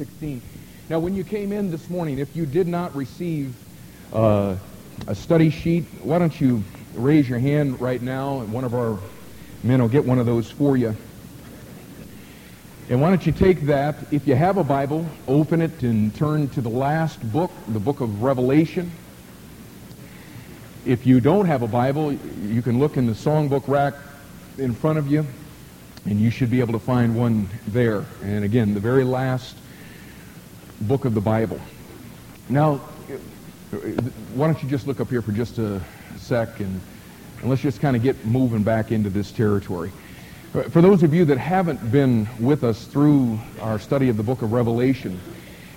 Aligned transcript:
16. 0.00 0.40
Now, 0.88 0.98
when 0.98 1.14
you 1.14 1.24
came 1.24 1.52
in 1.52 1.70
this 1.70 1.90
morning, 1.90 2.20
if 2.20 2.34
you 2.34 2.46
did 2.46 2.66
not 2.66 2.96
receive 2.96 3.54
uh, 4.14 4.56
a 5.06 5.14
study 5.14 5.50
sheet, 5.50 5.84
why 6.02 6.18
don't 6.18 6.40
you 6.40 6.64
raise 6.94 7.28
your 7.28 7.38
hand 7.38 7.78
right 7.82 8.00
now, 8.00 8.40
and 8.40 8.50
one 8.50 8.64
of 8.64 8.74
our 8.74 8.98
men 9.62 9.78
will 9.78 9.90
get 9.90 10.06
one 10.06 10.18
of 10.18 10.24
those 10.24 10.50
for 10.50 10.78
you. 10.78 10.96
And 12.88 13.02
why 13.02 13.10
don't 13.10 13.26
you 13.26 13.32
take 13.32 13.66
that, 13.66 13.96
if 14.10 14.26
you 14.26 14.34
have 14.34 14.56
a 14.56 14.64
Bible, 14.64 15.04
open 15.28 15.60
it 15.60 15.82
and 15.82 16.14
turn 16.14 16.48
to 16.48 16.62
the 16.62 16.70
last 16.70 17.20
book, 17.30 17.50
the 17.68 17.78
book 17.78 18.00
of 18.00 18.22
Revelation. 18.22 18.90
If 20.86 21.06
you 21.06 21.20
don't 21.20 21.44
have 21.44 21.60
a 21.60 21.68
Bible, 21.68 22.14
you 22.42 22.62
can 22.62 22.78
look 22.78 22.96
in 22.96 23.06
the 23.06 23.12
songbook 23.12 23.68
rack 23.68 23.92
in 24.56 24.72
front 24.72 24.98
of 24.98 25.08
you, 25.08 25.26
and 26.06 26.18
you 26.18 26.30
should 26.30 26.50
be 26.50 26.60
able 26.60 26.72
to 26.72 26.78
find 26.78 27.14
one 27.14 27.50
there. 27.68 28.06
And 28.22 28.44
again, 28.44 28.72
the 28.72 28.80
very 28.80 29.04
last 29.04 29.58
book 30.80 31.04
of 31.04 31.14
the 31.14 31.20
Bible. 31.20 31.60
Now, 32.48 32.76
why 34.34 34.46
don't 34.46 34.62
you 34.62 34.68
just 34.68 34.86
look 34.86 35.00
up 35.00 35.08
here 35.08 35.22
for 35.22 35.32
just 35.32 35.58
a 35.58 35.80
sec, 36.16 36.60
and, 36.60 36.80
and 37.40 37.50
let's 37.50 37.62
just 37.62 37.80
kind 37.80 37.96
of 37.96 38.02
get 38.02 38.24
moving 38.24 38.62
back 38.62 38.90
into 38.92 39.10
this 39.10 39.30
territory. 39.30 39.92
For 40.70 40.80
those 40.80 41.04
of 41.04 41.14
you 41.14 41.24
that 41.26 41.38
haven't 41.38 41.92
been 41.92 42.26
with 42.40 42.64
us 42.64 42.84
through 42.86 43.38
our 43.60 43.78
study 43.78 44.08
of 44.08 44.16
the 44.16 44.24
book 44.24 44.42
of 44.42 44.52
Revelation, 44.52 45.20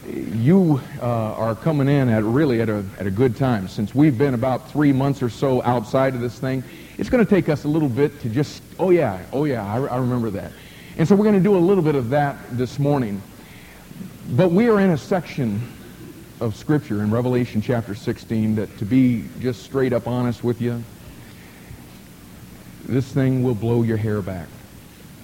you 0.08 0.82
uh, 1.00 1.06
are 1.06 1.56
coming 1.56 1.88
in 1.88 2.10
at 2.10 2.24
really 2.24 2.60
at 2.60 2.70
a, 2.70 2.84
at 3.00 3.06
a 3.06 3.12
good 3.12 3.38
time. 3.38 3.68
Since 3.68 3.94
we've 3.94 4.18
been 4.18 4.34
about 4.34 4.70
three 4.72 4.92
months 4.92 5.22
or 5.22 5.30
so 5.30 5.62
outside 5.62 6.16
of 6.16 6.22
this 6.22 6.40
thing, 6.40 6.64
it's 6.98 7.10
going 7.10 7.24
to 7.24 7.30
take 7.30 7.50
us 7.50 7.66
a 7.66 7.68
little 7.68 7.88
bit 7.88 8.20
to 8.22 8.30
just, 8.30 8.64
oh 8.80 8.90
yeah, 8.90 9.24
oh 9.32 9.46
yeah, 9.46 9.64
I, 9.64 9.80
I 9.86 9.98
remember 9.98 10.32
that. 10.32 10.52
And 10.98 11.08
so 11.08 11.16
we're 11.16 11.24
going 11.24 11.38
to 11.38 11.44
do 11.44 11.56
a 11.56 11.60
little 11.60 11.84
bit 11.84 11.96
of 11.96 12.10
that 12.10 12.38
this 12.58 12.80
morning. 12.80 13.22
But 14.30 14.52
we 14.52 14.70
are 14.70 14.80
in 14.80 14.92
a 14.92 14.98
section 14.98 15.62
of 16.40 16.56
Scripture 16.56 17.04
in 17.04 17.12
Revelation 17.12 17.62
chapter 17.62 17.94
16 17.94 18.56
that, 18.56 18.78
to 18.78 18.86
be 18.86 19.26
just 19.42 19.64
straight 19.64 19.92
up 19.92 20.08
honest 20.08 20.46
with 20.46 20.62
you, 20.62 20.82
this 22.86 23.06
thing 23.12 23.44
will 23.44 23.54
blow 23.54 23.84
your 23.84 23.98
hair 23.98 24.22
back. 24.22 24.48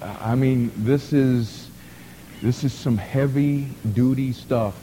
I 0.01 0.35
mean, 0.35 0.71
this 0.75 1.13
is, 1.13 1.69
this 2.41 2.65
is 2.65 2.73
some 2.73 2.97
heavy 2.97 3.69
duty 3.93 4.33
stuff 4.33 4.77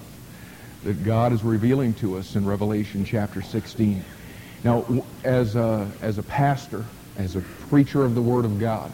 that 0.84 1.04
God 1.04 1.34
is 1.34 1.44
revealing 1.44 1.92
to 1.94 2.16
us 2.16 2.36
in 2.36 2.46
Revelation 2.46 3.04
chapter 3.04 3.42
16. 3.42 4.02
Now, 4.64 5.04
as 5.24 5.56
a, 5.56 5.90
as 6.00 6.16
a 6.16 6.22
pastor, 6.22 6.86
as 7.18 7.36
a 7.36 7.42
preacher 7.68 8.02
of 8.02 8.14
the 8.14 8.22
Word 8.22 8.46
of 8.46 8.58
God, 8.58 8.90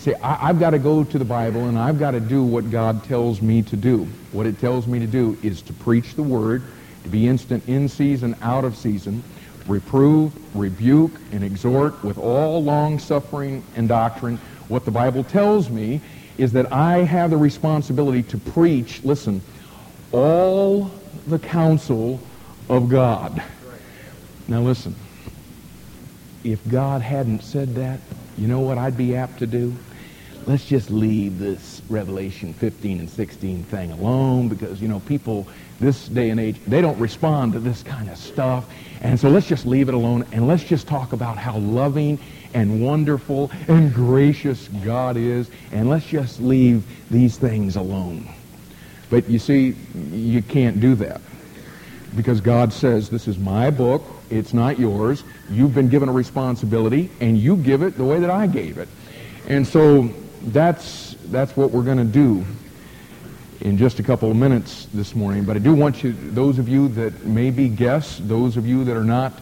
say, 0.00 0.14
I, 0.14 0.46
have 0.46 0.58
got 0.58 0.70
to 0.70 0.78
go 0.78 1.04
to 1.04 1.18
the 1.18 1.24
Bible 1.24 1.66
and 1.66 1.78
I've 1.78 1.98
got 1.98 2.12
to 2.12 2.20
do 2.20 2.42
what 2.42 2.70
God 2.70 3.04
tells 3.04 3.42
me 3.42 3.62
to 3.62 3.76
do. 3.76 4.08
What 4.32 4.46
it 4.46 4.58
tells 4.58 4.86
me 4.86 4.98
to 4.98 5.06
do 5.06 5.36
is 5.42 5.60
to 5.62 5.72
preach 5.74 6.14
the 6.14 6.22
Word, 6.22 6.62
to 7.04 7.08
be 7.10 7.28
instant 7.28 7.68
in 7.68 7.88
season, 7.88 8.34
out 8.40 8.64
of 8.64 8.76
season, 8.76 9.22
reprove, 9.66 10.32
rebuke, 10.56 11.12
and 11.32 11.44
exhort 11.44 12.02
with 12.02 12.16
all 12.16 12.62
long 12.62 12.98
suffering 12.98 13.62
and 13.76 13.88
doctrine 13.88 14.38
what 14.68 14.84
the 14.84 14.90
Bible 14.90 15.24
tells 15.24 15.68
me 15.68 16.00
is 16.38 16.52
that 16.52 16.72
I 16.72 16.98
have 16.98 17.30
the 17.30 17.36
responsibility 17.36 18.22
to 18.22 18.38
preach, 18.38 19.04
listen, 19.04 19.42
all 20.12 20.90
the 21.26 21.38
counsel 21.38 22.20
of 22.68 22.88
God. 22.88 23.42
Now 24.48 24.60
listen, 24.60 24.94
if 26.42 26.66
God 26.68 27.02
hadn't 27.02 27.42
said 27.42 27.74
that, 27.74 28.00
you 28.38 28.46
know 28.46 28.60
what 28.60 28.78
I'd 28.78 28.96
be 28.96 29.16
apt 29.16 29.40
to 29.40 29.46
do? 29.46 29.74
Let's 30.50 30.64
just 30.64 30.90
leave 30.90 31.38
this 31.38 31.80
Revelation 31.88 32.52
15 32.54 32.98
and 32.98 33.08
16 33.08 33.62
thing 33.62 33.92
alone 33.92 34.48
because, 34.48 34.82
you 34.82 34.88
know, 34.88 34.98
people 34.98 35.46
this 35.78 36.08
day 36.08 36.30
and 36.30 36.40
age, 36.40 36.56
they 36.66 36.80
don't 36.80 36.98
respond 36.98 37.52
to 37.52 37.60
this 37.60 37.84
kind 37.84 38.10
of 38.10 38.16
stuff. 38.16 38.68
And 39.00 39.20
so 39.20 39.28
let's 39.28 39.46
just 39.46 39.64
leave 39.64 39.88
it 39.88 39.94
alone 39.94 40.26
and 40.32 40.48
let's 40.48 40.64
just 40.64 40.88
talk 40.88 41.12
about 41.12 41.38
how 41.38 41.56
loving 41.58 42.18
and 42.52 42.84
wonderful 42.84 43.52
and 43.68 43.94
gracious 43.94 44.66
God 44.84 45.16
is, 45.16 45.48
and 45.70 45.88
let's 45.88 46.06
just 46.06 46.40
leave 46.40 46.84
these 47.12 47.38
things 47.38 47.76
alone. 47.76 48.28
But 49.08 49.30
you 49.30 49.38
see, 49.38 49.76
you 50.10 50.42
can't 50.42 50.80
do 50.80 50.96
that. 50.96 51.20
Because 52.16 52.40
God 52.40 52.72
says, 52.72 53.08
this 53.08 53.28
is 53.28 53.38
my 53.38 53.70
book, 53.70 54.02
it's 54.30 54.52
not 54.52 54.80
yours. 54.80 55.22
You've 55.48 55.76
been 55.76 55.90
given 55.90 56.08
a 56.08 56.12
responsibility, 56.12 57.08
and 57.20 57.38
you 57.38 57.56
give 57.56 57.82
it 57.82 57.96
the 57.96 58.04
way 58.04 58.18
that 58.18 58.30
I 58.30 58.48
gave 58.48 58.78
it. 58.78 58.88
And 59.46 59.64
so 59.64 60.10
that's, 60.42 61.14
that's 61.26 61.56
what 61.56 61.70
we're 61.70 61.82
going 61.82 61.98
to 61.98 62.04
do 62.04 62.44
in 63.60 63.76
just 63.76 63.98
a 63.98 64.02
couple 64.02 64.30
of 64.30 64.36
minutes 64.36 64.86
this 64.94 65.14
morning. 65.14 65.44
But 65.44 65.56
I 65.56 65.58
do 65.58 65.74
want 65.74 66.02
you, 66.02 66.12
those 66.12 66.58
of 66.58 66.68
you 66.68 66.88
that 66.88 67.24
may 67.24 67.50
be 67.50 67.68
guests, 67.68 68.18
those 68.22 68.56
of 68.56 68.66
you 68.66 68.84
that 68.84 68.96
are 68.96 69.04
not 69.04 69.32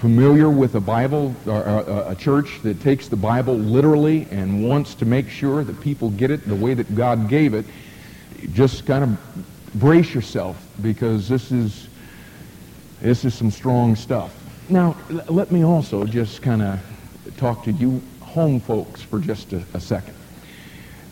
familiar 0.00 0.50
with 0.50 0.74
a 0.74 0.80
Bible, 0.80 1.32
or 1.46 1.60
a 2.08 2.16
church 2.16 2.60
that 2.64 2.80
takes 2.80 3.06
the 3.06 3.16
Bible 3.16 3.54
literally 3.54 4.26
and 4.32 4.68
wants 4.68 4.96
to 4.96 5.04
make 5.04 5.28
sure 5.28 5.62
that 5.62 5.80
people 5.80 6.10
get 6.10 6.32
it 6.32 6.46
the 6.48 6.56
way 6.56 6.74
that 6.74 6.92
God 6.96 7.28
gave 7.28 7.54
it, 7.54 7.64
just 8.52 8.84
kind 8.84 9.04
of 9.04 9.80
brace 9.80 10.12
yourself 10.12 10.60
because 10.82 11.28
this 11.28 11.52
is 11.52 11.88
this 13.00 13.24
is 13.24 13.34
some 13.34 13.50
strong 13.50 13.96
stuff. 13.96 14.32
Now, 14.68 14.96
let 15.28 15.50
me 15.50 15.64
also 15.64 16.04
just 16.04 16.42
kind 16.42 16.62
of 16.62 16.80
talk 17.36 17.64
to 17.64 17.72
you 17.72 18.02
home 18.20 18.60
folks 18.60 19.02
for 19.02 19.18
just 19.18 19.52
a, 19.52 19.62
a 19.74 19.80
second. 19.80 20.14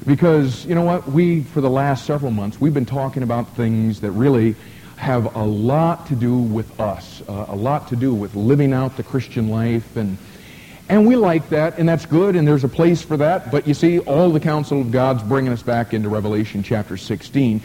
Because, 0.07 0.65
you 0.65 0.75
know 0.75 0.83
what, 0.83 1.07
we, 1.09 1.43
for 1.43 1.61
the 1.61 1.69
last 1.69 2.07
several 2.07 2.31
months, 2.31 2.61
we've 2.61 2.73
been 2.73 2.87
talking 2.87 3.23
about 3.23 3.55
things 3.55 4.01
that 4.01 4.13
really 4.13 4.57
have 4.97 5.35
a 5.35 5.45
lot 5.45 6.07
to 6.07 6.15
do 6.15 6.37
with 6.39 6.81
us, 6.81 7.23
uh, 7.29 7.47
a 7.49 7.57
lot 7.57 7.89
to 7.89 7.97
do 7.97 8.15
with 8.15 8.35
living 8.35 8.73
out 8.73 8.97
the 8.97 9.03
Christian 9.03 9.49
life. 9.49 9.97
And, 9.97 10.17
and 10.89 11.07
we 11.07 11.17
like 11.17 11.51
that, 11.51 11.79
and 11.79 11.89
that's 11.89 12.07
good, 12.07 12.35
and 12.35 12.49
there's 12.49 12.65
a 12.65 12.69
place 12.69 13.03
for 13.03 13.17
that. 13.19 13.51
But 13.51 13.69
you 13.69 13.75
see, 13.75 13.99
all 14.01 14.31
the 14.31 14.41
counsel 14.41 14.81
of 14.81 14.91
God's 14.91 15.23
bringing 15.23 15.53
us 15.53 15.63
back 15.63 15.93
into 15.93 16.09
Revelation 16.09 16.63
chapter 16.63 16.97
16. 16.97 17.61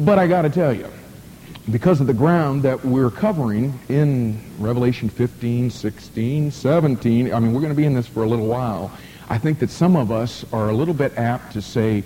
But 0.00 0.18
I 0.18 0.26
got 0.26 0.42
to 0.42 0.50
tell 0.50 0.72
you, 0.72 0.90
because 1.70 2.00
of 2.00 2.06
the 2.06 2.14
ground 2.14 2.62
that 2.62 2.84
we're 2.84 3.10
covering 3.10 3.78
in 3.88 4.40
Revelation 4.58 5.08
15, 5.08 5.70
16, 5.70 6.50
17, 6.50 7.34
I 7.34 7.40
mean, 7.40 7.52
we're 7.52 7.60
going 7.60 7.72
to 7.72 7.76
be 7.76 7.84
in 7.84 7.94
this 7.94 8.06
for 8.06 8.22
a 8.22 8.28
little 8.28 8.46
while. 8.46 8.90
I 9.28 9.38
think 9.38 9.58
that 9.58 9.70
some 9.70 9.96
of 9.96 10.12
us 10.12 10.44
are 10.52 10.68
a 10.68 10.72
little 10.72 10.94
bit 10.94 11.16
apt 11.18 11.52
to 11.54 11.62
say, 11.62 12.04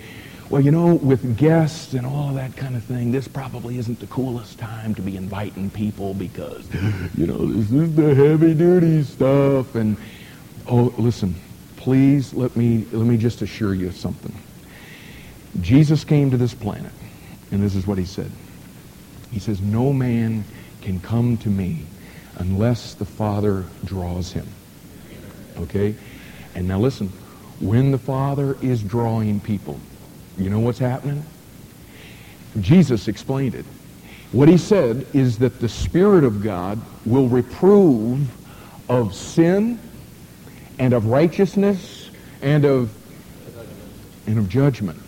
well, 0.49 0.61
you 0.61 0.71
know, 0.71 0.95
with 0.95 1.37
guests 1.37 1.93
and 1.93 2.05
all 2.05 2.33
that 2.33 2.57
kind 2.57 2.75
of 2.75 2.83
thing, 2.83 3.11
this 3.11 3.27
probably 3.27 3.77
isn't 3.77 3.99
the 3.99 4.07
coolest 4.07 4.59
time 4.59 4.93
to 4.95 5.01
be 5.01 5.15
inviting 5.15 5.69
people 5.69 6.13
because, 6.13 6.67
you 7.15 7.25
know, 7.25 7.45
this 7.45 7.71
is 7.71 7.95
the 7.95 8.13
heavy 8.13 8.53
duty 8.53 9.03
stuff. 9.03 9.75
And, 9.75 9.95
oh, 10.67 10.93
listen, 10.97 11.35
please 11.77 12.33
let 12.33 12.55
me, 12.57 12.85
let 12.91 13.07
me 13.07 13.17
just 13.17 13.41
assure 13.41 13.73
you 13.73 13.87
of 13.87 13.95
something. 13.95 14.35
Jesus 15.61 16.03
came 16.03 16.31
to 16.31 16.37
this 16.37 16.53
planet, 16.53 16.91
and 17.51 17.63
this 17.63 17.75
is 17.75 17.87
what 17.87 17.97
he 17.97 18.05
said. 18.05 18.31
He 19.31 19.39
says, 19.39 19.61
no 19.61 19.93
man 19.93 20.43
can 20.81 20.99
come 20.99 21.37
to 21.37 21.49
me 21.49 21.85
unless 22.37 22.93
the 22.95 23.05
Father 23.05 23.63
draws 23.85 24.33
him. 24.33 24.47
Okay? 25.57 25.95
And 26.55 26.67
now 26.67 26.79
listen, 26.79 27.07
when 27.59 27.91
the 27.91 27.97
Father 27.97 28.57
is 28.61 28.83
drawing 28.83 29.39
people, 29.39 29.79
you 30.37 30.49
know 30.49 30.59
what's 30.59 30.79
happening? 30.79 31.23
Jesus 32.59 33.07
explained 33.07 33.55
it. 33.55 33.65
What 34.31 34.47
he 34.47 34.57
said 34.57 35.05
is 35.13 35.39
that 35.39 35.59
the 35.59 35.69
Spirit 35.69 36.23
of 36.23 36.41
God 36.41 36.79
will 37.05 37.27
reprove 37.27 38.29
of 38.89 39.13
sin 39.13 39.79
and 40.79 40.93
of 40.93 41.05
righteousness 41.07 42.09
and 42.41 42.65
of 42.65 42.91
and 44.27 44.37
of 44.37 44.49
judgment. 44.49 44.99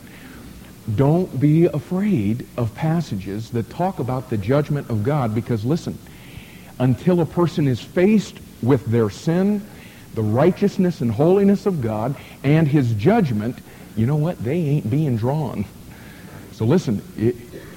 Don't 0.96 1.40
be 1.40 1.66
afraid 1.66 2.46
of 2.58 2.76
passages 2.76 3.52
that 3.52 3.70
talk 3.70 4.00
about 4.00 4.30
the 4.30 4.38
judgment 4.38 4.90
of 4.90 5.04
God 5.04 5.34
because 5.34 5.64
listen, 5.64 5.98
until 6.80 7.22
a 7.22 7.26
person 7.26 7.68
is 7.68 7.80
faced 7.80 8.40
with 8.62 8.86
their 8.86 9.10
sin, 9.10 9.66
the 10.14 10.22
righteousness 10.22 11.02
and 11.02 11.12
holiness 11.12 11.66
of 11.66 11.82
God, 11.82 12.16
and 12.44 12.68
his 12.68 12.94
judgment, 12.94 13.58
you 13.96 14.06
know 14.06 14.16
what? 14.16 14.44
They 14.44 14.58
ain't 14.58 14.90
being 14.90 15.18
drawn. 15.18 15.66
So 16.52 16.66
listen, 16.66 17.02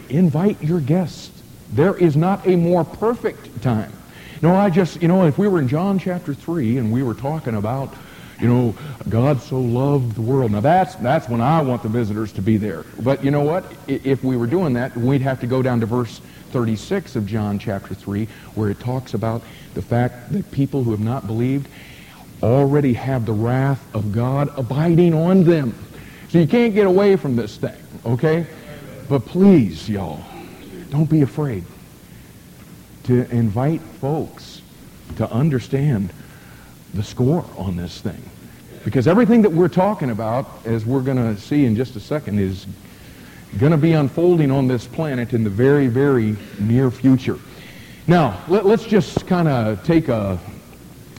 invite 0.08 0.62
your 0.62 0.80
guests. 0.80 1.42
There 1.72 1.96
is 1.96 2.16
not 2.16 2.46
a 2.46 2.56
more 2.56 2.84
perfect 2.84 3.62
time. 3.62 3.92
No, 4.42 4.54
I 4.54 4.70
just, 4.70 5.00
you 5.00 5.08
know, 5.08 5.26
if 5.26 5.38
we 5.38 5.48
were 5.48 5.58
in 5.58 5.68
John 5.68 5.98
chapter 5.98 6.34
3 6.34 6.78
and 6.78 6.92
we 6.92 7.02
were 7.02 7.14
talking 7.14 7.54
about, 7.54 7.92
you 8.40 8.48
know, 8.48 8.74
God 9.08 9.40
so 9.40 9.58
loved 9.58 10.14
the 10.14 10.20
world. 10.20 10.52
Now 10.52 10.60
that's, 10.60 10.94
that's 10.96 11.28
when 11.28 11.40
I 11.40 11.62
want 11.62 11.82
the 11.82 11.88
visitors 11.88 12.32
to 12.34 12.42
be 12.42 12.58
there. 12.58 12.84
But 13.00 13.24
you 13.24 13.30
know 13.30 13.40
what? 13.40 13.64
If 13.88 14.22
we 14.22 14.36
were 14.36 14.46
doing 14.46 14.74
that, 14.74 14.94
we'd 14.94 15.22
have 15.22 15.40
to 15.40 15.46
go 15.46 15.62
down 15.62 15.80
to 15.80 15.86
verse 15.86 16.20
36 16.50 17.16
of 17.16 17.26
John 17.26 17.58
chapter 17.58 17.94
3 17.94 18.26
where 18.54 18.70
it 18.70 18.78
talks 18.78 19.14
about 19.14 19.42
the 19.74 19.82
fact 19.82 20.32
that 20.32 20.50
people 20.50 20.84
who 20.84 20.90
have 20.90 21.00
not 21.00 21.26
believed 21.26 21.68
already 22.42 22.92
have 22.94 23.26
the 23.26 23.32
wrath 23.32 23.82
of 23.94 24.12
God 24.12 24.50
abiding 24.58 25.14
on 25.14 25.44
them. 25.44 25.74
So 26.28 26.38
you 26.38 26.46
can't 26.46 26.74
get 26.74 26.86
away 26.86 27.16
from 27.16 27.36
this 27.36 27.56
thing, 27.56 27.76
okay? 28.04 28.46
but 29.08 29.24
please, 29.24 29.88
y'all, 29.88 30.20
don't 30.90 31.08
be 31.08 31.22
afraid 31.22 31.64
to 33.04 33.28
invite 33.30 33.80
folks 33.80 34.62
to 35.16 35.30
understand 35.30 36.12
the 36.94 37.02
score 37.02 37.44
on 37.56 37.76
this 37.76 38.00
thing. 38.00 38.22
Because 38.84 39.06
everything 39.06 39.42
that 39.42 39.50
we're 39.50 39.68
talking 39.68 40.10
about, 40.10 40.46
as 40.64 40.84
we're 40.84 41.02
going 41.02 41.16
to 41.16 41.40
see 41.40 41.64
in 41.64 41.76
just 41.76 41.96
a 41.96 42.00
second, 42.00 42.38
is 42.38 42.66
going 43.58 43.72
to 43.72 43.78
be 43.78 43.92
unfolding 43.92 44.50
on 44.50 44.66
this 44.66 44.86
planet 44.86 45.32
in 45.32 45.44
the 45.44 45.50
very, 45.50 45.86
very 45.86 46.36
near 46.58 46.90
future. 46.90 47.38
Now, 48.06 48.42
let, 48.48 48.64
us 48.66 48.84
just 48.84 49.26
kind 49.26 49.48
of 49.48 49.82
take 49.84 50.08
a, 50.08 50.38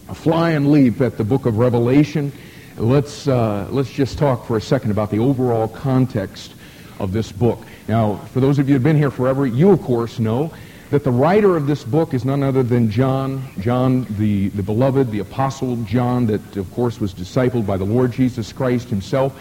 a 0.09 0.15
flying 0.15 0.71
leap 0.71 1.01
at 1.01 1.17
the 1.17 1.23
book 1.23 1.45
of 1.45 1.57
Revelation. 1.57 2.31
Let's, 2.77 3.27
uh, 3.27 3.67
let's 3.71 3.91
just 3.91 4.17
talk 4.17 4.45
for 4.45 4.57
a 4.57 4.61
second 4.61 4.91
about 4.91 5.11
the 5.11 5.19
overall 5.19 5.67
context 5.67 6.53
of 6.99 7.11
this 7.11 7.31
book. 7.31 7.59
Now, 7.87 8.17
for 8.31 8.39
those 8.39 8.59
of 8.59 8.67
you 8.67 8.73
who 8.73 8.75
have 8.75 8.83
been 8.83 8.95
here 8.95 9.11
forever, 9.11 9.45
you, 9.45 9.71
of 9.71 9.81
course, 9.81 10.19
know 10.19 10.53
that 10.89 11.03
the 11.03 11.11
writer 11.11 11.57
of 11.57 11.67
this 11.67 11.83
book 11.83 12.13
is 12.13 12.23
none 12.23 12.43
other 12.43 12.63
than 12.63 12.89
John, 12.89 13.43
John 13.59 14.05
the, 14.11 14.47
the 14.49 14.63
beloved, 14.63 15.11
the 15.11 15.19
apostle 15.19 15.75
John, 15.83 16.27
that, 16.27 16.55
of 16.55 16.71
course, 16.71 17.01
was 17.01 17.13
discipled 17.13 17.65
by 17.65 17.75
the 17.75 17.85
Lord 17.85 18.13
Jesus 18.13 18.53
Christ 18.53 18.89
himself. 18.89 19.37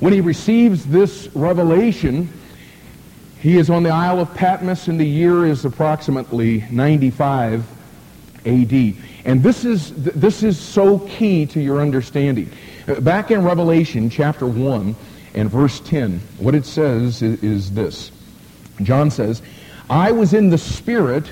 When 0.00 0.12
he 0.12 0.20
receives 0.20 0.86
this 0.86 1.28
revelation, 1.34 2.30
he 3.40 3.58
is 3.58 3.68
on 3.68 3.82
the 3.82 3.90
Isle 3.90 4.20
of 4.20 4.34
Patmos, 4.34 4.88
and 4.88 4.98
the 4.98 5.06
year 5.06 5.44
is 5.44 5.64
approximately 5.64 6.64
95 6.70 7.64
AD. 8.46 8.94
And 9.26 9.42
this 9.42 9.64
is, 9.64 9.92
this 9.92 10.44
is 10.44 10.56
so 10.56 11.00
key 11.00 11.46
to 11.46 11.60
your 11.60 11.80
understanding. 11.80 12.48
Uh, 12.86 13.00
back 13.00 13.32
in 13.32 13.42
Revelation 13.42 14.08
chapter 14.08 14.46
1 14.46 14.94
and 15.34 15.50
verse 15.50 15.80
10, 15.80 16.20
what 16.38 16.54
it 16.54 16.64
says 16.64 17.22
is, 17.22 17.42
is 17.42 17.72
this. 17.72 18.12
John 18.82 19.10
says, 19.10 19.42
I 19.90 20.12
was 20.12 20.32
in 20.32 20.48
the 20.48 20.58
Spirit 20.58 21.28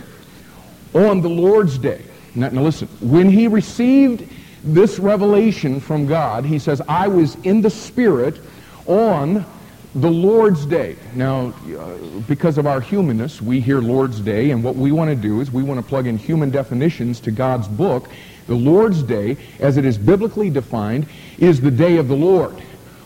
on 0.92 1.20
the 1.20 1.28
Lord's 1.28 1.78
day. 1.78 2.04
Now, 2.34 2.48
now, 2.48 2.62
listen, 2.62 2.88
when 3.00 3.30
he 3.30 3.46
received 3.46 4.28
this 4.64 4.98
revelation 4.98 5.78
from 5.78 6.06
God, 6.06 6.44
he 6.44 6.58
says, 6.58 6.82
I 6.88 7.06
was 7.06 7.36
in 7.44 7.60
the 7.60 7.70
Spirit 7.70 8.40
on 8.86 9.46
the 9.94 10.10
Lord's 10.10 10.66
Day. 10.66 10.96
Now, 11.14 11.54
uh, 11.78 11.96
because 12.26 12.58
of 12.58 12.66
our 12.66 12.80
humanness, 12.80 13.40
we 13.40 13.60
hear 13.60 13.80
Lord's 13.80 14.20
Day, 14.20 14.50
and 14.50 14.64
what 14.64 14.74
we 14.74 14.90
want 14.90 15.10
to 15.10 15.16
do 15.16 15.40
is 15.40 15.52
we 15.52 15.62
want 15.62 15.78
to 15.80 15.86
plug 15.86 16.08
in 16.08 16.18
human 16.18 16.50
definitions 16.50 17.20
to 17.20 17.30
God's 17.30 17.68
book. 17.68 18.10
The 18.48 18.56
Lord's 18.56 19.04
Day, 19.04 19.36
as 19.60 19.76
it 19.76 19.84
is 19.84 19.96
biblically 19.96 20.50
defined, 20.50 21.06
is 21.38 21.60
the 21.60 21.70
day 21.70 21.96
of 21.98 22.08
the 22.08 22.16
Lord. 22.16 22.58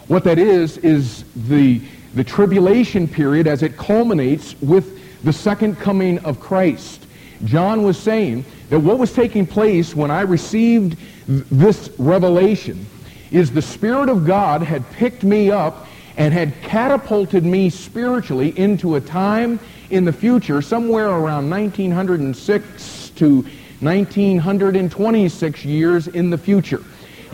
What 0.06 0.24
that 0.24 0.38
is, 0.38 0.78
is 0.78 1.24
the, 1.34 1.82
the 2.14 2.24
tribulation 2.24 3.06
period 3.06 3.46
as 3.46 3.62
it 3.62 3.76
culminates 3.76 4.58
with 4.62 5.22
the 5.24 5.32
second 5.32 5.78
coming 5.78 6.18
of 6.20 6.40
Christ. 6.40 7.04
John 7.44 7.82
was 7.82 7.98
saying 7.98 8.46
that 8.70 8.80
what 8.80 8.98
was 8.98 9.12
taking 9.12 9.46
place 9.46 9.94
when 9.94 10.10
I 10.10 10.22
received 10.22 10.96
this 11.26 11.90
revelation 11.98 12.86
is 13.30 13.50
the 13.52 13.60
Spirit 13.60 14.08
of 14.08 14.26
God 14.26 14.62
had 14.62 14.90
picked 14.92 15.22
me 15.22 15.50
up 15.50 15.86
and 16.18 16.34
had 16.34 16.52
catapulted 16.62 17.44
me 17.44 17.70
spiritually 17.70 18.52
into 18.58 18.96
a 18.96 19.00
time 19.00 19.58
in 19.88 20.04
the 20.04 20.12
future, 20.12 20.60
somewhere 20.60 21.08
around 21.08 21.48
1906 21.48 23.10
to 23.10 23.36
1926 23.80 25.64
years 25.64 26.08
in 26.08 26.30
the 26.30 26.36
future. 26.36 26.82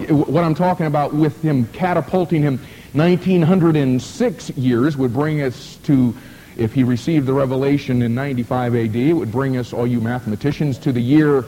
What 0.09 0.45
I'm 0.45 0.55
talking 0.55 0.85
about 0.85 1.15
with 1.15 1.41
him 1.41 1.67
catapulting 1.69 2.43
him 2.43 2.61
1906 2.93 4.51
years 4.51 4.97
would 4.99 5.15
bring 5.15 5.41
us 5.41 5.77
to 5.85 6.15
if 6.57 6.75
he 6.75 6.85
received 6.85 7.27
the 7.27 7.33
revelation 7.33 8.03
in 8.03 8.15
95 8.15 8.77
AD, 8.77 8.95
it 8.95 9.13
would 9.13 9.33
bring 9.33 9.57
us, 9.57 9.73
all 9.73 9.87
you 9.87 10.01
mathematicians, 10.01 10.79
to 10.79 10.93
the 10.93 11.01
year 11.01 11.45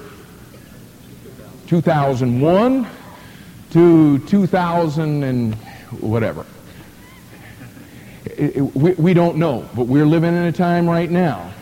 2001 1.69 2.87
to 3.71 4.19
2000 4.21 5.23
and 5.23 5.55
whatever. 6.01 6.45
We, 8.39 8.93
we 8.93 9.15
don't 9.15 9.37
know, 9.37 9.69
but 9.75 9.87
we're 9.87 10.07
living 10.07 10.35
in 10.35 10.45
a 10.45 10.53
time 10.53 10.89
right 10.89 11.11
now 11.11 11.53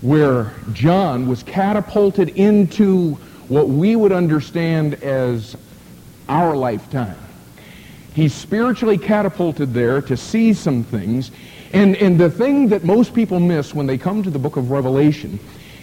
where 0.00 0.52
John 0.72 1.28
was 1.28 1.42
catapulted 1.42 2.30
into 2.30 3.14
what 3.48 3.68
we 3.68 3.94
would 3.94 4.12
understand 4.12 4.94
as 4.94 5.56
our 6.28 6.56
lifetime. 6.56 7.16
He's 8.14 8.34
spiritually 8.34 8.98
catapulted 8.98 9.72
there 9.74 10.02
to 10.02 10.16
see 10.16 10.54
some 10.54 10.82
things 10.82 11.30
and, 11.72 11.96
and 11.96 12.20
the 12.20 12.30
thing 12.30 12.68
that 12.68 12.84
most 12.84 13.14
people 13.14 13.40
miss 13.40 13.74
when 13.74 13.86
they 13.86 13.96
come 13.96 14.22
to 14.22 14.30
the 14.30 14.38
book 14.38 14.56
of 14.56 14.70
Revelation 14.70 15.38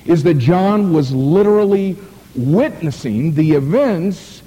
is 0.06 0.24
that 0.24 0.36
John 0.36 0.94
was 0.94 1.12
literally 1.12 1.98
witnessing 2.36 3.34
the 3.34 3.54
events 3.54 4.44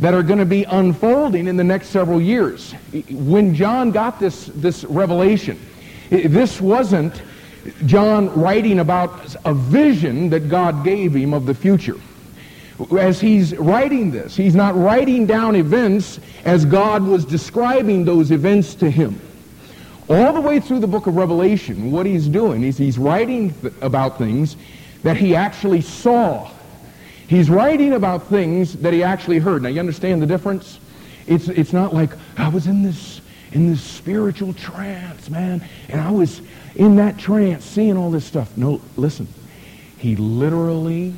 that 0.00 0.14
are 0.14 0.22
going 0.22 0.38
to 0.38 0.44
be 0.44 0.64
unfolding 0.64 1.46
in 1.46 1.56
the 1.56 1.64
next 1.64 1.88
several 1.88 2.20
years. 2.20 2.72
When 3.10 3.54
John 3.54 3.90
got 3.90 4.20
this, 4.20 4.46
this 4.46 4.84
revelation, 4.84 5.58
this 6.10 6.60
wasn't 6.60 7.22
John 7.86 8.28
writing 8.38 8.78
about 8.78 9.34
a 9.44 9.54
vision 9.54 10.30
that 10.30 10.48
God 10.48 10.84
gave 10.84 11.14
him 11.14 11.34
of 11.34 11.46
the 11.46 11.54
future. 11.54 11.96
As 12.98 13.20
he's 13.20 13.56
writing 13.56 14.10
this, 14.10 14.36
he's 14.36 14.54
not 14.54 14.76
writing 14.76 15.24
down 15.24 15.56
events 15.56 16.20
as 16.44 16.64
God 16.64 17.02
was 17.02 17.24
describing 17.24 18.04
those 18.04 18.30
events 18.30 18.74
to 18.76 18.90
him 18.90 19.18
all 20.08 20.32
the 20.32 20.40
way 20.40 20.60
through 20.60 20.78
the 20.78 20.86
book 20.86 21.06
of 21.06 21.16
Revelation, 21.16 21.90
what 21.90 22.06
he's 22.06 22.28
doing 22.28 22.62
is 22.62 22.78
he's 22.78 22.98
writing 22.98 23.52
th- 23.54 23.74
about 23.80 24.18
things 24.18 24.56
that 25.02 25.16
he 25.16 25.34
actually 25.34 25.80
saw. 25.80 26.48
He's 27.28 27.50
writing 27.50 27.92
about 27.92 28.28
things 28.28 28.74
that 28.74 28.92
he 28.92 29.02
actually 29.02 29.38
heard. 29.38 29.62
Now, 29.62 29.68
you 29.68 29.80
understand 29.80 30.22
the 30.22 30.26
difference? 30.26 30.78
It's, 31.26 31.48
it's 31.48 31.72
not 31.72 31.92
like, 31.92 32.10
I 32.36 32.48
was 32.48 32.66
in 32.66 32.82
this, 32.82 33.20
in 33.52 33.68
this 33.68 33.82
spiritual 33.82 34.54
trance, 34.54 35.28
man, 35.28 35.66
and 35.88 36.00
I 36.00 36.10
was 36.10 36.40
in 36.76 36.96
that 36.96 37.18
trance 37.18 37.64
seeing 37.64 37.96
all 37.96 38.10
this 38.10 38.24
stuff. 38.24 38.56
No, 38.56 38.80
listen. 38.96 39.26
He 39.98 40.14
literally 40.14 41.14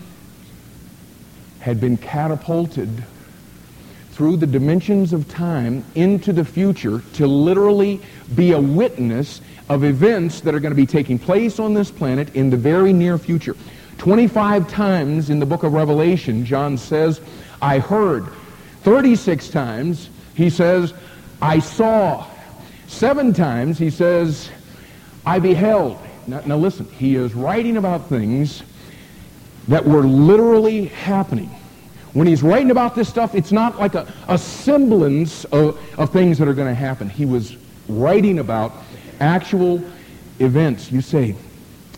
had 1.61 1.81
been 1.81 1.97
catapulted 1.97 2.89
through 4.13 4.37
the 4.37 4.47
dimensions 4.47 5.13
of 5.13 5.29
time 5.29 5.85
into 5.95 6.33
the 6.33 6.45
future 6.45 7.03
to 7.15 7.27
literally 7.27 8.01
be 8.35 8.53
a 8.53 8.61
witness 8.61 9.41
of 9.69 9.85
events 9.85 10.41
that 10.41 10.55
are 10.55 10.61
going 10.61 10.73
to 10.73 10.77
be 10.77 10.87
taking 10.87 11.19
place 11.19 11.59
on 11.59 11.75
this 11.75 11.91
planet 11.91 12.35
in 12.35 12.51
the 12.51 12.57
very 12.57 12.93
near 12.93 13.19
future. 13.19 13.55
25 13.99 14.69
times 14.69 15.29
in 15.29 15.39
the 15.39 15.47
book 15.47 15.65
of 15.65 15.73
Revelation, 15.73 16.45
John 16.45 16.79
says, 16.79 17.21
I 17.61 17.79
heard. 17.79 18.27
36 18.83 19.49
times, 19.51 20.09
he 20.35 20.49
says, 20.49 20.95
I 21.43 21.59
saw. 21.59 22.27
Seven 22.87 23.35
times, 23.35 23.77
he 23.79 23.91
says, 23.91 24.51
I 25.27 25.39
beheld. 25.41 25.99
Now, 26.27 26.41
now 26.47 26.57
listen, 26.57 26.87
he 26.93 27.17
is 27.17 27.35
writing 27.35 27.77
about 27.77 28.09
things 28.09 28.63
that 29.67 29.85
were 29.85 30.03
literally 30.03 30.87
happening. 30.87 31.51
When 32.15 32.27
he's 32.27 32.43
writing 32.43 32.71
about 32.71 32.95
this 32.95 33.09
stuff, 33.09 33.35
it's 33.35 33.53
not 33.53 33.79
like 33.79 33.95
a, 33.95 34.11
a 34.29 34.39
semblance 34.39 35.45
of, 35.47 35.79
of 35.99 36.11
things 36.11 36.39
that 36.39 36.49
are 36.49 36.55
going 36.55 36.69
to 36.69 36.75
happen. 36.75 37.11
He 37.11 37.27
was 37.27 37.57
writing 37.89 38.39
about 38.39 38.73
actual 39.21 39.83
events. 40.39 40.91
You 40.91 41.01
say, 41.01 41.33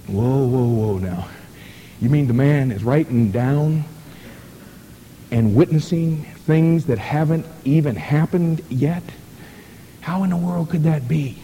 whoa, 0.09 0.47
whoa, 0.47 0.67
whoa 0.67 0.99
now. 0.99 1.29
You 2.01 2.09
mean 2.09 2.27
the 2.27 2.35
man 2.35 2.73
is 2.73 2.83
writing 2.83 3.31
down 3.31 3.85
and 5.31 5.55
witnessing 5.55 6.25
things 6.47 6.87
that 6.87 6.99
haven't 6.99 7.47
even 7.65 7.95
happened 7.95 8.63
yet? 8.69 9.03
How 10.01 10.25
in 10.25 10.31
the 10.31 10.37
world 10.37 10.71
could 10.71 10.85
that 10.85 11.07
be? 11.07 11.39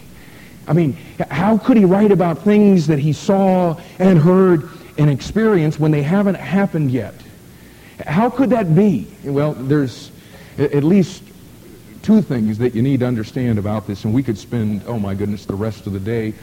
I 0.67 0.73
mean, 0.73 0.97
how 1.31 1.59
could 1.59 1.77
he 1.77 1.85
write 1.85 2.11
about 2.11 2.43
things 2.43 2.87
that 2.89 2.99
he 2.99 3.13
saw 3.13 3.79
and 3.99 4.19
heard 4.19 4.69
and 4.99 5.11
experienced 5.11 5.79
when 5.79 5.91
they 5.91 6.03
haven't 6.03 6.35
happened 6.37 6.91
yet? 6.91 7.15
How 8.05 8.31
could 8.31 8.51
that 8.51 8.75
be? 8.75 9.07
Well, 9.25 9.53
there's 9.53 10.11
at 10.59 10.83
least 10.83 11.23
two 12.03 12.23
things 12.23 12.59
that 12.59 12.75
you 12.75 12.83
need 12.83 13.01
to 13.01 13.07
understand 13.07 13.59
about 13.59 13.87
this, 13.87 14.05
and 14.05 14.15
we 14.15 14.23
could 14.23 14.39
spend, 14.39 14.83
oh 14.87 14.99
my 14.99 15.15
goodness, 15.15 15.45
the 15.45 15.55
rest 15.55 15.87
of 15.87 15.93
the 15.93 16.01
day 16.01 16.35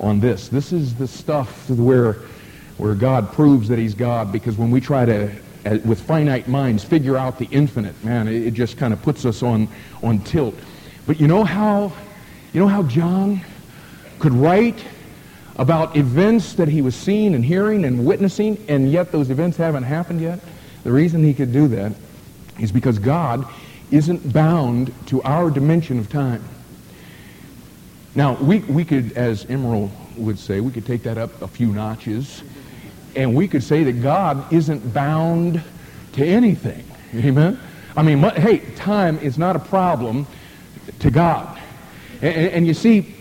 on 0.00 0.20
this. 0.20 0.48
This 0.48 0.72
is 0.72 0.94
the 0.94 1.06
stuff 1.06 1.70
where, 1.70 2.16
where 2.76 2.94
God 2.94 3.32
proves 3.32 3.68
that 3.68 3.78
he's 3.78 3.94
God, 3.94 4.32
because 4.32 4.56
when 4.56 4.70
we 4.70 4.80
try 4.80 5.04
to, 5.04 5.30
uh, 5.64 5.78
with 5.84 6.00
finite 6.00 6.48
minds, 6.48 6.82
figure 6.84 7.16
out 7.16 7.38
the 7.38 7.48
infinite, 7.50 8.02
man, 8.04 8.28
it, 8.28 8.48
it 8.48 8.54
just 8.54 8.76
kind 8.76 8.92
of 8.92 9.00
puts 9.02 9.24
us 9.24 9.42
on, 9.42 9.68
on 10.02 10.18
tilt. 10.20 10.54
But 11.06 11.20
you 11.20 11.28
know 11.28 11.44
how, 11.44 11.92
you 12.52 12.60
know 12.60 12.68
how 12.68 12.82
John 12.82 13.40
could 14.18 14.32
write 14.32 14.82
about 15.56 15.96
events 15.96 16.54
that 16.54 16.68
he 16.68 16.82
was 16.82 16.96
seeing 16.96 17.34
and 17.34 17.44
hearing 17.44 17.84
and 17.84 18.04
witnessing, 18.04 18.62
and 18.68 18.90
yet 18.90 19.12
those 19.12 19.30
events 19.30 19.56
haven't 19.56 19.84
happened 19.84 20.20
yet? 20.20 20.40
The 20.82 20.92
reason 20.92 21.22
he 21.22 21.34
could 21.34 21.52
do 21.52 21.68
that 21.68 21.92
is 22.58 22.72
because 22.72 22.98
God 22.98 23.46
isn't 23.90 24.32
bound 24.32 24.92
to 25.06 25.22
our 25.22 25.50
dimension 25.50 25.98
of 25.98 26.08
time. 26.08 26.42
Now, 28.14 28.34
we, 28.34 28.60
we 28.60 28.84
could, 28.84 29.12
as 29.12 29.44
Emeril 29.46 29.90
would 30.16 30.38
say, 30.38 30.60
we 30.60 30.72
could 30.72 30.86
take 30.86 31.02
that 31.02 31.18
up 31.18 31.42
a 31.42 31.48
few 31.48 31.68
notches, 31.68 32.42
and 33.16 33.34
we 33.34 33.48
could 33.48 33.62
say 33.62 33.84
that 33.84 34.02
God 34.02 34.52
isn't 34.52 34.92
bound 34.92 35.62
to 36.12 36.24
anything. 36.24 36.84
Amen? 37.14 37.58
I 37.96 38.02
mean, 38.02 38.18
hey, 38.18 38.58
time 38.74 39.18
is 39.18 39.38
not 39.38 39.56
a 39.56 39.60
problem 39.60 40.26
to 40.98 41.10
God. 41.10 41.58
And, 42.22 42.50
and 42.50 42.66
you 42.66 42.74
see, 42.74 43.14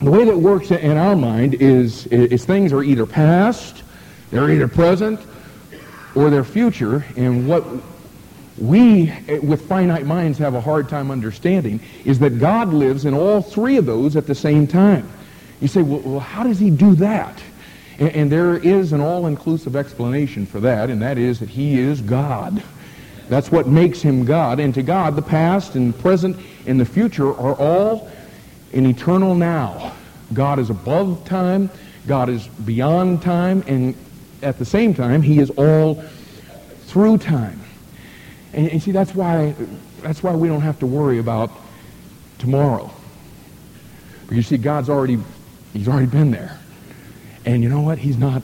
the 0.00 0.10
way 0.10 0.24
that 0.24 0.36
works 0.36 0.70
in 0.70 0.96
our 0.96 1.16
mind 1.16 1.54
is, 1.54 2.06
is 2.08 2.44
things 2.44 2.72
are 2.72 2.82
either 2.82 3.06
past, 3.06 3.82
they're 4.30 4.50
either 4.50 4.68
present, 4.68 5.20
or 6.14 6.30
they're 6.30 6.44
future. 6.44 7.04
And 7.16 7.48
what 7.48 7.64
we, 8.58 9.10
eh, 9.28 9.38
with 9.38 9.68
finite 9.68 10.06
minds, 10.06 10.38
have 10.38 10.54
a 10.54 10.60
hard 10.60 10.88
time 10.88 11.10
understanding 11.10 11.80
is 12.04 12.18
that 12.18 12.38
God 12.38 12.72
lives 12.72 13.04
in 13.04 13.14
all 13.14 13.42
three 13.42 13.76
of 13.76 13.86
those 13.86 14.16
at 14.16 14.26
the 14.26 14.34
same 14.34 14.66
time. 14.66 15.08
You 15.60 15.68
say, 15.68 15.82
well, 15.82 16.00
well 16.00 16.20
how 16.20 16.42
does 16.42 16.58
he 16.58 16.70
do 16.70 16.94
that? 16.96 17.40
And, 17.98 18.10
and 18.10 18.32
there 18.32 18.56
is 18.56 18.92
an 18.92 19.00
all-inclusive 19.00 19.76
explanation 19.76 20.46
for 20.46 20.60
that, 20.60 20.90
and 20.90 21.00
that 21.02 21.18
is 21.18 21.40
that 21.40 21.48
he 21.48 21.78
is 21.78 22.00
God. 22.00 22.62
That's 23.28 23.50
what 23.50 23.66
makes 23.66 24.00
him 24.00 24.24
God. 24.24 24.60
And 24.60 24.74
to 24.74 24.82
God, 24.82 25.16
the 25.16 25.22
past 25.22 25.74
and 25.74 25.98
present 25.98 26.36
and 26.66 26.78
the 26.78 26.84
future 26.84 27.28
are 27.28 27.54
all 27.54 28.08
in 28.72 28.86
eternal 28.86 29.34
now. 29.34 29.92
God 30.32 30.58
is 30.58 30.70
above 30.70 31.24
time. 31.24 31.70
God 32.06 32.28
is 32.28 32.46
beyond 32.46 33.22
time. 33.22 33.64
And 33.66 33.94
at 34.42 34.58
the 34.58 34.64
same 34.64 34.94
time, 34.94 35.22
he 35.22 35.40
is 35.40 35.50
all 35.50 36.02
through 36.86 37.18
time. 37.18 37.60
And, 38.52 38.68
and 38.70 38.82
see, 38.82 38.92
that's 38.92 39.14
why, 39.14 39.54
that's 40.02 40.22
why 40.22 40.34
we 40.34 40.46
don't 40.46 40.60
have 40.60 40.78
to 40.80 40.86
worry 40.86 41.18
about 41.18 41.50
tomorrow. 42.38 42.90
Because 44.22 44.36
you 44.36 44.42
see, 44.42 44.56
God's 44.56 44.88
already, 44.88 45.18
he's 45.72 45.88
already 45.88 46.06
been 46.06 46.30
there. 46.30 46.58
And 47.46 47.62
you 47.62 47.68
know 47.68 47.80
what? 47.80 47.98
He's 47.98 48.18
not 48.18 48.42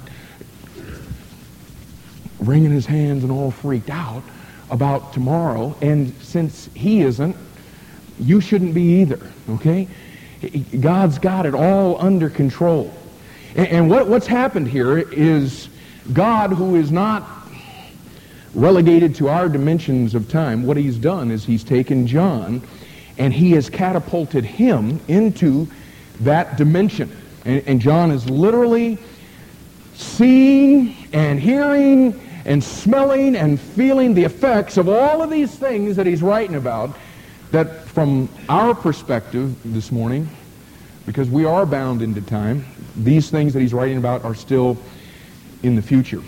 wringing 2.38 2.71
his 2.71 2.87
hands 2.87 3.25
and 3.25 3.32
all 3.32 3.50
freaked 3.50 3.90
out 3.90 4.23
about 4.71 5.12
tomorrow. 5.12 5.76
And 5.82 6.14
since 6.23 6.71
he 6.75 7.02
isn't, 7.02 7.37
you 8.18 8.40
shouldn't 8.40 8.75
be 8.75 9.00
either. 9.00 9.21
Okay? 9.50 9.88
God's 10.80 11.18
got 11.18 11.47
it 11.47 11.54
all 11.54 12.00
under 12.00 12.30
control. 12.30 12.92
And, 13.54 13.90
what, 13.90 14.09
what's 14.09 14.26
happened 14.26 14.68
here 14.68 14.99
is 14.99 15.68
God, 16.12 16.52
who 16.52 16.76
is 16.76 16.90
not 16.90 17.28
relegated 18.54 19.14
to 19.16 19.28
our 19.28 19.49
dimensions 19.49 20.14
of 20.14 20.30
time, 20.30 20.64
what 20.64 20.76
he's 20.76 20.97
done 20.97 21.30
is 21.30 21.44
he's 21.44 21.62
taken 21.62 22.06
John 22.06 22.62
and 23.18 23.32
he 23.32 23.52
has 23.52 23.68
catapulted 23.68 24.44
him 24.44 25.00
into 25.06 25.68
that 26.21 26.56
dimension. 26.56 27.14
And, 27.45 27.63
and 27.67 27.81
John 27.81 28.11
is 28.11 28.29
literally 28.29 28.99
seeing 29.95 30.97
and 31.13 31.39
hearing 31.39 32.21
and 32.45 32.63
smelling 32.63 33.37
and 33.37 33.61
feeling 33.61 34.15
the 34.15 34.25
effects 34.25 34.77
of 34.77 34.89
all 34.89 35.23
of 35.23 35.31
these 35.31 35.55
things 35.55 35.97
that 35.97 36.07
he's 36.07 36.23
writing 36.23 36.57
about 36.57 36.97
that 37.53 37.85
from 37.85 38.29
our 38.49 38.75
perspective 38.75 39.55
this 39.65 39.93
morning, 39.93 40.29
because 41.07 41.29
we 41.29 41.45
are 41.45 41.67
bound 41.67 42.03
into 42.03 42.21
time, 42.21 42.65
these 42.97 43.31
things 43.31 43.53
that 43.53 43.61
he's 43.61 43.75
writing 43.75 43.99
about 43.99 44.25
are 44.25 44.35
still 44.35 44.77
in 45.63 45.77
the 45.77 45.83
future. 45.83 46.23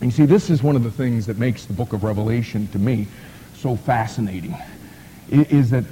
And 0.00 0.10
you 0.10 0.10
see, 0.10 0.26
this 0.26 0.50
is 0.50 0.62
one 0.62 0.76
of 0.76 0.82
the 0.82 0.90
things 0.90 1.24
that 1.26 1.38
makes 1.38 1.64
the 1.64 1.72
book 1.72 1.92
of 1.92 2.04
Revelation, 2.04 2.68
to 2.68 2.78
me, 2.78 3.06
so 3.54 3.76
fascinating, 3.76 4.54
is 5.30 5.70
that 5.70 5.84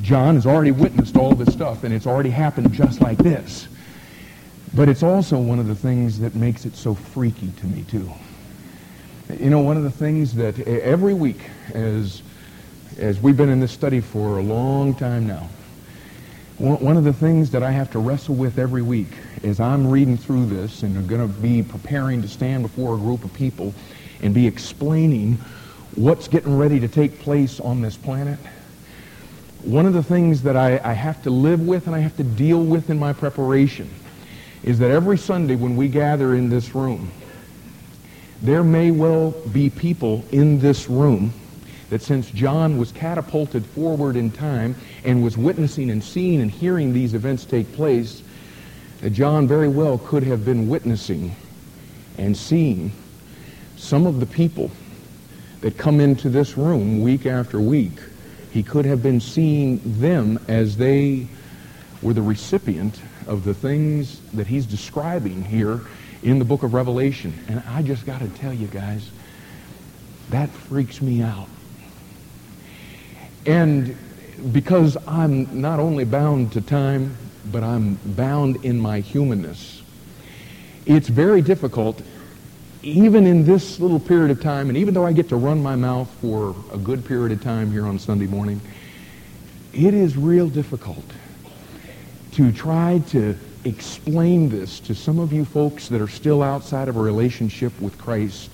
John 0.00 0.34
has 0.34 0.46
already 0.46 0.72
witnessed 0.72 1.16
all 1.16 1.34
this 1.34 1.52
stuff, 1.52 1.84
and 1.84 1.94
it's 1.94 2.06
already 2.06 2.30
happened 2.30 2.72
just 2.72 3.00
like 3.00 3.18
this. 3.18 3.68
But 4.74 4.88
it's 4.88 5.02
also 5.02 5.38
one 5.38 5.58
of 5.58 5.66
the 5.66 5.74
things 5.74 6.18
that 6.20 6.34
makes 6.34 6.64
it 6.64 6.74
so 6.76 6.94
freaky 6.94 7.50
to 7.58 7.66
me, 7.66 7.82
too. 7.82 8.10
You 9.38 9.50
know, 9.50 9.60
one 9.60 9.76
of 9.76 9.82
the 9.82 9.90
things 9.90 10.34
that 10.36 10.58
every 10.60 11.12
week, 11.12 11.40
as, 11.74 12.22
as 12.98 13.20
we've 13.20 13.36
been 13.36 13.50
in 13.50 13.60
this 13.60 13.72
study 13.72 14.00
for 14.00 14.38
a 14.38 14.42
long 14.42 14.94
time 14.94 15.26
now, 15.26 15.48
one 16.58 16.96
of 16.96 17.04
the 17.04 17.12
things 17.12 17.50
that 17.50 17.62
I 17.62 17.70
have 17.70 17.90
to 17.92 17.98
wrestle 17.98 18.34
with 18.34 18.58
every 18.58 18.82
week 18.82 19.08
as 19.42 19.58
I'm 19.58 19.90
reading 19.90 20.16
through 20.16 20.46
this 20.46 20.84
and 20.84 20.96
I'm 20.96 21.06
going 21.06 21.20
to 21.20 21.40
be 21.40 21.62
preparing 21.62 22.22
to 22.22 22.28
stand 22.28 22.62
before 22.62 22.94
a 22.94 22.98
group 22.98 23.24
of 23.24 23.34
people 23.34 23.74
and 24.22 24.32
be 24.32 24.46
explaining 24.46 25.38
what's 25.96 26.28
getting 26.28 26.56
ready 26.56 26.78
to 26.78 26.88
take 26.88 27.18
place 27.18 27.58
on 27.58 27.82
this 27.82 27.96
planet, 27.96 28.38
one 29.62 29.86
of 29.86 29.92
the 29.92 30.02
things 30.02 30.42
that 30.42 30.56
I, 30.56 30.80
I 30.84 30.92
have 30.92 31.22
to 31.24 31.30
live 31.30 31.66
with 31.66 31.88
and 31.88 31.96
I 31.96 31.98
have 31.98 32.16
to 32.18 32.22
deal 32.22 32.62
with 32.62 32.90
in 32.90 32.98
my 32.98 33.12
preparation 33.12 33.90
is 34.64 34.78
that 34.78 34.90
every 34.90 35.18
Sunday 35.18 35.56
when 35.56 35.76
we 35.76 35.88
gather 35.88 36.34
in 36.34 36.48
this 36.48 36.74
room, 36.74 37.10
there 38.42 38.64
may 38.64 38.90
well 38.90 39.30
be 39.52 39.70
people 39.70 40.24
in 40.32 40.58
this 40.58 40.88
room 40.88 41.32
that 41.90 42.02
since 42.02 42.30
John 42.30 42.78
was 42.78 42.90
catapulted 42.90 43.66
forward 43.66 44.16
in 44.16 44.30
time 44.30 44.74
and 45.04 45.22
was 45.22 45.36
witnessing 45.36 45.90
and 45.90 46.02
seeing 46.02 46.40
and 46.40 46.50
hearing 46.50 46.92
these 46.92 47.14
events 47.14 47.44
take 47.44 47.72
place, 47.74 48.22
that 49.00 49.10
John 49.10 49.46
very 49.46 49.68
well 49.68 49.98
could 49.98 50.22
have 50.22 50.44
been 50.44 50.68
witnessing 50.68 51.34
and 52.18 52.36
seeing 52.36 52.92
some 53.76 54.06
of 54.06 54.20
the 54.20 54.26
people 54.26 54.70
that 55.60 55.76
come 55.76 56.00
into 56.00 56.28
this 56.28 56.56
room 56.56 57.02
week 57.02 57.26
after 57.26 57.60
week. 57.60 57.98
He 58.52 58.62
could 58.62 58.84
have 58.84 59.02
been 59.02 59.20
seeing 59.20 59.80
them 60.00 60.38
as 60.48 60.76
they 60.76 61.26
were 62.00 62.12
the 62.12 62.22
recipient 62.22 63.00
of 63.26 63.44
the 63.44 63.54
things 63.54 64.20
that 64.32 64.46
he's 64.46 64.66
describing 64.66 65.42
here 65.42 65.80
in 66.22 66.38
the 66.38 66.44
book 66.44 66.62
of 66.62 66.74
Revelation. 66.74 67.32
And 67.48 67.62
I 67.68 67.82
just 67.82 68.06
got 68.06 68.20
to 68.20 68.28
tell 68.28 68.52
you 68.52 68.66
guys, 68.68 69.10
that 70.30 70.48
freaks 70.48 71.02
me 71.02 71.22
out. 71.22 71.48
And 73.46 73.96
because 74.52 74.96
I'm 75.06 75.60
not 75.60 75.80
only 75.80 76.04
bound 76.04 76.52
to 76.52 76.60
time, 76.60 77.16
but 77.50 77.62
I'm 77.62 77.94
bound 78.04 78.64
in 78.64 78.78
my 78.78 79.00
humanness, 79.00 79.82
it's 80.86 81.08
very 81.08 81.42
difficult, 81.42 82.00
even 82.82 83.26
in 83.26 83.44
this 83.44 83.78
little 83.80 84.00
period 84.00 84.30
of 84.30 84.40
time, 84.40 84.68
and 84.68 84.78
even 84.78 84.94
though 84.94 85.06
I 85.06 85.12
get 85.12 85.28
to 85.30 85.36
run 85.36 85.62
my 85.62 85.76
mouth 85.76 86.10
for 86.20 86.54
a 86.72 86.78
good 86.78 87.04
period 87.04 87.32
of 87.32 87.42
time 87.42 87.70
here 87.70 87.86
on 87.86 87.98
Sunday 87.98 88.26
morning, 88.26 88.60
it 89.72 89.94
is 89.94 90.16
real 90.16 90.48
difficult 90.48 91.04
to 92.32 92.52
try 92.52 93.02
to 93.08 93.36
explain 93.64 94.48
this 94.48 94.80
to 94.80 94.94
some 94.94 95.18
of 95.18 95.32
you 95.32 95.44
folks 95.44 95.88
that 95.88 96.00
are 96.00 96.08
still 96.08 96.42
outside 96.42 96.88
of 96.88 96.96
a 96.96 97.00
relationship 97.00 97.78
with 97.80 97.96
Christ. 97.98 98.50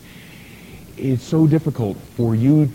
It's 0.96 1.22
so 1.22 1.46
difficult 1.46 1.96
for 2.16 2.34
you, 2.34 2.66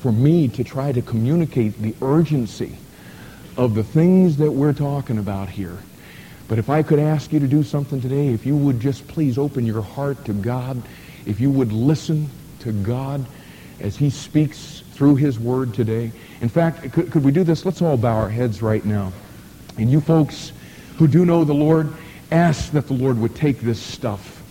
for 0.00 0.12
me 0.12 0.48
to 0.48 0.64
try 0.64 0.92
to 0.92 1.00
communicate 1.00 1.80
the 1.80 1.94
urgency 2.02 2.76
of 3.56 3.74
the 3.74 3.84
things 3.84 4.36
that 4.38 4.50
we're 4.50 4.72
talking 4.72 5.18
about 5.18 5.48
here. 5.48 5.78
But 6.48 6.58
if 6.58 6.68
I 6.68 6.82
could 6.82 6.98
ask 6.98 7.32
you 7.32 7.40
to 7.40 7.46
do 7.46 7.62
something 7.62 8.00
today, 8.00 8.28
if 8.28 8.44
you 8.44 8.56
would 8.56 8.80
just 8.80 9.06
please 9.06 9.38
open 9.38 9.64
your 9.64 9.82
heart 9.82 10.24
to 10.26 10.32
God, 10.32 10.82
if 11.24 11.40
you 11.40 11.50
would 11.50 11.72
listen 11.72 12.28
to 12.60 12.72
God 12.72 13.24
as 13.80 13.96
he 13.96 14.10
speaks 14.10 14.82
through 14.92 15.16
his 15.16 15.38
word 15.38 15.74
today. 15.74 16.12
In 16.40 16.48
fact, 16.48 16.92
could, 16.92 17.10
could 17.10 17.24
we 17.24 17.32
do 17.32 17.44
this? 17.44 17.64
Let's 17.64 17.82
all 17.82 17.96
bow 17.96 18.16
our 18.16 18.28
heads 18.28 18.62
right 18.62 18.84
now. 18.84 19.12
And 19.78 19.90
you 19.90 20.00
folks 20.00 20.52
who 20.98 21.08
do 21.08 21.24
know 21.24 21.44
the 21.44 21.54
Lord, 21.54 21.92
ask 22.30 22.72
that 22.72 22.86
the 22.86 22.94
Lord 22.94 23.18
would 23.18 23.34
take 23.34 23.60
this 23.60 23.80
stuff 23.80 24.42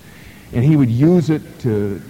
and 0.53 0.63
he 0.63 0.75
would 0.75 0.92
use 0.92 1.30
it 1.30 1.42
to, 1.60 2.01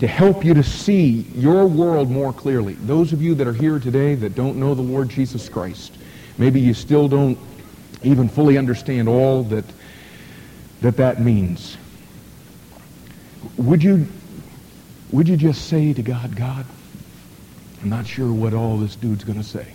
to 0.00 0.06
help 0.06 0.44
you 0.44 0.54
to 0.54 0.62
see 0.62 1.26
your 1.34 1.66
world 1.66 2.10
more 2.10 2.32
clearly. 2.32 2.74
Those 2.74 3.12
of 3.12 3.22
you 3.22 3.34
that 3.36 3.46
are 3.46 3.52
here 3.52 3.78
today 3.78 4.14
that 4.16 4.34
don't 4.34 4.56
know 4.58 4.74
the 4.74 4.82
Lord 4.82 5.08
Jesus 5.08 5.48
Christ, 5.48 5.94
maybe 6.36 6.60
you 6.60 6.74
still 6.74 7.08
don't 7.08 7.38
even 8.02 8.28
fully 8.28 8.58
understand 8.58 9.08
all 9.08 9.42
that 9.44 9.64
that, 10.80 10.96
that 10.96 11.20
means. 11.20 11.76
Would 13.56 13.82
you, 13.82 14.06
would 15.10 15.28
you 15.28 15.36
just 15.36 15.66
say 15.66 15.92
to 15.92 16.02
God, 16.02 16.36
God, 16.36 16.66
I'm 17.82 17.88
not 17.88 18.06
sure 18.06 18.32
what 18.32 18.54
all 18.54 18.78
this 18.78 18.96
dude's 18.96 19.24
going 19.24 19.38
to 19.38 19.44
say. 19.44 19.66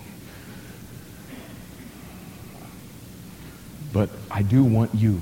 But 3.95 4.09
I 4.29 4.41
do 4.41 4.61
want 4.65 4.93
you 4.93 5.21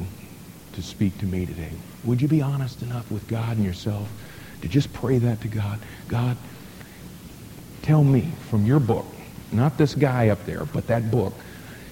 to 0.72 0.82
speak 0.82 1.20
to 1.20 1.28
me 1.28 1.46
today. 1.46 1.70
Would 2.06 2.24
you 2.24 2.28
be 2.28 2.42
honest 2.42 2.82
enough 2.82 3.12
with 3.12 3.28
God 3.28 3.58
and 3.58 3.64
yourself 3.64 4.10
to 4.64 4.68
just 4.68 4.92
pray 4.94 5.20
that 5.20 5.42
to 5.42 5.48
God? 5.48 5.78
God, 6.08 6.36
tell 7.84 8.04
me 8.04 8.32
from 8.50 8.66
your 8.66 8.80
book, 8.80 9.06
not 9.52 9.78
this 9.78 9.94
guy 9.94 10.30
up 10.30 10.44
there, 10.48 10.66
but 10.66 10.88
that 10.88 11.12
book, 11.12 11.36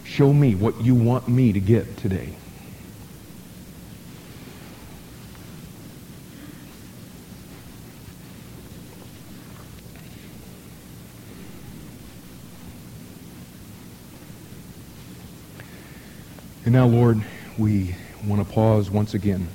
show 0.06 0.34
me 0.34 0.56
what 0.56 0.82
you 0.82 0.96
want 0.96 1.28
me 1.28 1.54
to 1.54 1.60
get 1.60 1.98
today. 1.98 2.34
And 16.72 16.78
now, 16.78 16.88
Lord, 16.88 17.22
we 17.58 17.98
want 18.26 18.48
to 18.48 18.54
pause 18.54 18.90
once 18.90 19.14
again 19.14 19.50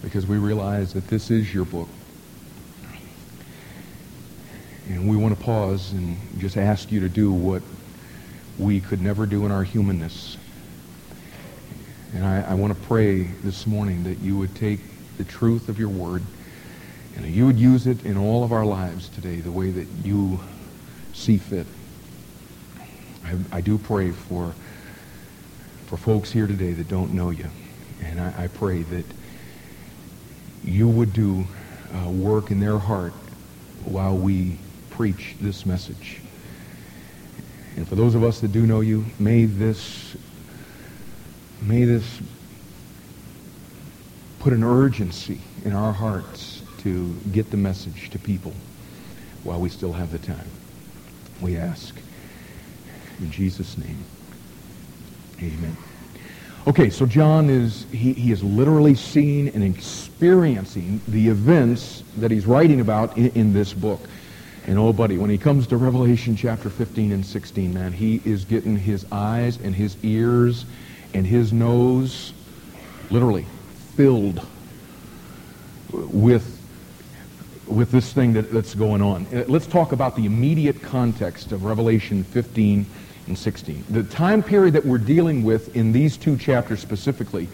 because 0.00 0.28
we 0.28 0.38
realize 0.38 0.92
that 0.92 1.08
this 1.08 1.28
is 1.28 1.52
your 1.52 1.64
book. 1.64 1.88
And 4.88 5.08
we 5.08 5.16
want 5.16 5.36
to 5.36 5.44
pause 5.44 5.90
and 5.90 6.16
just 6.38 6.56
ask 6.56 6.92
you 6.92 7.00
to 7.00 7.08
do 7.08 7.32
what 7.32 7.62
we 8.60 8.80
could 8.80 9.02
never 9.02 9.26
do 9.26 9.44
in 9.44 9.50
our 9.50 9.64
humanness. 9.64 10.36
And 12.12 12.24
I, 12.24 12.42
I 12.42 12.54
want 12.54 12.72
to 12.72 12.80
pray 12.84 13.24
this 13.42 13.66
morning 13.66 14.04
that 14.04 14.20
you 14.20 14.36
would 14.36 14.54
take 14.54 14.78
the 15.18 15.24
truth 15.24 15.68
of 15.68 15.80
your 15.80 15.88
word 15.88 16.22
and 17.16 17.26
you 17.26 17.44
would 17.44 17.58
use 17.58 17.88
it 17.88 18.04
in 18.04 18.16
all 18.16 18.44
of 18.44 18.52
our 18.52 18.64
lives 18.64 19.08
today 19.08 19.40
the 19.40 19.50
way 19.50 19.72
that 19.72 19.88
you 20.04 20.38
see 21.12 21.38
fit. 21.38 21.66
I, 23.24 23.34
I 23.50 23.60
do 23.60 23.78
pray 23.78 24.12
for, 24.12 24.54
for 25.86 25.96
folks 25.96 26.30
here 26.32 26.46
today 26.46 26.72
that 26.72 26.88
don't 26.88 27.12
know 27.12 27.30
you. 27.30 27.48
And 28.02 28.20
I, 28.20 28.44
I 28.44 28.46
pray 28.48 28.82
that 28.82 29.04
you 30.62 30.88
would 30.88 31.12
do 31.12 31.44
uh, 31.92 32.10
work 32.10 32.50
in 32.50 32.60
their 32.60 32.78
heart 32.78 33.12
while 33.84 34.16
we 34.16 34.58
preach 34.90 35.36
this 35.40 35.66
message. 35.66 36.20
And 37.76 37.86
for 37.86 37.96
those 37.96 38.14
of 38.14 38.22
us 38.22 38.40
that 38.40 38.52
do 38.52 38.66
know 38.66 38.80
you, 38.80 39.04
may 39.18 39.44
this 39.44 40.16
may 41.62 41.84
this 41.84 42.20
put 44.38 44.52
an 44.52 44.62
urgency 44.62 45.40
in 45.64 45.72
our 45.72 45.92
hearts 45.92 46.62
to 46.78 47.14
get 47.32 47.50
the 47.50 47.56
message 47.56 48.10
to 48.10 48.18
people 48.18 48.52
while 49.42 49.58
we 49.58 49.68
still 49.68 49.92
have 49.92 50.12
the 50.12 50.18
time. 50.18 50.48
We 51.40 51.56
ask. 51.56 51.96
In 53.20 53.30
Jesus' 53.30 53.78
name. 53.78 54.04
Amen. 55.38 55.76
Okay, 56.66 56.88
so 56.88 57.04
John 57.04 57.50
is, 57.50 57.84
he, 57.90 58.14
he 58.14 58.32
is 58.32 58.42
literally 58.42 58.94
seeing 58.94 59.48
and 59.48 59.62
experiencing 59.62 61.00
the 61.08 61.28
events 61.28 62.02
that 62.16 62.30
he's 62.30 62.46
writing 62.46 62.80
about 62.80 63.16
in, 63.18 63.30
in 63.32 63.52
this 63.52 63.74
book. 63.74 64.00
And 64.66 64.78
oh, 64.78 64.92
buddy, 64.94 65.18
when 65.18 65.28
he 65.28 65.36
comes 65.36 65.66
to 65.66 65.76
Revelation 65.76 66.36
chapter 66.36 66.70
15 66.70 67.12
and 67.12 67.26
16, 67.26 67.74
man, 67.74 67.92
he 67.92 68.22
is 68.24 68.46
getting 68.46 68.78
his 68.78 69.04
eyes 69.12 69.58
and 69.60 69.74
his 69.74 70.02
ears 70.02 70.64
and 71.12 71.26
his 71.26 71.52
nose 71.52 72.32
literally 73.10 73.46
filled 73.94 74.40
with 75.92 76.50
with 77.66 77.90
this 77.90 78.12
thing 78.12 78.34
that, 78.34 78.52
that's 78.52 78.74
going 78.74 79.00
on. 79.00 79.26
Uh, 79.32 79.44
let's 79.48 79.66
talk 79.66 79.92
about 79.92 80.16
the 80.16 80.26
immediate 80.26 80.82
context 80.82 81.50
of 81.50 81.64
Revelation 81.64 82.22
15 82.22 82.84
and 83.26 83.38
16. 83.38 83.84
The 83.90 84.02
time 84.02 84.42
period 84.42 84.74
that 84.74 84.84
we're 84.84 84.98
dealing 84.98 85.42
with 85.44 85.74
in 85.76 85.92
these 85.92 86.16
two 86.16 86.36
chapters 86.36 86.80
specifically 86.80 87.48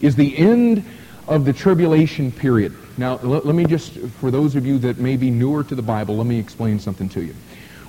is 0.00 0.14
the 0.14 0.36
end 0.36 0.84
of 1.28 1.44
the 1.44 1.52
tribulation 1.52 2.30
period. 2.30 2.74
Now, 2.96 3.18
let, 3.22 3.44
let 3.44 3.54
me 3.54 3.64
just, 3.64 3.92
for 4.20 4.30
those 4.30 4.54
of 4.54 4.64
you 4.64 4.78
that 4.78 4.98
may 4.98 5.16
be 5.16 5.30
newer 5.30 5.64
to 5.64 5.74
the 5.74 5.82
Bible, 5.82 6.16
let 6.16 6.26
me 6.26 6.38
explain 6.38 6.78
something 6.78 7.08
to 7.10 7.22
you. 7.22 7.34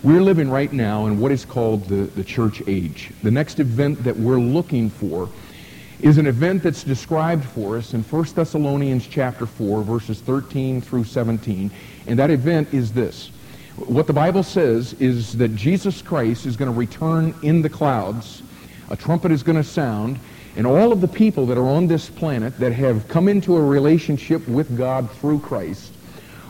We're 0.04 0.22
living 0.22 0.50
right 0.50 0.72
now 0.72 1.08
in 1.08 1.20
what 1.20 1.32
is 1.32 1.46
called 1.46 1.86
the, 1.86 2.06
the 2.06 2.24
church 2.24 2.62
age. 2.68 3.12
The 3.24 3.32
next 3.32 3.60
event 3.60 4.04
that 4.04 4.16
we're 4.16 4.40
looking 4.40 4.90
for 4.90 5.30
is 6.00 6.20
an 6.20 6.28
event 6.28 6.62
that's 6.62 6.84
described 6.84 7.44
for 7.44 7.78
us 7.78 7.94
in 7.94 8.04
1 8.04 8.24
Thessalonians 8.36 9.08
chapter 9.08 9.48
4, 9.48 9.82
verses 9.82 10.22
13 10.22 10.82
through 10.82 11.04
17. 11.04 11.72
And 12.06 12.20
that 12.20 12.30
event 12.30 12.74
is 12.74 12.94
this. 12.94 13.32
What 13.78 14.08
the 14.08 14.14
Bible 14.14 14.42
says 14.42 14.94
is 14.94 15.38
that 15.38 15.56
Jesus 15.56 16.02
Christ 16.02 16.48
is 16.48 16.58
going 16.58 16.72
to 16.72 16.78
return 16.78 17.36
in 17.44 17.62
the 17.62 17.70
clouds. 17.70 18.42
A 18.90 18.96
trumpet 18.96 19.32
is 19.32 19.44
going 19.44 19.56
to 19.58 19.64
sound. 19.64 20.20
And 20.56 20.66
all 20.66 20.92
of 20.92 21.00
the 21.00 21.08
people 21.08 21.46
that 21.46 21.58
are 21.60 21.68
on 21.68 21.86
this 21.86 22.10
planet 22.10 22.58
that 22.58 22.74
have 22.74 23.08
come 23.08 23.28
into 23.28 23.56
a 23.56 23.62
relationship 23.64 24.48
with 24.48 24.76
God 24.76 25.12
through 25.12 25.40
Christ 25.42 25.94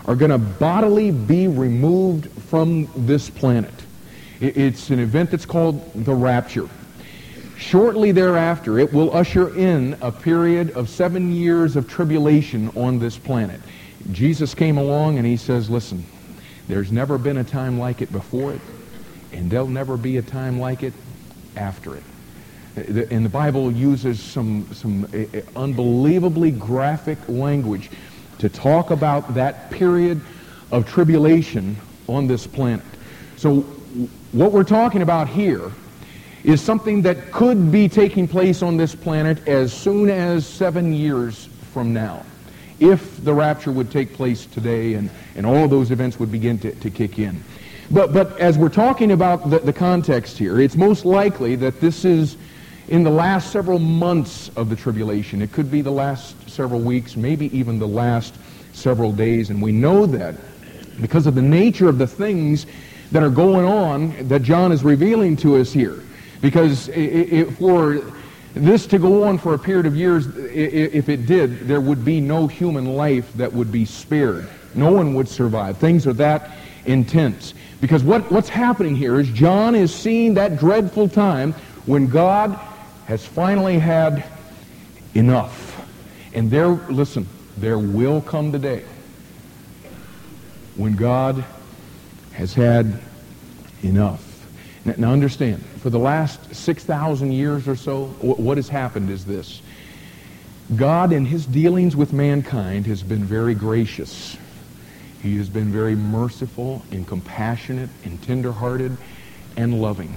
are 0.06 0.16
going 0.16 0.32
to 0.32 0.38
bodily 0.38 1.12
be 1.12 1.50
removed 1.50 2.32
from 2.44 2.88
this 2.96 3.30
planet. 3.30 3.74
It's 4.40 4.90
an 4.90 5.00
event 5.00 5.32
that's 5.32 5.46
called 5.46 5.94
the 6.06 6.16
rapture. 6.16 6.70
Shortly 7.58 8.14
thereafter, 8.14 8.80
it 8.80 8.94
will 8.94 9.14
usher 9.14 9.54
in 9.58 9.98
a 10.02 10.12
period 10.12 10.72
of 10.72 10.88
seven 10.88 11.34
years 11.34 11.76
of 11.76 11.90
tribulation 11.90 12.70
on 12.78 13.00
this 13.00 13.18
planet. 13.18 13.60
Jesus 14.14 14.56
came 14.56 14.78
along 14.78 15.18
and 15.18 15.28
he 15.28 15.36
says, 15.36 15.70
listen, 15.70 16.06
there's 16.68 16.92
never 16.92 17.18
been 17.18 17.38
a 17.38 17.44
time 17.44 17.80
like 17.80 18.02
it 18.02 18.12
before 18.12 18.54
it, 18.54 18.62
and 19.32 19.50
there'll 19.50 19.68
never 19.68 19.98
be 19.98 20.18
a 20.18 20.22
time 20.22 20.60
like 20.60 20.84
it 20.84 20.94
after 21.56 21.96
it. 21.96 22.04
And 23.12 23.26
the 23.26 23.30
Bible 23.30 23.72
uses 23.72 24.22
some, 24.22 24.72
some 24.74 25.08
eh, 25.14 25.26
eh, 25.34 25.42
unbelievably 25.56 26.52
graphic 26.52 27.18
language 27.28 27.90
to 28.38 28.50
talk 28.50 28.92
about 28.92 29.34
that 29.34 29.72
period 29.72 30.22
of 30.72 30.88
tribulation 30.88 31.76
on 32.08 32.28
this 32.28 32.46
planet. 32.46 32.86
So 33.36 33.62
what 34.32 34.52
we're 34.52 34.64
talking 34.64 35.02
about 35.02 35.28
here 35.28 35.72
is 36.44 36.62
something 36.62 37.02
that 37.02 37.32
could 37.32 37.72
be 37.72 37.90
taking 37.90 38.28
place 38.28 38.62
on 38.62 38.78
this 38.78 38.94
planet 38.94 39.48
as 39.48 39.74
soon 39.74 40.10
as 40.10 40.46
seven 40.46 40.94
years 40.94 41.50
from 41.74 41.94
now. 41.94 42.24
If 42.80 43.24
the 43.24 43.34
rapture 43.34 43.72
would 43.72 43.92
take 43.92 44.14
place 44.14 44.46
today 44.46 44.94
and, 44.94 45.10
and 45.36 45.46
all 45.46 45.68
those 45.68 45.92
events 45.92 46.20
would 46.20 46.32
begin 46.32 46.60
to, 46.60 46.74
to 46.76 46.90
kick 46.90 47.20
in. 47.20 47.44
But, 47.90 48.14
but 48.14 48.38
as 48.40 48.58
we're 48.58 48.70
talking 48.70 49.12
about 49.12 49.50
the, 49.50 49.60
the 49.60 49.74
context 49.74 50.38
here, 50.38 50.60
it's 50.60 50.76
most 50.76 51.06
likely 51.06 51.56
that 51.56 51.80
this 51.80 52.06
is 52.06 52.38
in 52.88 53.04
the 53.04 53.10
last 53.10 53.52
several 53.52 53.80
months 53.80 54.50
of 54.56 54.70
the 54.70 54.76
tribulation. 54.76 55.42
It 55.42 55.52
could 55.52 55.72
be 55.72 55.82
the 55.82 55.92
last 55.92 56.50
several 56.50 56.80
weeks, 56.80 57.16
maybe 57.16 57.56
even 57.58 57.80
the 57.80 57.88
last 57.88 58.36
several 58.74 59.12
days. 59.12 59.50
And 59.50 59.62
we 59.62 59.72
know 59.72 60.06
that 60.06 60.36
because 61.02 61.28
of 61.28 61.36
the 61.36 61.42
nature 61.42 61.90
of 61.90 61.98
the 61.98 62.08
things 62.08 62.66
that 63.12 63.24
are 63.24 63.30
going 63.30 63.66
on 63.66 64.28
that 64.28 64.42
John 64.42 64.72
is 64.72 64.84
revealing 64.84 65.38
to 65.38 65.58
us 65.58 65.72
here. 65.72 66.04
Because 66.42 66.88
for 67.58 68.02
this 68.62 68.86
to 68.88 69.00
go 69.00 69.24
on 69.24 69.38
for 69.38 69.54
a 69.54 69.60
period 69.60 69.86
of 69.86 69.96
years, 69.96 70.28
if 70.38 71.10
it 71.10 71.26
did, 71.26 71.62
there 71.62 71.82
would 71.82 72.06
be 72.06 72.22
no 72.22 72.48
human 72.48 72.96
life 72.96 73.32
that 73.34 73.52
would 73.52 73.72
be 73.72 73.86
spared. 73.86 74.48
No 74.76 74.92
one 74.92 75.14
would 75.16 75.28
survive. 75.28 75.78
Things 75.78 76.06
are 76.08 76.14
that 76.14 76.58
intense. 76.86 77.54
Because 77.82 78.04
what, 78.04 78.32
what's 78.32 78.50
happening 78.50 78.96
here 78.96 79.20
is 79.20 79.30
John 79.30 79.76
is 79.76 79.94
seeing 79.94 80.34
that 80.36 80.58
dreadful 80.58 81.10
time 81.10 81.54
when 81.86 82.08
God 82.08 82.60
has 83.06 83.26
finally 83.26 83.80
had 83.80 84.24
enough. 85.16 85.80
And 86.34 86.52
there, 86.52 86.68
listen, 86.68 87.28
there 87.58 87.80
will 87.80 88.22
come 88.22 88.52
the 88.52 88.60
day 88.60 88.84
when 90.76 90.96
God 90.96 91.44
has 92.34 92.54
had 92.54 93.00
enough. 93.84 94.27
Now 94.96 95.12
understand, 95.12 95.66
for 95.82 95.90
the 95.90 96.00
last 96.00 96.56
6,000 96.56 97.34
years 97.34 97.68
or 97.68 97.76
so, 97.76 98.06
what 98.22 98.58
has 98.58 98.70
happened 98.70 99.10
is 99.10 99.26
this. 99.26 99.62
God 100.76 101.12
in 101.12 101.26
his 101.26 101.46
dealings 101.46 101.96
with 101.96 102.14
mankind 102.14 102.86
has 102.88 103.04
been 103.04 103.24
very 103.24 103.54
gracious. 103.54 104.38
He 105.22 105.38
has 105.38 105.50
been 105.50 105.72
very 105.72 105.96
merciful 105.96 106.84
and 106.92 107.06
compassionate 107.06 107.90
and 108.06 108.22
tenderhearted 108.24 108.96
and 109.58 109.82
loving. 109.82 110.16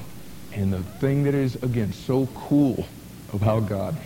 And 0.52 0.72
the 0.72 0.82
thing 0.82 1.24
that 1.24 1.34
is, 1.34 1.56
again, 1.62 1.92
so 1.92 2.26
cool 2.34 2.86
about 3.32 3.68
God 3.68 3.96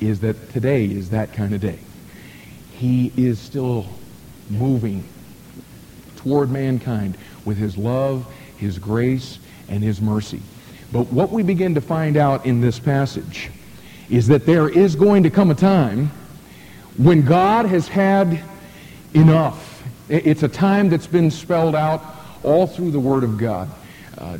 is 0.00 0.20
that 0.20 0.50
today 0.50 0.86
is 0.86 1.10
that 1.10 1.32
kind 1.32 1.54
of 1.54 1.60
day. 1.60 1.78
He 2.72 3.12
is 3.16 3.38
still 3.38 3.86
moving 4.50 5.04
toward 6.16 6.50
mankind 6.50 7.16
with 7.44 7.56
his 7.56 7.76
love, 7.76 8.26
his 8.56 8.78
grace, 8.78 9.38
and 9.68 9.82
his 9.82 10.00
mercy. 10.00 10.40
But 10.92 11.12
what 11.12 11.30
we 11.30 11.42
begin 11.42 11.74
to 11.74 11.80
find 11.80 12.16
out 12.16 12.46
in 12.46 12.60
this 12.60 12.78
passage 12.78 13.50
is 14.08 14.26
that 14.28 14.46
there 14.46 14.68
is 14.68 14.94
going 14.94 15.22
to 15.22 15.30
come 15.30 15.50
a 15.50 15.54
time 15.54 16.10
when 16.96 17.24
God 17.24 17.66
has 17.66 17.88
had 17.88 18.40
enough. 19.14 19.82
It's 20.08 20.42
a 20.42 20.48
time 20.48 20.88
that's 20.88 21.06
been 21.06 21.30
spelled 21.30 21.74
out 21.74 22.04
all 22.42 22.66
through 22.66 22.90
the 22.90 23.00
Word 23.00 23.24
of 23.24 23.38
God. 23.38 23.68
Uh, 24.16 24.38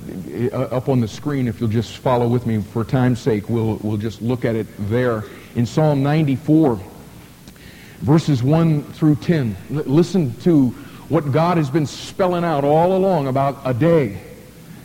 up 0.70 0.88
on 0.88 1.00
the 1.00 1.08
screen, 1.08 1.48
if 1.48 1.60
you'll 1.60 1.68
just 1.68 1.96
follow 1.96 2.28
with 2.28 2.46
me 2.46 2.60
for 2.60 2.84
time's 2.84 3.18
sake, 3.18 3.48
we'll, 3.48 3.76
we'll 3.82 3.96
just 3.96 4.22
look 4.22 4.44
at 4.44 4.54
it 4.54 4.68
there. 4.88 5.24
In 5.56 5.66
Psalm 5.66 6.02
94, 6.02 6.78
verses 7.98 8.42
1 8.44 8.84
through 8.92 9.16
10, 9.16 9.56
L- 9.70 9.76
listen 9.86 10.32
to 10.42 10.68
what 11.08 11.32
God 11.32 11.56
has 11.56 11.70
been 11.70 11.86
spelling 11.86 12.44
out 12.44 12.62
all 12.62 12.96
along 12.96 13.26
about 13.26 13.58
a 13.64 13.74
day 13.74 14.20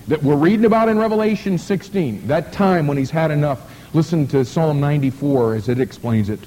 that 0.09 0.23
we're 0.23 0.35
reading 0.35 0.65
about 0.65 0.89
in 0.89 0.97
Revelation 0.97 1.59
16, 1.59 2.27
that 2.27 2.51
time 2.51 2.87
when 2.87 2.97
he's 2.97 3.11
had 3.11 3.29
enough. 3.29 3.71
Listen 3.93 4.25
to 4.27 4.43
Psalm 4.43 4.79
94 4.79 5.53
as 5.53 5.69
it 5.69 5.79
explains 5.79 6.31
it. 6.31 6.39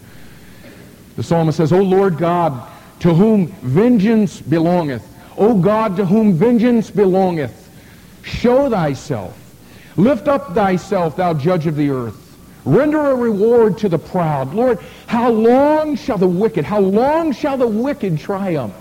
The 1.15 1.23
psalmist 1.23 1.59
says, 1.59 1.73
O 1.73 1.81
Lord 1.81 2.19
God, 2.19 2.69
to 3.01 3.15
whom 3.15 3.47
vengeance 3.47 4.41
belongeth, 4.41 5.07
O 5.39 5.57
God, 5.57 5.97
to 5.97 6.05
whom 6.05 6.33
vengeance 6.33 6.91
belongeth, 6.91 7.71
show 8.25 8.69
thyself. 8.69 9.39
Lift 9.97 10.27
up 10.27 10.55
thyself, 10.55 11.15
thou 11.15 11.33
judge 11.33 11.69
of 11.69 11.77
the 11.77 11.91
earth. 11.91 12.19
Render 12.65 13.11
a 13.11 13.15
reward 13.15 13.79
to 13.79 13.89
the 13.89 13.99
proud. 13.99 14.55
Lord, 14.55 14.81
how 15.07 15.31
long 15.31 15.95
shall 15.95 16.19
the 16.19 16.27
wicked, 16.27 16.65
how 16.65 16.81
long 16.81 17.33
shall 17.33 17.57
the 17.57 17.69
wicked 17.69 18.19
triumph? 18.19 18.75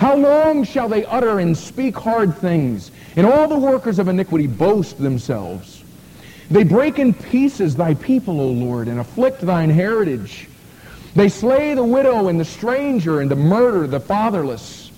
How 0.00 0.16
long 0.16 0.64
shall 0.64 0.88
they 0.88 1.04
utter 1.04 1.38
and 1.38 1.56
speak 1.56 1.96
hard 1.96 2.36
things? 2.36 2.90
And 3.16 3.26
all 3.26 3.48
the 3.48 3.58
workers 3.58 3.98
of 3.98 4.08
iniquity 4.08 4.46
boast 4.46 4.98
themselves. 4.98 5.84
They 6.50 6.64
break 6.64 6.98
in 6.98 7.14
pieces 7.14 7.76
thy 7.76 7.94
people, 7.94 8.40
O 8.40 8.48
Lord, 8.48 8.88
and 8.88 9.00
afflict 9.00 9.40
thine 9.40 9.70
heritage. 9.70 10.48
They 11.14 11.28
slay 11.28 11.74
the 11.74 11.84
widow 11.84 12.28
and 12.28 12.38
the 12.38 12.44
stranger 12.44 13.20
and 13.20 13.30
the 13.30 13.36
murder 13.36 13.86
the 13.86 14.00
fatherless. 14.00 14.90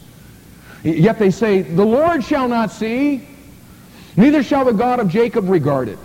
Yet 0.83 1.19
they 1.19 1.31
say, 1.31 1.63
The 1.63 1.85
Lord 1.85 2.25
shall 2.25 2.49
not 2.49 2.71
see, 2.71 3.27
neither 4.17 4.43
shall 4.43 4.65
the 4.65 4.73
God 4.73 4.99
of 4.99 5.09
Jacob 5.09 5.49
regard 5.49 5.89
it. 5.89 5.99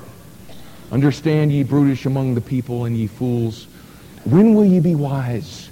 Understand, 0.92 1.54
ye 1.54 1.64
brutish 1.64 2.06
among 2.06 2.36
the 2.36 2.42
people, 2.42 2.86
and 2.86 2.98
ye 2.98 3.08
fools. 3.08 3.68
When 4.26 4.54
will 4.54 4.66
ye 4.66 4.80
be 4.80 4.96
wise? 4.96 5.70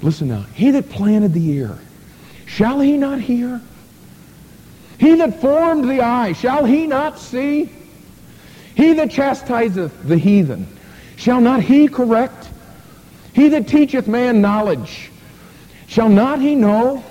Listen 0.00 0.28
now. 0.28 0.46
He 0.54 0.70
that 0.70 0.88
planted 0.88 1.34
the 1.34 1.50
ear, 1.50 1.78
shall 2.52 2.80
he 2.80 2.98
not 2.98 3.18
hear? 3.18 3.60
He 4.98 5.14
that 5.16 5.40
formed 5.40 5.88
the 5.88 6.02
eye, 6.02 6.32
shall 6.34 6.64
he 6.64 6.86
not 6.86 7.18
see? 7.18 7.70
He 8.74 8.92
that 8.94 9.10
chastiseth 9.10 10.06
the 10.06 10.18
heathen, 10.18 10.66
shall 11.16 11.40
not 11.40 11.62
he 11.62 11.88
correct? 11.88 12.48
He 13.32 13.48
that 13.48 13.68
teacheth 13.68 14.06
man 14.06 14.42
knowledge, 14.42 15.10
shall 15.86 16.10
not 16.10 16.40
he 16.40 16.54
know? 16.54 17.02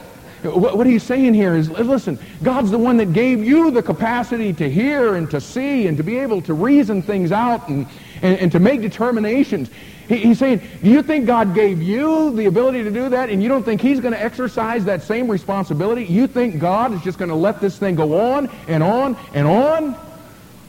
What 0.44 0.88
he's 0.88 1.04
saying 1.04 1.36
here 1.36 1.56
is, 1.56 1.70
listen, 1.70 2.18
God's 2.42 2.72
the 2.72 2.80
one 2.80 2.98
that 2.98 3.14
gave 3.14 3.44
you 3.44 3.70
the 3.70 3.84
capacity 3.84 4.54
to 4.54 4.70
hear 4.70 5.16
and 5.16 5.30
to 5.30 5.40
see 5.40 5.86
and 5.86 5.98
to 5.98 6.04
be 6.04 6.18
able 6.18 6.42
to 6.44 6.54
reason 6.56 7.04
things 7.04 7.32
out 7.32 7.68
and, 7.68 7.88
and, 8.24 8.40
and 8.40 8.52
to 8.52 8.60
make 8.60 8.82
determinations. 8.82 9.70
He, 10.12 10.18
he's 10.18 10.40
saying, 10.40 10.62
do 10.84 10.90
you 10.90 11.02
think 11.02 11.26
God 11.26 11.56
gave 11.56 11.82
you 11.82 12.36
the 12.36 12.48
ability 12.48 12.84
to 12.84 12.92
do 12.92 13.08
that 13.08 13.30
and 13.30 13.42
you 13.42 13.48
don't 13.48 13.64
think 13.64 13.80
he's 13.80 14.02
going 14.02 14.14
to 14.14 14.22
exercise 14.22 14.84
that 14.84 15.04
same 15.04 15.32
responsibility? 15.32 16.04
You 16.04 16.28
think 16.28 16.60
God 16.60 16.92
is 16.94 17.02
just 17.02 17.18
going 17.18 17.30
to 17.30 17.36
let 17.36 17.62
this 17.62 17.78
thing 17.78 17.96
go 17.96 18.20
on 18.20 18.50
and 18.68 18.84
on 18.84 19.16
and 19.34 19.48
on? 19.48 19.96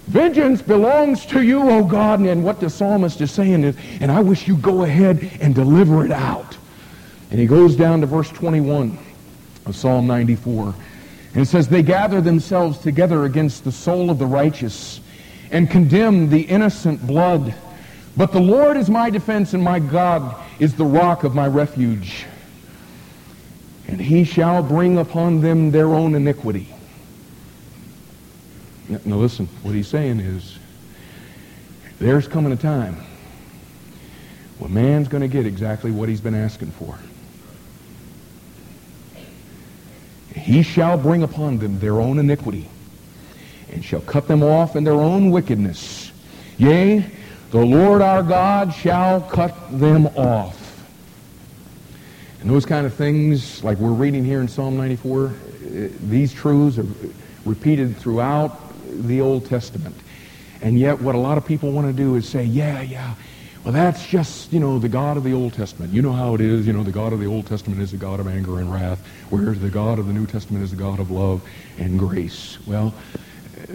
Vengeance 0.07 0.63
belongs 0.63 1.27
to 1.27 1.43
you, 1.43 1.61
O 1.69 1.83
God. 1.83 2.21
And 2.21 2.45
what 2.45 2.61
the 2.61 2.71
psalmist 2.71 3.21
is 3.21 3.33
saying 3.33 3.65
is, 3.65 3.77
and 4.01 4.13
I 4.13 4.21
wish 4.21 4.47
you 4.47 4.57
go 4.57 4.85
ahead 4.85 5.29
and 5.41 5.57
deliver 5.57 6.05
it 6.05 6.13
out. 6.13 6.57
And 7.33 7.41
he 7.41 7.47
goes 7.47 7.75
down 7.75 8.01
to 8.03 8.07
verse 8.07 8.31
21 8.31 8.97
of 9.67 9.75
Psalm 9.75 10.07
94. 10.07 10.73
And 11.35 11.43
it 11.43 11.47
says, 11.47 11.67
They 11.67 11.83
gather 11.83 12.21
themselves 12.21 12.79
together 12.79 13.25
against 13.25 13.65
the 13.65 13.73
soul 13.73 14.09
of 14.09 14.21
the 14.21 14.27
righteous 14.27 15.01
and 15.51 15.69
condemn 15.69 16.31
the 16.31 16.43
innocent 16.43 17.05
blood. 17.05 17.53
But 18.17 18.33
the 18.33 18.41
Lord 18.41 18.77
is 18.77 18.91
my 18.91 19.11
defense, 19.11 19.55
and 19.55 19.63
my 19.63 19.79
God 19.79 20.37
is 20.59 20.75
the 20.75 20.85
rock 20.85 21.25
of 21.25 21.35
my 21.35 21.47
refuge. 21.47 22.27
And 23.89 24.01
he 24.01 24.25
shall 24.25 24.63
bring 24.63 24.99
upon 24.99 25.41
them 25.41 25.71
their 25.71 25.89
own 25.89 26.15
iniquity. 26.15 26.69
Now 28.89 29.17
listen, 29.17 29.47
what 29.63 29.75
he's 29.75 29.89
saying 29.89 30.21
is, 30.21 30.59
there's 31.99 32.29
coming 32.29 32.53
a 32.53 32.57
time 32.57 32.97
when 34.59 34.75
man's 34.75 35.09
going 35.09 35.23
to 35.23 35.29
get 35.29 35.47
exactly 35.47 35.91
what 35.91 36.09
he's 36.09 36.21
been 36.21 36.35
asking 36.35 36.73
for. 36.73 36.99
He 40.35 40.63
shall 40.63 40.99
bring 40.99 41.23
upon 41.23 41.59
them 41.59 41.79
their 41.79 42.01
own 42.01 42.19
iniquity, 42.19 42.69
and 43.71 43.85
shall 43.85 44.01
cut 44.01 44.29
them 44.29 44.43
off 44.43 44.77
in 44.77 44.85
their 44.85 44.95
own 44.95 45.31
wickedness. 45.31 46.11
Yea, 46.59 47.11
the 47.53 47.65
Lord 47.65 48.01
our 48.01 48.23
God 48.23 48.75
shall 48.75 49.21
cut 49.21 49.55
them 49.79 50.07
off. 50.09 50.59
And 52.41 52.51
those 52.51 52.67
kind 52.67 52.87
of 52.87 52.95
things, 52.95 53.63
like 53.63 53.77
we're 53.77 53.91
reading 53.91 54.25
here 54.25 54.41
in 54.41 54.49
Psalm 54.49 54.77
94, 54.77 55.27
eh, 55.27 55.89
these 56.09 56.33
truths 56.33 56.79
are 56.79 56.87
repeated 57.45 57.97
throughout 57.97 58.59
the 58.89 59.21
Old 59.21 59.47
Testament. 59.47 59.95
And 60.63 60.79
yet 60.79 61.01
what 61.03 61.15
a 61.15 61.19
lot 61.19 61.37
of 61.37 61.47
people 61.47 61.73
want 61.73 61.87
to 61.87 61.93
do 61.93 62.17
is 62.17 62.27
say, 62.27 62.43
yeah, 62.43 62.81
yeah, 62.81 63.15
well, 63.65 63.73
that's 63.73 64.05
just, 64.07 64.53
you 64.53 64.59
know, 64.59 64.79
the 64.79 64.89
God 64.89 65.17
of 65.17 65.23
the 65.23 65.35
Old 65.35 65.53
Testament. 65.53 65.93
You 65.93 66.03
know 66.03 66.13
how 66.13 66.35
it 66.35 66.41
is. 66.41 66.67
You 66.67 66.73
know, 66.73 66.83
the 66.83 66.91
God 66.91 67.13
of 67.13 67.21
the 67.21 67.27
Old 67.27 67.47
Testament 67.47 67.81
is 67.81 67.93
the 67.93 67.97
God 67.97 68.19
of 68.19 68.27
anger 68.27 68.59
and 68.59 68.73
wrath, 68.73 69.07
whereas 69.31 69.61
the 69.61 69.69
God 69.71 69.99
of 70.01 70.07
the 70.09 70.13
New 70.13 70.27
Testament 70.27 70.65
is 70.65 70.71
the 70.71 70.77
God 70.77 70.99
of 70.99 71.11
love 71.11 71.43
and 71.79 71.99
grace. 71.99 72.59
Well, 72.67 72.93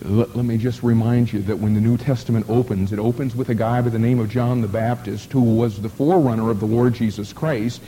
let, 0.02 0.36
let, 0.36 0.46
me 0.46 0.58
just 0.58 0.84
remind 0.84 1.32
you 1.32 1.42
that 1.44 1.58
when 1.58 1.74
the 1.74 1.82
New 1.82 1.98
Testament 1.98 2.46
opens, 2.50 2.92
it 2.92 3.00
opens 3.00 3.36
with 3.36 3.50
a 3.50 3.56
guy 3.56 3.82
by 3.82 3.90
the 3.90 4.00
name 4.00 4.20
of 4.20 4.30
John 4.30 4.62
the 4.62 4.68
Baptist 4.68 5.32
who 5.32 5.42
was 5.42 5.82
the 5.82 5.90
forerunner 5.90 6.50
of 6.50 6.60
the 6.60 6.66
Lord 6.66 6.94
Jesus 6.94 7.34
Christ. 7.34 7.82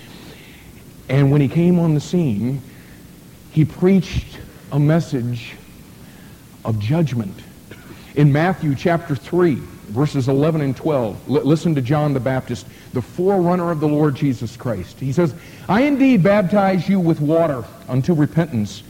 And 1.07 1.31
when 1.31 1.41
he 1.41 1.47
came 1.47 1.79
on 1.79 1.93
the 1.93 1.99
scene, 1.99 2.61
he 3.51 3.65
preached 3.65 4.39
a 4.71 4.79
message 4.79 5.55
of 6.65 6.79
judgment. 6.79 7.35
In 8.15 8.31
Matthew 8.31 8.75
chapter 8.75 9.15
3, 9.15 9.55
verses 9.89 10.27
11 10.27 10.61
and 10.61 10.75
12. 10.75 11.29
L- 11.29 11.35
listen 11.43 11.75
to 11.75 11.81
John 11.81 12.13
the 12.13 12.19
Baptist, 12.19 12.67
the 12.93 13.01
forerunner 13.01 13.71
of 13.71 13.79
the 13.79 13.87
Lord 13.87 14.15
Jesus 14.15 14.55
Christ. 14.55 14.99
He 14.99 15.11
says, 15.11 15.33
I 15.67 15.81
indeed 15.81 16.23
baptize 16.23 16.87
you 16.87 16.99
with 16.99 17.19
water 17.19 17.65
unto 17.87 18.13
repentance. 18.13 18.83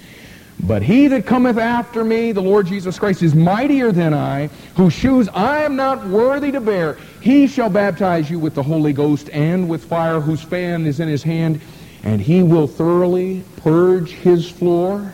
But 0.62 0.84
he 0.84 1.08
that 1.08 1.26
cometh 1.26 1.58
after 1.58 2.04
me, 2.04 2.32
the 2.32 2.41
Lord 2.41 2.67
Jesus 2.67 3.00
Christ, 3.00 3.24
is 3.24 3.34
mightier 3.34 3.91
than 3.91 4.13
I, 4.13 4.48
whose 4.76 4.93
shoes 4.93 5.30
I 5.30 5.60
am 5.60 5.76
not 5.76 6.06
worthy 6.08 6.52
to 6.52 6.60
bear. 6.60 6.98
He 7.22 7.48
shall 7.48 7.69
baptize 7.69 8.30
you 8.30 8.39
with 8.39 8.56
the 8.56 8.63
Holy 8.63 8.91
Ghost 8.91 9.30
and 9.30 9.69
with 9.69 9.86
fire, 9.86 10.19
whose 10.19 10.41
fan 10.41 10.86
is 10.86 11.00
in 11.00 11.08
his 11.08 11.24
hand, 11.24 11.62
and 12.04 12.19
he 12.22 12.43
will 12.43 12.67
thoroughly 12.67 13.43
purge 13.58 14.12
his 14.12 14.50
floor 14.50 15.13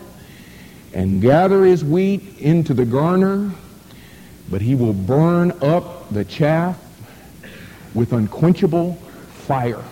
and 0.93 1.21
gather 1.21 1.63
his 1.63 1.84
wheat 1.84 2.39
into 2.39 2.73
the 2.73 2.86
garner, 2.86 3.51
but 4.49 4.62
he 4.62 4.73
will 4.73 4.93
burn 4.93 5.51
up 5.62 6.10
the 6.12 6.25
chaff 6.25 6.79
with 7.93 8.13
unquenchable 8.13 8.93
fire. 9.45 9.84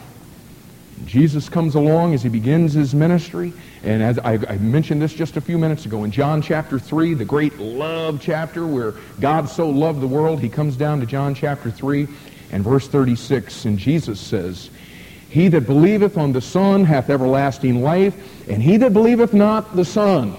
Jesus 1.05 1.49
comes 1.49 1.75
along 1.75 2.13
as 2.13 2.23
he 2.23 2.29
begins 2.29 2.73
his 2.73 2.95
ministry, 2.95 3.53
and 3.83 4.01
as 4.01 4.17
I, 4.19 4.33
I, 4.47 4.57
mentioned 4.57 5.01
this 5.01 5.13
just 5.13 5.35
a 5.35 5.41
few 5.41 5.57
minutes 5.57 5.85
ago, 5.85 6.05
in 6.05 6.11
John 6.11 6.41
chapter 6.41 6.79
3, 6.79 7.15
the 7.15 7.25
great 7.25 7.59
love 7.59 8.19
chapter 8.21 8.65
where 8.65 8.93
God 9.19 9.49
so 9.49 9.69
loved 9.69 9.99
the 9.99 10.07
world, 10.07 10.39
he 10.39 10.47
comes 10.47 10.77
down 10.77 11.01
to 11.01 11.05
John 11.05 11.35
chapter 11.35 11.69
3 11.69 12.07
and 12.53 12.63
verse 12.63 12.87
36, 12.87 13.65
and 13.65 13.77
Jesus 13.77 14.21
says, 14.21 14.69
He 15.29 15.49
that 15.49 15.65
believeth 15.65 16.17
on 16.17 16.31
the 16.31 16.39
Son 16.39 16.85
hath 16.85 17.09
everlasting 17.09 17.81
life, 17.81 18.15
and 18.49 18.63
he 18.63 18.77
that 18.77 18.93
believeth 18.93 19.33
not 19.33 19.75
the 19.75 19.85
Son 19.85 20.37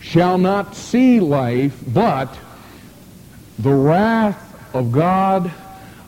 shall 0.00 0.38
not 0.38 0.74
see 0.74 1.20
life, 1.20 1.78
but 1.88 2.34
the 3.58 3.74
wrath 3.74 4.74
of 4.74 4.92
God 4.92 5.50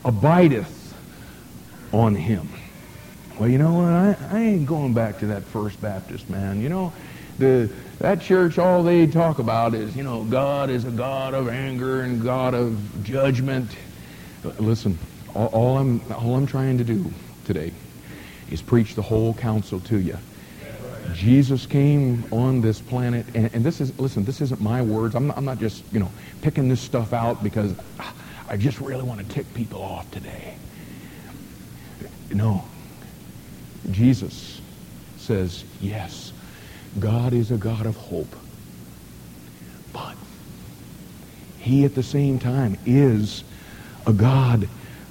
abideth 0.04 0.94
on 1.92 2.14
him. 2.14 2.48
Well, 3.38 3.48
you 3.48 3.59
know 3.59 3.72
what? 3.72 3.87
I, 3.87 4.16
I 4.33 4.40
ain't 4.40 4.66
going 4.66 4.94
back 4.94 5.20
to 5.20 5.27
that 5.29 5.44
First 5.44 5.81
Baptist, 5.81 6.29
man. 6.29 6.61
You 6.61 6.68
know, 6.68 6.92
the 7.38 7.70
that 8.01 8.20
church, 8.20 8.59
all 8.59 8.83
they 8.83 9.07
talk 9.07 9.38
about 9.38 9.74
is, 9.74 9.96
you 9.96 10.03
know, 10.03 10.24
God 10.24 10.70
is 10.70 10.85
a 10.85 10.90
God 10.90 11.35
of 11.35 11.48
anger 11.48 12.03
and 12.03 12.20
God 12.20 12.55
of 12.55 13.05
judgment. 13.05 13.70
Listen, 14.59 14.98
all, 15.35 15.46
all 15.46 15.79
I'm 15.79 16.01
all 16.12 16.35
I'm 16.35 16.46
trying 16.46 16.79
to 16.79 16.85
do 16.85 17.12
today 17.44 17.72
is 18.51 18.61
preach 18.61 18.96
the 18.96 19.03
whole 19.03 19.35
counsel 19.35 19.79
to 19.81 19.98
you. 19.98 20.18
Jesus 21.14 21.64
came 21.64 22.24
on 22.33 22.61
this 22.61 22.81
planet, 22.81 23.24
and, 23.35 23.51
and, 23.55 23.64
this 23.64 23.81
is, 23.81 23.98
listen, 23.98 24.24
this 24.24 24.42
isn't 24.42 24.61
my 24.61 24.83
words. 24.83 25.14
I'm 25.14 25.29
not, 25.29 25.38
I'm 25.38 25.44
not 25.44 25.59
just, 25.59 25.83
you 25.90 26.01
know, 26.01 26.11
picking 26.42 26.68
this 26.68 26.81
stuff 26.83 27.14
out 27.14 27.42
because 27.42 27.74
I 28.48 28.59
just 28.59 28.79
really 28.79 29.03
want 29.03 29.20
to 29.20 29.35
tick 29.35 29.53
people 29.55 29.83
off 29.83 30.11
today. 30.11 30.55
No. 32.31 32.62
Jesus 33.90 34.61
says, 35.16 35.64
yes, 35.81 36.33
God 36.98 37.33
is 37.33 37.51
a 37.51 37.57
God 37.57 37.87
of 37.87 37.96
hope. 37.96 38.35
But 39.92 40.16
he 41.59 41.85
at 41.85 41.94
the 41.94 42.03
same 42.03 42.38
time 42.38 42.79
is 42.87 43.44
a 44.07 44.12
God 44.12 44.68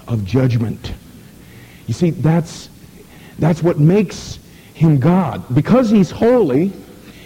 of 0.08 0.26
judgment. 0.26 0.94
You 1.88 1.94
see, 1.94 2.12
that's, 2.12 2.70
that's 3.40 3.62
what 3.62 3.80
makes 3.80 4.40
him 4.74 5.00
God. 5.00 5.44
Because 5.54 5.90
he's 5.90 6.12
holy, 6.12 6.72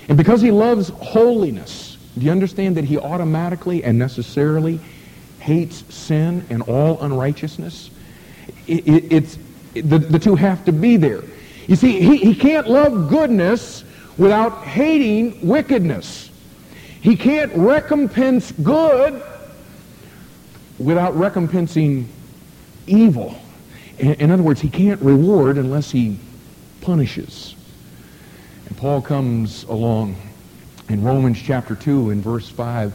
and 0.08 0.18
because 0.18 0.42
he 0.42 0.52
loves 0.52 0.90
holiness, 0.90 1.98
do 2.18 2.26
you 2.26 2.32
understand 2.32 2.76
that 2.78 2.84
he 2.84 2.98
automatically 2.98 3.84
and 3.84 3.98
necessarily 3.98 4.80
hates 5.40 5.84
sin 5.94 6.46
and 6.50 6.62
all 6.64 7.02
unrighteousness? 7.02 7.90
It, 8.68 8.88
it, 8.88 9.14
it's, 9.14 9.38
it, 9.74 9.90
the, 9.90 10.00
the 10.00 10.20
two 10.20 10.36
have 10.36 10.66
to 10.66 10.72
be 10.72 10.98
there. 10.98 11.24
You 11.72 11.78
see, 11.78 12.02
he, 12.02 12.18
he 12.18 12.36
can't 12.36 12.68
love 12.68 13.08
goodness 13.08 13.86
without 14.18 14.66
hating 14.66 15.48
wickedness. 15.48 16.30
He 17.00 17.16
can't 17.16 17.50
recompense 17.56 18.52
good 18.52 19.24
without 20.78 21.14
recompensing 21.14 22.08
evil. 22.88 23.38
In, 24.00 24.16
in 24.16 24.32
other 24.32 24.44
words, 24.44 24.60
he 24.60 24.68
can't 24.68 25.02
reward 25.02 25.58
unless 25.58 25.90
he 25.90 26.20
punishes. 26.82 27.56
And 28.68 28.78
Paul 28.78 29.02
comes 29.02 29.64
along 29.64 30.18
in 30.90 31.02
Romans 31.02 31.42
chapter 31.42 31.74
2 31.74 32.10
in 32.10 32.22
verse 32.22 32.50
5, 32.50 32.94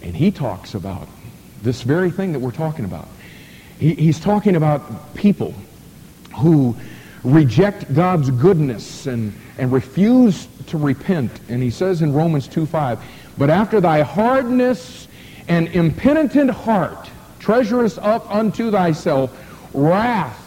and 0.00 0.16
he 0.16 0.30
talks 0.30 0.72
about 0.72 1.06
this 1.60 1.82
very 1.82 2.10
thing 2.10 2.32
that 2.32 2.40
we're 2.40 2.50
talking 2.50 2.86
about. 2.86 3.08
He, 3.78 3.94
he's 3.94 4.18
talking 4.18 4.56
about 4.56 5.14
people 5.14 5.52
who 6.38 6.74
reject 7.24 7.92
God's 7.94 8.30
goodness 8.30 9.06
and, 9.06 9.32
and 9.58 9.72
refuse 9.72 10.48
to 10.68 10.78
repent. 10.78 11.30
And 11.48 11.62
he 11.62 11.70
says 11.70 12.02
in 12.02 12.12
Romans 12.12 12.48
2.5, 12.48 13.00
But 13.38 13.50
after 13.50 13.80
thy 13.80 14.02
hardness 14.02 15.08
and 15.48 15.68
impenitent 15.68 16.50
heart 16.50 17.10
treasurest 17.38 17.98
up 17.98 18.28
unto 18.32 18.70
thyself 18.70 19.30
wrath 19.72 20.42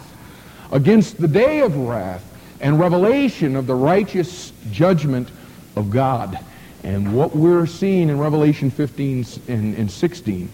against 0.72 1.20
the 1.20 1.28
day 1.28 1.60
of 1.60 1.76
wrath 1.76 2.26
and 2.60 2.78
revelation 2.78 3.56
of 3.56 3.66
the 3.66 3.74
righteous 3.74 4.52
judgment 4.70 5.28
of 5.76 5.90
God. 5.90 6.38
And 6.84 7.14
what 7.14 7.34
we're 7.34 7.66
seeing 7.66 8.08
in 8.08 8.18
Revelation 8.18 8.70
15 8.70 9.24
and, 9.48 9.74
and 9.76 9.90
16 9.90 10.50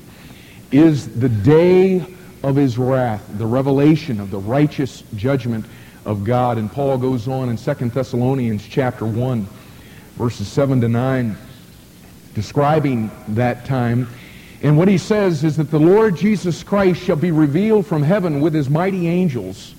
is 0.72 1.18
the 1.18 1.28
day 1.28 2.04
of 2.42 2.56
his 2.56 2.78
wrath, 2.78 3.24
the 3.38 3.46
revelation 3.46 4.20
of 4.20 4.30
the 4.30 4.38
righteous 4.38 5.02
judgment 5.16 5.64
of 6.06 6.24
God. 6.24 6.56
And 6.56 6.72
Paul 6.72 6.96
goes 6.96 7.28
on 7.28 7.50
in 7.50 7.56
2 7.56 7.74
Thessalonians 7.90 8.66
chapter 8.66 9.04
1, 9.04 9.46
verses 10.16 10.48
7 10.48 10.80
to 10.80 10.88
9, 10.88 11.36
describing 12.34 13.10
that 13.28 13.66
time. 13.66 14.08
And 14.62 14.78
what 14.78 14.88
he 14.88 14.96
says 14.96 15.44
is 15.44 15.56
that 15.58 15.70
the 15.70 15.78
Lord 15.78 16.16
Jesus 16.16 16.62
Christ 16.62 17.02
shall 17.02 17.16
be 17.16 17.32
revealed 17.32 17.86
from 17.86 18.02
heaven 18.02 18.40
with 18.40 18.54
his 18.54 18.70
mighty 18.70 19.08
angels 19.08 19.74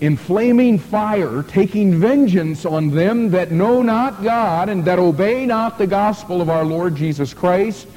in 0.00 0.16
flaming 0.16 0.78
fire, 0.78 1.42
taking 1.42 1.98
vengeance 1.98 2.64
on 2.64 2.90
them 2.90 3.30
that 3.30 3.50
know 3.50 3.82
not 3.82 4.22
God 4.22 4.68
and 4.68 4.84
that 4.84 4.98
obey 4.98 5.46
not 5.46 5.78
the 5.78 5.86
gospel 5.86 6.40
of 6.40 6.50
our 6.50 6.64
Lord 6.64 6.94
Jesus 6.94 7.34
Christ, 7.34 7.88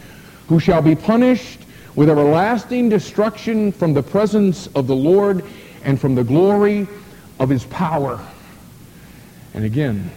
who 0.47 0.59
shall 0.59 0.81
be 0.81 0.95
punished 0.95 1.59
with 1.95 2.09
everlasting 2.09 2.89
destruction 2.89 3.71
from 3.71 3.93
the 3.93 4.01
presence 4.01 4.67
of 4.67 4.87
the 4.87 4.95
Lord 4.95 5.43
and 5.83 5.99
from 5.99 6.15
the 6.15 6.23
glory 6.23 6.87
of 7.39 7.49
his 7.49 7.65
power. 7.65 8.19
And 9.53 9.65
again, 9.65 10.11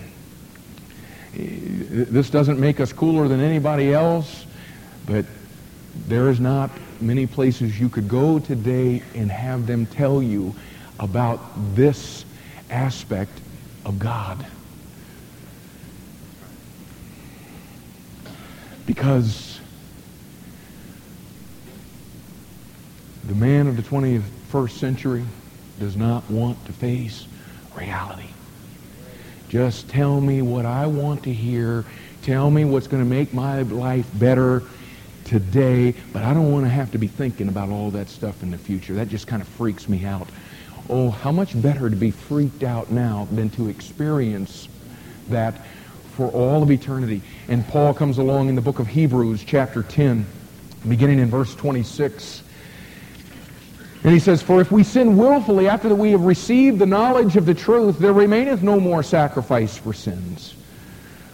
this 1.35 2.31
doesn't 2.31 2.61
make 2.61 2.81
us 2.81 2.92
cooler 2.92 3.29
than 3.29 3.40
anybody 3.40 3.92
else, 3.92 4.46
but 5.07 5.24
there 6.07 6.29
is 6.29 6.38
not 6.40 6.70
many 7.00 7.27
places 7.27 7.79
you 7.79 7.88
could 7.88 8.09
go 8.09 8.38
today 8.38 9.03
and 9.14 9.31
have 9.31 9.66
them 9.66 9.87
tell 9.87 10.22
you 10.22 10.55
about 11.00 11.40
this 11.74 12.24
aspect 12.70 13.33
of 13.85 13.98
God. 13.98 14.46
Because 18.87 19.61
the 23.27 23.35
man 23.35 23.66
of 23.66 23.77
the 23.77 23.83
21st 23.83 24.70
century 24.70 25.24
does 25.78 25.96
not 25.96 26.28
want 26.30 26.64
to 26.66 26.72
face 26.72 27.26
reality. 27.76 28.28
Just 29.48 29.88
tell 29.88 30.20
me 30.20 30.42
what 30.42 30.66
I 30.66 30.87
want 30.87 31.22
to 31.24 31.32
hear. 31.32 31.84
Tell 32.22 32.50
me 32.50 32.64
what's 32.64 32.87
going 32.87 33.02
to 33.02 33.08
make 33.08 33.34
my 33.34 33.62
life 33.62 34.08
better 34.14 34.62
today, 35.24 35.94
but 36.12 36.22
I 36.22 36.34
don't 36.34 36.52
want 36.52 36.64
to 36.64 36.70
have 36.70 36.90
to 36.92 36.98
be 36.98 37.06
thinking 37.06 37.48
about 37.48 37.68
all 37.68 37.90
that 37.92 38.08
stuff 38.08 38.42
in 38.42 38.50
the 38.50 38.58
future. 38.58 38.94
That 38.94 39.08
just 39.08 39.26
kind 39.26 39.42
of 39.42 39.48
freaks 39.48 39.88
me 39.88 40.04
out. 40.04 40.28
Oh, 40.88 41.10
how 41.10 41.32
much 41.32 41.60
better 41.60 41.88
to 41.88 41.96
be 41.96 42.10
freaked 42.10 42.62
out 42.62 42.90
now 42.90 43.26
than 43.32 43.50
to 43.50 43.68
experience 43.68 44.68
that 45.28 45.64
for 46.14 46.28
all 46.28 46.62
of 46.62 46.70
eternity. 46.70 47.22
And 47.48 47.66
Paul 47.66 47.94
comes 47.94 48.18
along 48.18 48.48
in 48.48 48.54
the 48.54 48.60
book 48.60 48.78
of 48.78 48.87
Hebrews, 48.87 49.42
chapter 49.44 49.82
10, 49.82 50.26
beginning 50.88 51.18
in 51.18 51.28
verse 51.28 51.54
26. 51.54 52.42
And 54.04 54.12
he 54.12 54.18
says, 54.18 54.42
For 54.42 54.60
if 54.60 54.70
we 54.70 54.84
sin 54.84 55.16
willfully 55.16 55.66
after 55.66 55.88
that 55.88 55.94
we 55.94 56.10
have 56.12 56.24
received 56.24 56.78
the 56.78 56.86
knowledge 56.86 57.36
of 57.36 57.46
the 57.46 57.54
truth, 57.54 57.98
there 57.98 58.12
remaineth 58.12 58.62
no 58.62 58.78
more 58.78 59.02
sacrifice 59.02 59.76
for 59.76 59.94
sins, 59.94 60.54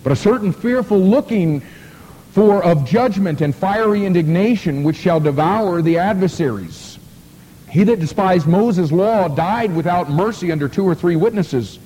but 0.05 0.13
a 0.13 0.17
certain 0.17 0.53
fearful 0.53 0.99
looking 0.99 1.63
for 2.31 2.63
of 2.63 2.89
judgment 2.89 3.41
and 3.41 3.55
fiery 3.55 4.07
indignation 4.07 4.85
which 4.85 4.97
shall 4.97 5.19
devour 5.19 5.83
the 5.83 5.99
adversaries. 5.99 6.99
He 7.69 7.83
that 7.85 7.99
despised 7.99 8.47
Moses' 8.47 8.93
law 8.93 9.27
died 9.27 9.75
without 9.75 10.09
mercy 10.09 10.53
under 10.53 10.69
two 10.69 10.87
or 10.87 10.95
three 10.95 11.17
witnesses. 11.17 11.81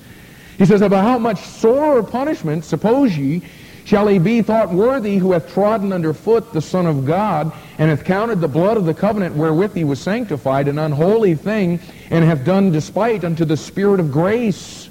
He 0.59 0.65
says, 0.65 0.81
About 0.81 1.03
how 1.03 1.17
much 1.17 1.41
sorer 1.41 2.03
punishment, 2.03 2.63
suppose 2.63 3.17
ye, 3.17 3.41
shall 3.85 4.07
he 4.07 4.19
be 4.19 4.41
thought 4.41 4.69
worthy 4.71 5.17
who 5.17 5.31
hath 5.31 5.53
trodden 5.53 5.93
under 5.93 6.13
foot 6.13 6.51
the 6.51 6.61
Son 6.61 6.85
of 6.85 7.05
God, 7.05 7.53
and 7.77 7.89
hath 7.89 8.03
counted 8.03 8.41
the 8.41 8.47
blood 8.47 8.75
of 8.75 8.85
the 8.85 8.93
covenant 8.93 9.35
wherewith 9.35 9.73
he 9.73 9.83
was 9.83 10.01
sanctified 10.01 10.67
an 10.67 10.79
unholy 10.79 11.35
thing, 11.35 11.79
and 12.09 12.25
hath 12.25 12.43
done 12.43 12.71
despite 12.71 13.23
unto 13.23 13.45
the 13.45 13.55
Spirit 13.55 13.99
of 13.99 14.11
grace? 14.11 14.89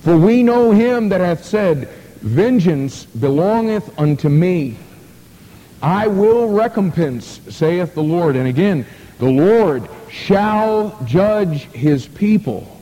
For 0.00 0.16
we 0.16 0.42
know 0.42 0.72
him 0.72 1.08
that 1.08 1.20
hath 1.20 1.44
said, 1.44 1.88
Vengeance 2.20 3.04
belongeth 3.04 3.98
unto 3.98 4.28
me. 4.28 4.76
I 5.80 6.08
will 6.08 6.48
recompense, 6.48 7.40
saith 7.50 7.94
the 7.94 8.02
Lord. 8.02 8.34
And 8.34 8.48
again, 8.48 8.84
the 9.18 9.30
Lord 9.30 9.88
shall 10.10 10.98
judge 11.04 11.64
his 11.70 12.08
people. 12.08 12.80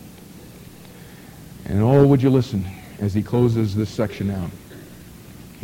And 1.67 1.83
oh, 1.83 2.07
would 2.07 2.23
you 2.23 2.31
listen 2.31 2.65
as 3.01 3.13
he 3.13 3.23
closes 3.23 3.75
this 3.75 3.91
section 3.91 4.31
out? 4.31 4.51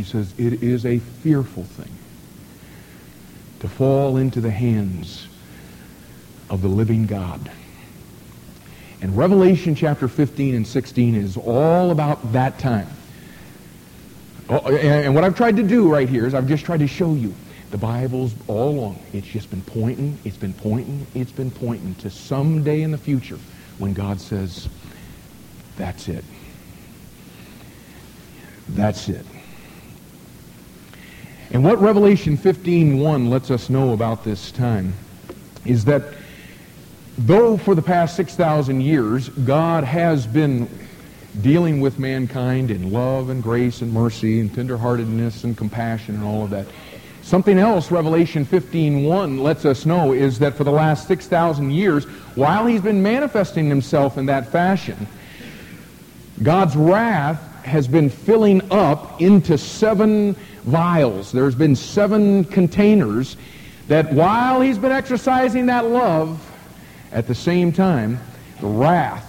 He 0.01 0.07
says, 0.07 0.33
It 0.39 0.63
is 0.63 0.87
a 0.87 0.99
fearful 0.99 1.65
thing 1.65 1.93
to 3.59 3.69
fall 3.69 4.17
into 4.17 4.41
the 4.41 4.51
hands 4.51 5.27
of 6.49 6.63
the 6.63 6.69
living 6.69 7.05
God. 7.05 7.51
And 9.03 9.15
Revelation 9.15 9.75
chapter 9.75 10.09
15 10.09 10.55
and 10.55 10.67
16 10.67 11.15
is 11.15 11.37
all 11.37 11.91
about 11.91 12.33
that 12.33 12.59
time. 12.59 12.89
Oh, 14.49 14.75
and 14.75 15.15
what 15.15 15.23
I've 15.23 15.37
tried 15.37 15.57
to 15.57 15.63
do 15.63 15.93
right 15.93 16.09
here 16.09 16.27
is 16.27 16.33
I've 16.33 16.49
just 16.49 16.65
tried 16.65 16.81
to 16.81 16.89
show 16.89 17.13
you 17.13 17.35
the 17.71 17.77
Bible's 17.77 18.35
all 18.49 18.71
along. 18.71 19.03
It's 19.13 19.27
just 19.27 19.51
been 19.51 19.61
pointing, 19.63 20.19
it's 20.25 20.39
been 20.39 20.55
pointing, 20.55 21.07
it's 21.15 21.31
been 21.31 21.51
pointing 21.51 21.95
to 21.97 22.09
some 22.09 22.65
day 22.65 22.81
in 22.81 22.91
the 22.91 22.99
future 22.99 23.39
when 23.77 23.93
God 23.93 24.19
says, 24.19 24.67
that's 25.77 26.09
it. 26.09 26.25
That's 28.71 29.11
it. 29.11 29.27
And 31.53 31.65
what 31.65 31.81
Revelation 31.81 32.37
15.1 32.37 33.29
lets 33.29 33.51
us 33.51 33.71
know 33.71 33.93
about 33.93 34.25
this 34.25 34.53
time 34.53 34.95
is 35.65 35.85
that 35.87 36.03
though 37.19 37.57
for 37.57 37.75
the 37.75 37.83
past 37.83 38.17
6,000 38.17 38.81
years 38.81 39.29
God 39.29 39.85
has 39.85 40.27
been 40.27 40.69
dealing 41.43 41.81
with 41.81 41.99
mankind 41.99 42.71
in 42.71 42.93
love 42.93 43.31
and 43.31 43.43
grace 43.43 43.83
and 43.83 43.93
mercy 43.93 44.41
and 44.41 44.51
tenderheartedness 44.51 45.45
and 45.45 45.57
compassion 45.57 46.15
and 46.15 46.25
all 46.25 46.45
of 46.45 46.51
that, 46.51 46.67
Something 47.23 47.59
else 47.59 47.93
Revelation 47.93 48.45
15.1 48.45 49.41
lets 49.41 49.65
us 49.65 49.87
know 49.87 50.13
is 50.13 50.41
that 50.41 50.57
for 50.57 50.65
the 50.65 50.73
last 50.73 51.07
6,000 51.07 51.71
years, 51.71 52.05
while 52.35 52.67
he's 52.67 52.81
been 52.81 53.03
manifesting 53.03 53.69
himself 53.69 54.19
in 54.19 54.27
that 54.27 54.51
fashion, 54.51 55.07
God's 56.43 56.75
wrath 56.75 57.41
has 57.65 57.87
been 57.87 58.11
filling 58.11 58.73
up 58.73 59.21
into 59.21 59.59
seven 59.59 60.35
vials. 60.65 61.33
There's 61.33 61.55
been 61.55 61.77
seven 61.77 62.45
containers 62.45 63.37
that 63.89 64.13
while 64.13 64.61
he's 64.61 64.79
been 64.79 64.93
exercising 64.93 65.67
that 65.67 65.87
love, 65.87 66.47
at 67.13 67.27
the 67.27 67.35
same 67.35 67.73
time, 67.73 68.21
the 68.61 68.67
wrath 68.67 69.27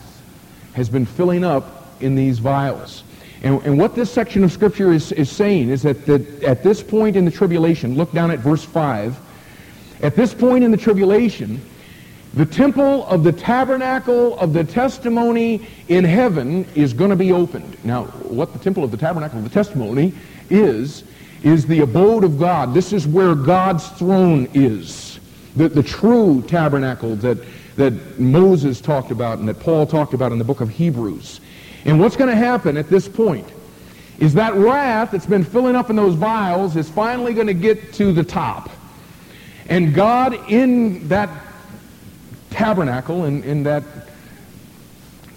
has 0.74 0.90
been 0.90 1.06
filling 1.06 1.44
up 1.44 1.96
in 2.02 2.16
these 2.16 2.40
vials. 2.40 3.04
And, 3.44 3.62
and 3.64 3.78
what 3.78 3.96
this 3.96 4.12
section 4.12 4.44
of 4.44 4.52
Scripture 4.52 4.92
is, 4.92 5.12
is 5.14 5.30
saying 5.30 5.70
is 5.70 5.82
that 5.82 6.06
the, 6.06 6.26
at 6.46 6.64
this 6.64 6.84
point 6.84 7.16
in 7.16 7.26
the 7.26 7.32
tribulation, 7.32 7.96
look 7.96 8.12
down 8.12 8.30
at 8.30 8.40
verse 8.40 8.64
5, 8.64 9.18
at 10.04 10.16
this 10.16 10.34
point 10.34 10.64
in 10.64 10.72
the 10.72 10.78
tribulation, 10.78 11.60
the 12.34 12.46
temple 12.46 13.06
of 13.08 13.24
the 13.24 13.32
tabernacle 13.32 14.38
of 14.40 14.54
the 14.54 14.64
testimony 14.64 15.68
in 15.90 16.04
heaven 16.04 16.66
is 16.76 16.94
going 16.94 17.10
to 17.10 17.16
be 17.16 17.32
opened. 17.32 17.78
Now, 17.84 18.06
what 18.06 18.54
the 18.54 18.60
temple 18.60 18.84
of 18.84 18.92
the 18.92 18.98
tabernacle 18.98 19.40
of 19.40 19.44
the 19.44 19.50
testimony 19.50 20.14
is, 20.50 21.04
is 21.44 21.66
the 21.66 21.80
abode 21.80 22.24
of 22.24 22.40
God. 22.40 22.74
This 22.74 22.94
is 22.94 23.08
where 23.08 23.36
God's 23.36 23.88
throne 23.90 24.48
is. 24.54 25.20
The, 25.56 25.70
the 25.70 25.84
true 25.84 26.44
tabernacle 26.48 27.16
that, 27.18 27.38
that 27.76 28.20
Moses 28.20 28.80
talked 28.80 29.12
about 29.12 29.40
and 29.40 29.50
that 29.50 29.60
Paul 29.60 29.86
talked 29.86 30.14
about 30.14 30.32
in 30.32 30.38
the 30.38 30.44
book 30.44 30.62
of 30.62 30.70
Hebrews. 30.70 31.42
And 31.86 32.00
what's 32.00 32.16
going 32.16 32.30
to 32.30 32.36
happen 32.36 32.78
at 32.78 32.90
this 32.90 33.08
point 33.08 33.48
is 34.20 34.36
that 34.36 34.54
wrath 34.54 35.12
that's 35.12 35.26
been 35.26 35.44
filling 35.44 35.76
up 35.76 35.90
in 35.90 35.96
those 35.96 36.14
vials 36.14 36.76
is 36.76 36.88
finally 36.90 37.34
going 37.34 37.48
to 37.48 37.56
get 37.56 37.94
to 37.94 38.12
the 38.14 38.24
top. 38.24 38.70
And 39.68 39.94
God 39.94 40.50
in 40.50 41.08
that 41.08 41.30
tabernacle, 42.52 43.26
in, 43.26 43.44
in 43.44 43.64
that 43.64 43.84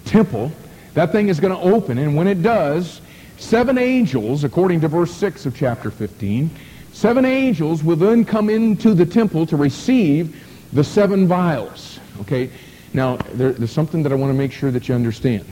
temple, 0.05 0.51
that 0.93 1.11
thing 1.11 1.29
is 1.29 1.39
going 1.39 1.53
to 1.53 1.75
open. 1.75 1.97
And 1.97 2.15
when 2.15 2.27
it 2.27 2.43
does, 2.43 3.01
seven 3.37 3.77
angels, 3.77 4.43
according 4.43 4.81
to 4.81 4.87
verse 4.87 5.11
6 5.11 5.45
of 5.45 5.55
chapter 5.55 5.91
15, 5.91 6.49
seven 6.93 7.25
angels 7.25 7.83
will 7.83 7.95
then 7.95 8.25
come 8.25 8.49
into 8.49 8.93
the 8.93 9.05
temple 9.05 9.45
to 9.45 9.57
receive 9.57 10.41
the 10.73 10.83
seven 10.83 11.27
vials. 11.27 11.99
Okay? 12.21 12.49
Now, 12.93 13.17
there, 13.33 13.51
there's 13.51 13.71
something 13.71 14.03
that 14.03 14.11
I 14.11 14.15
want 14.15 14.31
to 14.31 14.37
make 14.37 14.51
sure 14.51 14.71
that 14.71 14.87
you 14.87 14.95
understand. 14.95 15.45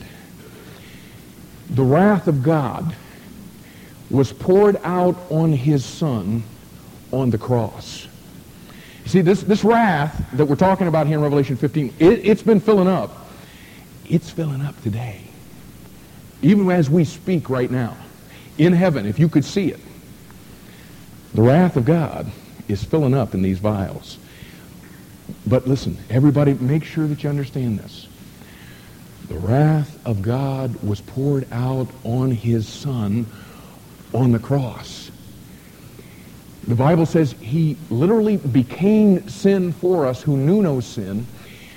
The 1.70 1.82
wrath 1.82 2.28
of 2.28 2.42
God 2.42 2.94
was 4.10 4.32
poured 4.32 4.76
out 4.84 5.16
on 5.30 5.52
his 5.52 5.84
son 5.84 6.42
on 7.12 7.30
the 7.30 7.38
cross. 7.38 8.06
See, 9.06 9.20
this, 9.20 9.42
this 9.42 9.64
wrath 9.64 10.26
that 10.34 10.46
we're 10.46 10.56
talking 10.56 10.86
about 10.86 11.06
here 11.06 11.16
in 11.16 11.22
Revelation 11.22 11.56
15, 11.56 11.94
it, 11.98 12.20
it's 12.24 12.42
been 12.42 12.60
filling 12.60 12.88
up. 12.88 13.28
It's 14.08 14.30
filling 14.30 14.62
up 14.62 14.80
today. 14.82 15.22
Even 16.44 16.70
as 16.70 16.90
we 16.90 17.04
speak 17.04 17.48
right 17.48 17.70
now. 17.70 17.96
In 18.58 18.74
heaven, 18.74 19.06
if 19.06 19.18
you 19.18 19.30
could 19.30 19.46
see 19.46 19.68
it. 19.72 19.80
The 21.32 21.40
wrath 21.40 21.76
of 21.76 21.86
God 21.86 22.30
is 22.68 22.84
filling 22.84 23.14
up 23.14 23.34
in 23.34 23.40
these 23.40 23.58
vials. 23.58 24.18
But 25.46 25.66
listen, 25.66 25.96
everybody, 26.10 26.52
make 26.52 26.84
sure 26.84 27.06
that 27.06 27.24
you 27.24 27.30
understand 27.30 27.78
this. 27.78 28.08
The 29.28 29.38
wrath 29.38 29.98
of 30.06 30.20
God 30.20 30.80
was 30.82 31.00
poured 31.00 31.50
out 31.50 31.88
on 32.04 32.30
his 32.30 32.68
son 32.68 33.26
on 34.12 34.30
the 34.30 34.38
cross. 34.38 35.10
The 36.68 36.74
Bible 36.74 37.06
says 37.06 37.32
he 37.40 37.78
literally 37.88 38.36
became 38.36 39.30
sin 39.30 39.72
for 39.72 40.04
us 40.04 40.22
who 40.22 40.36
knew 40.36 40.60
no 40.60 40.80
sin, 40.80 41.26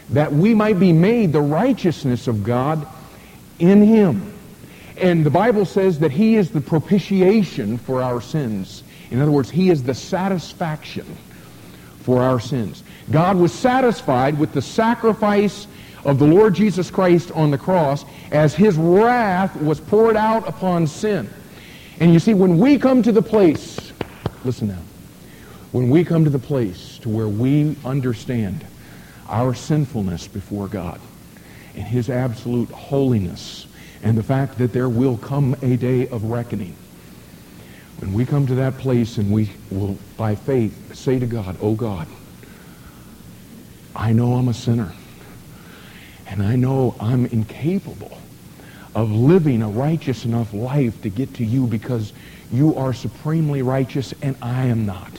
that 0.10 0.34
we 0.34 0.54
might 0.54 0.78
be 0.78 0.92
made 0.92 1.32
the 1.32 1.42
righteousness 1.42 2.28
of 2.28 2.44
God 2.44 2.86
in 3.60 3.82
him. 3.82 4.34
And 4.98 5.26
the 5.26 5.30
Bible 5.30 5.66
says 5.66 6.00
that 6.00 6.12
he 6.12 6.36
is 6.36 6.50
the 6.50 6.62
propitiation 6.62 7.78
for 7.78 8.02
our 8.02 8.20
sins. 8.20 8.84
In 9.12 9.22
other 9.22 9.32
words, 9.32 9.50
he 9.50 9.70
is 9.70 9.84
the 9.84 9.94
satisfaction 9.94 11.06
for 12.00 12.22
our 12.22 12.40
sins. 12.40 12.84
God 13.12 13.38
was 13.38 13.54
satisfied 13.54 14.40
with 14.40 14.54
the 14.54 14.62
sacrifice 14.62 15.68
of 16.04 16.20
the 16.20 16.26
Lord 16.26 16.56
Jesus 16.56 16.90
Christ 16.90 17.32
on 17.32 17.52
the 17.52 17.58
cross 17.58 18.06
as 18.32 18.56
his 18.56 18.76
wrath 18.78 19.56
was 19.62 19.80
poured 19.80 20.16
out 20.16 20.48
upon 20.48 20.88
sin. 20.88 21.30
And 22.00 22.14
you 22.14 22.20
see, 22.20 22.34
when 22.34 22.58
we 22.58 22.80
come 22.80 23.04
to 23.04 23.12
the 23.12 23.22
place, 23.22 23.92
listen 24.44 24.70
now, 24.70 24.82
when 25.72 25.90
we 25.90 26.04
come 26.04 26.24
to 26.24 26.30
the 26.30 26.40
place 26.40 26.98
to 27.00 27.10
where 27.10 27.28
we 27.28 27.76
understand 27.86 28.66
our 29.28 29.54
sinfulness 29.54 30.28
before 30.28 30.68
God 30.68 31.00
and 31.76 31.84
his 31.84 32.10
absolute 32.10 32.70
holiness 32.70 33.67
and 34.08 34.18
the 34.18 34.24
fact 34.24 34.58
that 34.60 34.72
there 34.72 34.88
will 34.88 35.18
come 35.18 35.54
a 35.62 35.76
day 35.76 36.08
of 36.08 36.24
reckoning, 36.24 36.74
when 38.00 38.14
we 38.14 38.26
come 38.26 38.48
to 38.48 38.56
that 38.56 38.78
place 38.78 39.18
and 39.18 39.30
we 39.30 39.52
will, 39.70 39.98
by 40.16 40.34
faith, 40.34 40.96
say 40.96 41.20
to 41.20 41.26
God, 41.26 41.58
Oh 41.62 41.76
God, 41.76 42.08
I 43.94 44.14
know 44.14 44.36
I'm 44.36 44.48
a 44.48 44.54
sinner. 44.54 44.94
And 46.26 46.42
I 46.42 46.56
know 46.56 46.96
I'm 47.02 47.26
incapable 47.26 48.18
of 48.96 49.12
living 49.12 49.62
a 49.62 49.68
righteous 49.68 50.24
enough 50.24 50.54
life 50.54 51.02
to 51.02 51.10
get 51.10 51.34
to 51.36 51.44
you 51.44 51.68
because 51.68 52.14
you 52.50 52.76
are 52.76 52.94
supremely 52.94 53.62
righteous 53.62 54.14
and 54.22 54.38
I 54.42 54.68
am 54.68 54.86
not. 54.86 55.12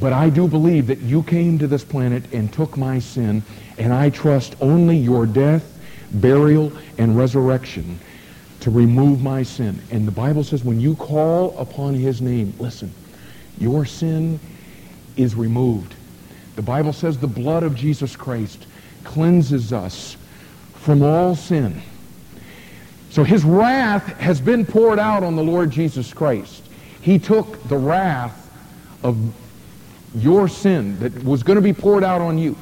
But 0.00 0.12
I 0.12 0.28
do 0.28 0.48
believe 0.48 0.88
that 0.88 1.02
you 1.02 1.22
came 1.22 1.60
to 1.60 1.68
this 1.68 1.84
planet 1.84 2.32
and 2.32 2.52
took 2.52 2.76
my 2.76 2.98
sin, 2.98 3.44
and 3.78 3.92
I 3.92 4.10
trust 4.10 4.56
only 4.60 4.96
your 4.96 5.24
death, 5.24 5.76
burial, 6.14 6.72
and 6.98 7.16
resurrection 7.16 7.98
to 8.60 8.70
remove 8.70 9.22
my 9.22 9.42
sin. 9.42 9.80
And 9.90 10.06
the 10.06 10.12
Bible 10.12 10.44
says 10.44 10.64
when 10.64 10.80
you 10.80 10.94
call 10.94 11.56
upon 11.58 11.94
his 11.94 12.20
name, 12.20 12.52
listen, 12.58 12.92
your 13.58 13.84
sin 13.84 14.38
is 15.16 15.34
removed. 15.34 15.94
The 16.56 16.62
Bible 16.62 16.92
says 16.92 17.18
the 17.18 17.26
blood 17.26 17.62
of 17.62 17.74
Jesus 17.74 18.16
Christ 18.16 18.66
cleanses 19.04 19.72
us 19.72 20.16
from 20.74 21.02
all 21.02 21.34
sin. 21.34 21.80
So 23.10 23.24
his 23.24 23.44
wrath 23.44 24.06
has 24.18 24.40
been 24.40 24.64
poured 24.64 24.98
out 24.98 25.22
on 25.22 25.36
the 25.36 25.42
Lord 25.42 25.70
Jesus 25.70 26.12
Christ. 26.12 26.62
He 27.00 27.18
took 27.18 27.62
the 27.68 27.76
wrath 27.76 28.36
of 29.02 29.16
your 30.14 30.48
sin 30.48 30.98
that 31.00 31.24
was 31.24 31.42
going 31.42 31.56
to 31.56 31.62
be 31.62 31.72
poured 31.72 32.04
out 32.04 32.20
on 32.20 32.38
you. 32.38 32.56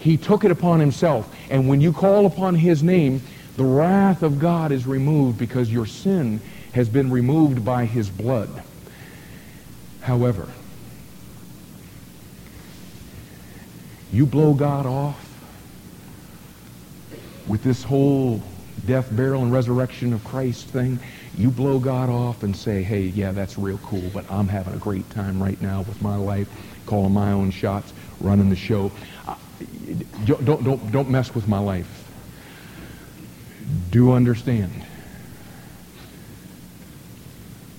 He 0.00 0.16
took 0.16 0.44
it 0.44 0.50
upon 0.50 0.80
himself. 0.80 1.32
And 1.50 1.68
when 1.68 1.80
you 1.80 1.92
call 1.92 2.26
upon 2.26 2.54
his 2.54 2.82
name, 2.82 3.22
the 3.56 3.64
wrath 3.64 4.22
of 4.22 4.38
God 4.38 4.72
is 4.72 4.86
removed 4.86 5.38
because 5.38 5.72
your 5.72 5.86
sin 5.86 6.40
has 6.72 6.88
been 6.88 7.10
removed 7.10 7.64
by 7.64 7.84
his 7.84 8.08
blood. 8.08 8.62
However, 10.00 10.48
you 14.12 14.26
blow 14.26 14.54
God 14.54 14.86
off 14.86 15.26
with 17.46 17.62
this 17.62 17.82
whole 17.82 18.42
death, 18.86 19.14
burial, 19.14 19.42
and 19.42 19.52
resurrection 19.52 20.12
of 20.12 20.24
Christ 20.24 20.66
thing, 20.68 20.98
you 21.36 21.50
blow 21.50 21.78
God 21.78 22.08
off 22.08 22.42
and 22.42 22.56
say, 22.56 22.82
hey, 22.82 23.02
yeah, 23.02 23.32
that's 23.32 23.58
real 23.58 23.78
cool, 23.78 24.10
but 24.12 24.30
I'm 24.30 24.48
having 24.48 24.74
a 24.74 24.78
great 24.78 25.08
time 25.10 25.42
right 25.42 25.60
now 25.60 25.82
with 25.82 26.00
my 26.00 26.16
life, 26.16 26.48
calling 26.86 27.12
my 27.12 27.32
own 27.32 27.50
shots, 27.50 27.92
running 28.20 28.50
the 28.50 28.56
show. 28.56 28.90
Don't, 30.24 30.64
don't, 30.64 30.92
don't 30.92 31.10
mess 31.10 31.34
with 31.34 31.48
my 31.48 31.58
life. 31.58 32.08
Do 33.90 34.12
understand 34.12 34.84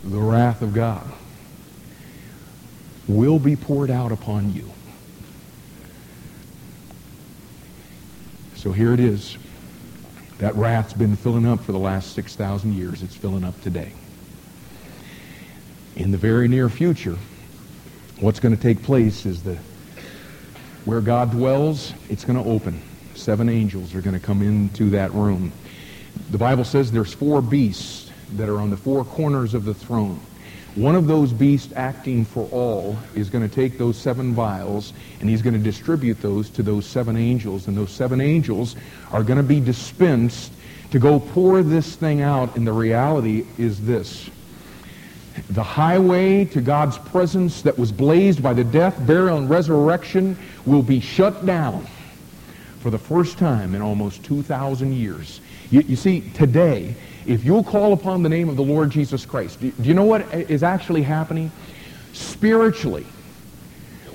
the 0.03 0.19
wrath 0.19 0.61
of 0.61 0.73
God 0.73 1.09
will 3.07 3.39
be 3.39 3.55
poured 3.55 3.91
out 3.91 4.11
upon 4.11 4.53
you. 4.53 4.71
So 8.55 8.71
here 8.71 8.93
it 8.93 8.99
is. 8.99 9.37
That 10.37 10.55
wrath's 10.55 10.93
been 10.93 11.15
filling 11.15 11.45
up 11.45 11.61
for 11.61 11.71
the 11.71 11.79
last 11.79 12.13
6,000 12.13 12.73
years. 12.73 13.03
It's 13.03 13.15
filling 13.15 13.43
up 13.43 13.59
today. 13.61 13.93
In 15.95 16.11
the 16.11 16.17
very 16.17 16.47
near 16.47 16.69
future, 16.69 17.17
what's 18.19 18.39
going 18.39 18.55
to 18.55 18.61
take 18.61 18.81
place 18.81 19.25
is 19.25 19.43
the 19.43 19.57
where 20.85 21.01
God 21.01 21.31
dwells, 21.31 21.93
it's 22.09 22.25
going 22.25 22.41
to 22.41 22.49
open. 22.49 22.81
Seven 23.15 23.49
angels 23.49 23.93
are 23.93 24.01
going 24.01 24.19
to 24.19 24.25
come 24.25 24.41
into 24.41 24.89
that 24.91 25.11
room. 25.13 25.51
The 26.31 26.37
Bible 26.37 26.63
says 26.63 26.91
there's 26.91 27.13
four 27.13 27.41
beasts 27.41 28.11
that 28.33 28.49
are 28.49 28.59
on 28.59 28.69
the 28.69 28.77
four 28.77 29.03
corners 29.03 29.53
of 29.53 29.65
the 29.65 29.73
throne. 29.73 30.19
One 30.75 30.95
of 30.95 31.05
those 31.05 31.33
beasts 31.33 31.73
acting 31.75 32.23
for 32.23 32.47
all 32.51 32.97
is 33.13 33.29
going 33.29 33.47
to 33.47 33.53
take 33.53 33.77
those 33.77 33.97
seven 33.97 34.33
vials 34.33 34.93
and 35.19 35.29
he's 35.29 35.41
going 35.41 35.53
to 35.53 35.59
distribute 35.59 36.21
those 36.21 36.49
to 36.51 36.63
those 36.63 36.85
seven 36.85 37.17
angels. 37.17 37.67
And 37.67 37.75
those 37.75 37.91
seven 37.91 38.21
angels 38.21 38.77
are 39.11 39.21
going 39.21 39.37
to 39.37 39.43
be 39.43 39.59
dispensed 39.59 40.53
to 40.91 40.99
go 40.99 41.19
pour 41.19 41.61
this 41.61 41.95
thing 41.95 42.21
out. 42.21 42.55
And 42.55 42.65
the 42.65 42.71
reality 42.71 43.45
is 43.57 43.85
this. 43.85 44.29
The 45.49 45.63
highway 45.63 46.45
to 46.45 46.61
God's 46.61 46.97
presence 46.97 47.61
that 47.61 47.77
was 47.77 47.91
blazed 47.91 48.43
by 48.43 48.53
the 48.53 48.63
death, 48.63 49.05
burial, 49.05 49.37
and 49.37 49.49
resurrection 49.49 50.37
will 50.65 50.81
be 50.81 50.99
shut 50.99 51.45
down 51.45 51.87
for 52.79 52.89
the 52.89 52.97
first 52.97 53.37
time 53.37 53.75
in 53.75 53.81
almost 53.81 54.23
2,000 54.23 54.93
years. 54.93 55.39
You, 55.69 55.81
you 55.81 55.95
see, 55.95 56.21
today, 56.33 56.95
if 57.25 57.45
you'll 57.45 57.63
call 57.63 57.93
upon 57.93 58.23
the 58.23 58.29
name 58.29 58.49
of 58.49 58.55
the 58.55 58.63
Lord 58.63 58.89
Jesus 58.89 59.25
Christ, 59.25 59.61
do, 59.61 59.71
do 59.71 59.87
you 59.87 59.93
know 59.93 60.03
what 60.03 60.33
is 60.33 60.63
actually 60.63 61.03
happening? 61.03 61.51
Spiritually, 62.13 63.05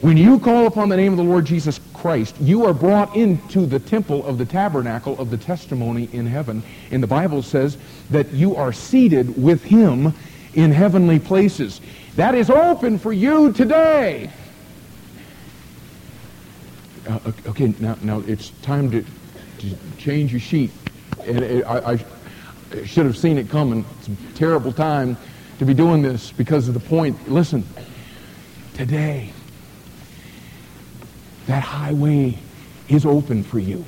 when 0.02 0.18
you 0.18 0.38
call 0.38 0.66
upon 0.66 0.90
the 0.90 0.96
name 0.96 1.12
of 1.12 1.16
the 1.16 1.24
Lord 1.24 1.46
Jesus 1.46 1.80
Christ, 1.94 2.36
you 2.38 2.66
are 2.66 2.74
brought 2.74 3.16
into 3.16 3.64
the 3.64 3.78
temple 3.78 4.26
of 4.26 4.36
the 4.36 4.44
tabernacle 4.44 5.18
of 5.18 5.30
the 5.30 5.38
testimony 5.38 6.10
in 6.12 6.26
heaven. 6.26 6.62
And 6.90 7.02
the 7.02 7.06
Bible 7.06 7.42
says 7.42 7.78
that 8.10 8.30
you 8.32 8.56
are 8.56 8.72
seated 8.72 9.42
with 9.42 9.64
him 9.64 10.12
in 10.56 10.72
heavenly 10.72 11.18
places. 11.20 11.80
That 12.16 12.34
is 12.34 12.50
open 12.50 12.98
for 12.98 13.12
you 13.12 13.52
today. 13.52 14.30
Uh, 17.06 17.20
okay, 17.46 17.72
now, 17.78 17.96
now 18.02 18.20
it's 18.26 18.50
time 18.62 18.90
to, 18.90 19.04
to 19.58 19.76
change 19.98 20.32
your 20.32 20.40
sheet. 20.40 20.72
And 21.24 21.38
it, 21.40 21.64
I, 21.64 21.92
I 21.92 22.84
should 22.84 23.06
have 23.06 23.16
seen 23.16 23.38
it 23.38 23.48
coming. 23.48 23.84
It's 23.98 24.08
a 24.08 24.16
terrible 24.34 24.72
time 24.72 25.16
to 25.58 25.64
be 25.64 25.74
doing 25.74 26.02
this 26.02 26.32
because 26.32 26.68
of 26.68 26.74
the 26.74 26.80
point. 26.80 27.30
Listen, 27.30 27.62
today, 28.74 29.30
that 31.46 31.62
highway 31.62 32.38
is 32.88 33.04
open 33.04 33.44
for 33.44 33.58
you. 33.58 33.84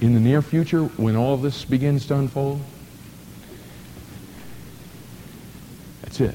In 0.00 0.14
the 0.14 0.20
near 0.20 0.42
future, 0.42 0.84
when 0.84 1.16
all 1.16 1.36
this 1.36 1.64
begins 1.64 2.06
to 2.06 2.14
unfold, 2.16 2.60
that's 6.12 6.20
it. 6.20 6.34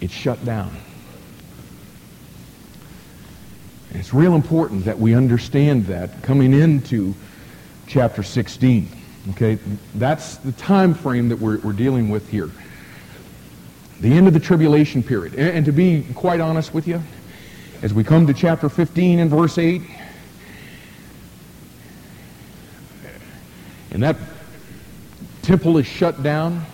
It's 0.00 0.14
shut 0.14 0.44
down. 0.44 0.70
And 3.90 3.98
it's 3.98 4.14
real 4.14 4.36
important 4.36 4.84
that 4.84 4.96
we 4.96 5.14
understand 5.14 5.86
that 5.86 6.22
coming 6.22 6.52
into 6.52 7.14
chapter 7.88 8.22
16. 8.22 8.88
Okay, 9.30 9.58
that's 9.96 10.36
the 10.36 10.52
time 10.52 10.94
frame 10.94 11.28
that 11.28 11.38
we're, 11.38 11.58
we're 11.58 11.72
dealing 11.72 12.08
with 12.08 12.28
here. 12.30 12.50
The 14.00 14.12
end 14.12 14.28
of 14.28 14.32
the 14.32 14.40
tribulation 14.40 15.02
period. 15.02 15.34
And, 15.34 15.48
and 15.48 15.66
to 15.66 15.72
be 15.72 16.06
quite 16.14 16.40
honest 16.40 16.72
with 16.72 16.86
you, 16.86 17.02
as 17.82 17.92
we 17.92 18.04
come 18.04 18.28
to 18.28 18.32
chapter 18.32 18.68
15 18.68 19.18
and 19.18 19.28
verse 19.28 19.58
8, 19.58 19.82
and 23.90 24.02
that 24.04 24.16
temple 25.50 25.78
is 25.78 25.86
shut 25.86 26.22
down, 26.22 26.64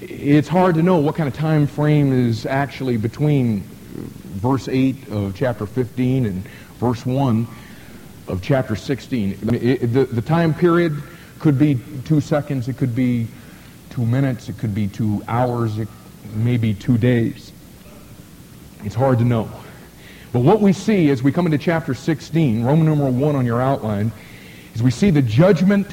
it's 0.00 0.48
hard 0.48 0.74
to 0.74 0.82
know 0.82 0.98
what 0.98 1.14
kind 1.14 1.26
of 1.26 1.34
time 1.34 1.66
frame 1.66 2.12
is 2.12 2.44
actually 2.44 2.98
between 2.98 3.60
verse 4.36 4.68
8 4.68 5.08
of 5.08 5.34
chapter 5.34 5.64
15 5.64 6.26
and 6.26 6.44
verse 6.78 7.06
1 7.06 7.46
of 8.28 8.42
chapter 8.42 8.76
16. 8.76 9.38
I 9.40 9.44
mean, 9.46 9.62
it, 9.62 9.94
the, 9.94 10.04
the 10.04 10.20
time 10.20 10.52
period 10.52 11.02
could 11.38 11.58
be 11.58 11.80
two 12.04 12.20
seconds, 12.20 12.68
it 12.68 12.76
could 12.76 12.94
be 12.94 13.26
two 13.88 14.04
minutes, 14.04 14.50
it 14.50 14.58
could 14.58 14.74
be 14.74 14.86
two 14.86 15.22
hours, 15.26 15.78
it 15.78 15.88
may 16.34 16.58
be 16.58 16.74
two 16.74 16.98
days. 16.98 17.50
It's 18.84 18.94
hard 18.94 19.16
to 19.20 19.24
know. 19.24 19.50
But 20.34 20.40
what 20.40 20.60
we 20.60 20.74
see 20.74 21.08
as 21.08 21.22
we 21.22 21.32
come 21.32 21.46
into 21.46 21.56
chapter 21.56 21.94
16, 21.94 22.62
Roman 22.62 22.84
numeral 22.84 23.12
1 23.12 23.36
on 23.36 23.46
your 23.46 23.62
outline, 23.62 24.12
is 24.74 24.82
we 24.82 24.90
see 24.90 25.08
the 25.08 25.22
judgment 25.22 25.86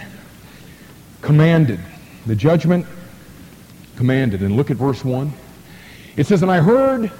commanded. 1.21 1.79
The 2.25 2.35
judgment 2.35 2.85
commanded. 3.95 4.41
And 4.41 4.55
look 4.55 4.71
at 4.71 4.77
verse 4.77 5.03
1. 5.03 5.31
It 6.15 6.25
says, 6.27 6.41
And 6.41 6.51
I 6.51 6.59
heard 6.59 7.11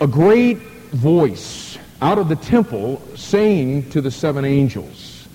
a 0.00 0.06
great 0.06 0.58
voice 0.58 1.78
out 2.02 2.18
of 2.18 2.28
the 2.28 2.36
temple 2.36 3.00
saying 3.14 3.90
to 3.90 4.00
the 4.00 4.10
seven 4.10 4.44
angels. 4.44 5.28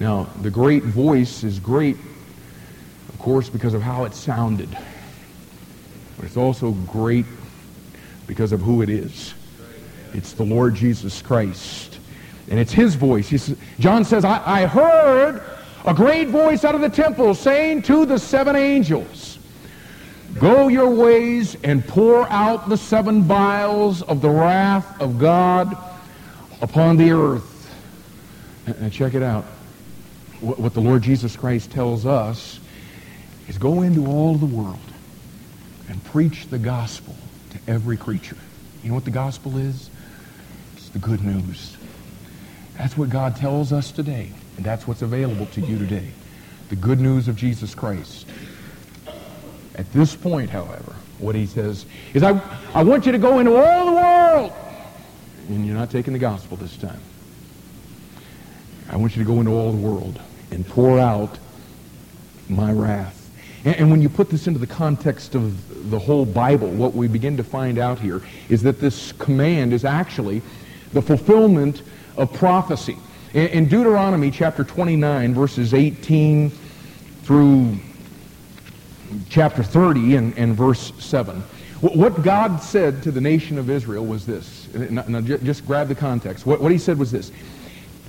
Now, 0.00 0.24
the 0.42 0.50
great 0.50 0.82
voice 0.82 1.42
is 1.42 1.58
great, 1.58 1.96
of 3.08 3.18
course, 3.18 3.48
because 3.48 3.74
of 3.74 3.82
how 3.82 4.04
it 4.04 4.14
sounded. 4.14 4.68
But 6.16 6.26
it's 6.26 6.36
also 6.36 6.72
great 6.72 7.26
because 8.26 8.52
of 8.52 8.60
who 8.60 8.82
it 8.82 8.88
is. 8.88 9.34
It's 10.12 10.32
the 10.32 10.44
Lord 10.44 10.74
Jesus 10.74 11.20
Christ. 11.22 11.98
And 12.48 12.58
it's 12.58 12.72
his 12.72 12.94
voice. 12.94 13.28
Says, 13.28 13.56
John 13.78 14.04
says, 14.04 14.24
I, 14.24 14.62
I 14.62 14.66
heard 14.66 15.42
a 15.86 15.94
great 15.94 16.28
voice 16.28 16.64
out 16.64 16.74
of 16.74 16.80
the 16.80 16.88
temple 16.88 17.34
saying 17.34 17.82
to 17.82 18.04
the 18.04 18.18
seven 18.18 18.56
angels, 18.56 19.38
Go 20.38 20.68
your 20.68 20.90
ways 20.90 21.56
and 21.64 21.86
pour 21.86 22.28
out 22.28 22.68
the 22.68 22.76
seven 22.76 23.22
vials 23.22 24.02
of 24.02 24.20
the 24.20 24.28
wrath 24.28 25.00
of 25.00 25.18
God 25.18 25.74
upon 26.60 26.96
the 26.96 27.12
earth. 27.12 27.52
And 28.66 28.92
check 28.92 29.14
it 29.14 29.22
out. 29.22 29.44
What 30.40 30.74
the 30.74 30.80
Lord 30.80 31.02
Jesus 31.02 31.36
Christ 31.36 31.70
tells 31.70 32.04
us 32.04 32.60
is 33.48 33.56
go 33.56 33.80
into 33.82 34.06
all 34.06 34.34
the 34.34 34.46
world 34.46 34.76
and 35.88 36.04
preach 36.04 36.48
the 36.48 36.58
gospel 36.58 37.16
to 37.50 37.58
every 37.70 37.96
creature. 37.96 38.36
You 38.82 38.90
know 38.90 38.94
what 38.96 39.04
the 39.04 39.10
gospel 39.10 39.56
is? 39.56 39.88
It's 40.76 40.90
the 40.90 40.98
good 40.98 41.24
news. 41.24 41.76
That's 42.76 42.96
what 42.98 43.08
God 43.08 43.36
tells 43.36 43.72
us 43.72 43.90
today, 43.90 44.32
and 44.56 44.64
that's 44.64 44.86
what's 44.86 45.02
available 45.02 45.46
to 45.46 45.60
you 45.60 45.78
today. 45.78 46.08
The 46.68 46.76
good 46.76 47.00
news 47.00 47.28
of 47.28 47.36
Jesus 47.36 47.74
Christ. 47.74 48.26
At 49.76 49.92
this 49.92 50.16
point, 50.16 50.50
however, 50.50 50.94
what 51.18 51.34
he 51.34 51.46
says 51.46 51.86
is, 52.14 52.22
I, 52.22 52.40
I 52.74 52.82
want 52.82 53.06
you 53.06 53.12
to 53.12 53.18
go 53.18 53.38
into 53.38 53.54
all 53.56 53.86
the 53.86 53.92
world. 53.92 54.52
And 55.48 55.64
you're 55.64 55.76
not 55.76 55.90
taking 55.90 56.12
the 56.12 56.18
gospel 56.18 56.56
this 56.56 56.76
time. 56.76 57.00
I 58.90 58.96
want 58.96 59.16
you 59.16 59.22
to 59.22 59.26
go 59.26 59.38
into 59.40 59.52
all 59.52 59.72
the 59.72 59.78
world 59.78 60.20
and 60.50 60.66
pour 60.66 60.98
out 60.98 61.38
my 62.48 62.72
wrath. 62.72 63.30
And, 63.64 63.76
and 63.76 63.90
when 63.90 64.00
you 64.00 64.08
put 64.08 64.30
this 64.30 64.46
into 64.46 64.58
the 64.58 64.66
context 64.66 65.34
of 65.34 65.90
the 65.90 65.98
whole 65.98 66.24
Bible, 66.24 66.68
what 66.68 66.94
we 66.94 67.08
begin 67.08 67.36
to 67.36 67.44
find 67.44 67.78
out 67.78 67.98
here 67.98 68.22
is 68.48 68.62
that 68.62 68.80
this 68.80 69.12
command 69.12 69.72
is 69.72 69.84
actually 69.84 70.42
the 70.92 71.02
fulfillment 71.02 71.82
of 72.16 72.32
prophecy. 72.32 72.96
In, 73.34 73.66
Deuteronomy 73.66 74.30
chapter 74.30 74.64
29, 74.64 75.34
verses 75.34 75.74
18 75.74 76.50
through 77.22 77.76
chapter 79.28 79.62
30 79.62 80.16
and, 80.16 80.38
and 80.38 80.54
verse 80.54 80.92
7. 80.98 81.42
What 81.80 82.22
God 82.22 82.62
said 82.62 83.02
to 83.02 83.10
the 83.10 83.20
nation 83.20 83.58
of 83.58 83.68
Israel 83.68 84.06
was 84.06 84.24
this. 84.24 84.72
Now, 84.74 85.20
just 85.20 85.66
grab 85.66 85.88
the 85.88 85.94
context. 85.94 86.46
What, 86.46 86.60
what 86.60 86.72
he 86.72 86.78
said 86.78 86.98
was 86.98 87.10
this. 87.10 87.30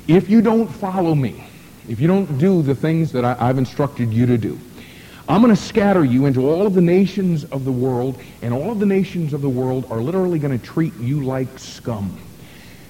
If 0.07 0.29
you 0.29 0.41
don't 0.41 0.67
follow 0.67 1.13
me, 1.13 1.43
if 1.89 1.99
you 1.99 2.07
don't 2.07 2.37
do 2.37 2.61
the 2.61 2.75
things 2.75 3.11
that 3.11 3.25
I, 3.25 3.35
I've 3.39 3.57
instructed 3.57 4.13
you 4.13 4.25
to 4.25 4.37
do, 4.37 4.57
I'm 5.27 5.41
going 5.41 5.53
to 5.53 5.61
scatter 5.61 6.05
you 6.05 6.25
into 6.25 6.49
all 6.49 6.65
of 6.65 6.73
the 6.73 6.81
nations 6.81 7.43
of 7.45 7.65
the 7.65 7.71
world, 7.71 8.21
and 8.41 8.53
all 8.53 8.71
of 8.71 8.79
the 8.79 8.85
nations 8.85 9.33
of 9.33 9.41
the 9.41 9.49
world 9.49 9.85
are 9.91 9.99
literally 9.99 10.39
going 10.39 10.57
to 10.57 10.65
treat 10.65 10.95
you 10.95 11.23
like 11.23 11.59
scum. 11.59 12.17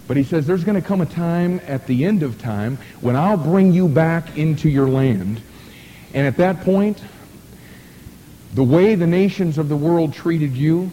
But 0.07 0.17
he 0.17 0.23
says 0.23 0.47
there's 0.47 0.63
going 0.63 0.81
to 0.81 0.87
come 0.87 1.01
a 1.01 1.05
time 1.05 1.59
at 1.67 1.85
the 1.85 2.05
end 2.05 2.23
of 2.23 2.41
time 2.41 2.77
when 3.01 3.15
I'll 3.15 3.37
bring 3.37 3.73
you 3.73 3.87
back 3.89 4.37
into 4.37 4.69
your 4.69 4.87
land. 4.87 5.41
And 6.13 6.25
at 6.25 6.37
that 6.37 6.61
point, 6.61 7.01
the 8.53 8.63
way 8.63 8.95
the 8.95 9.07
nations 9.07 9.57
of 9.57 9.69
the 9.69 9.75
world 9.75 10.13
treated 10.13 10.53
you 10.53 10.89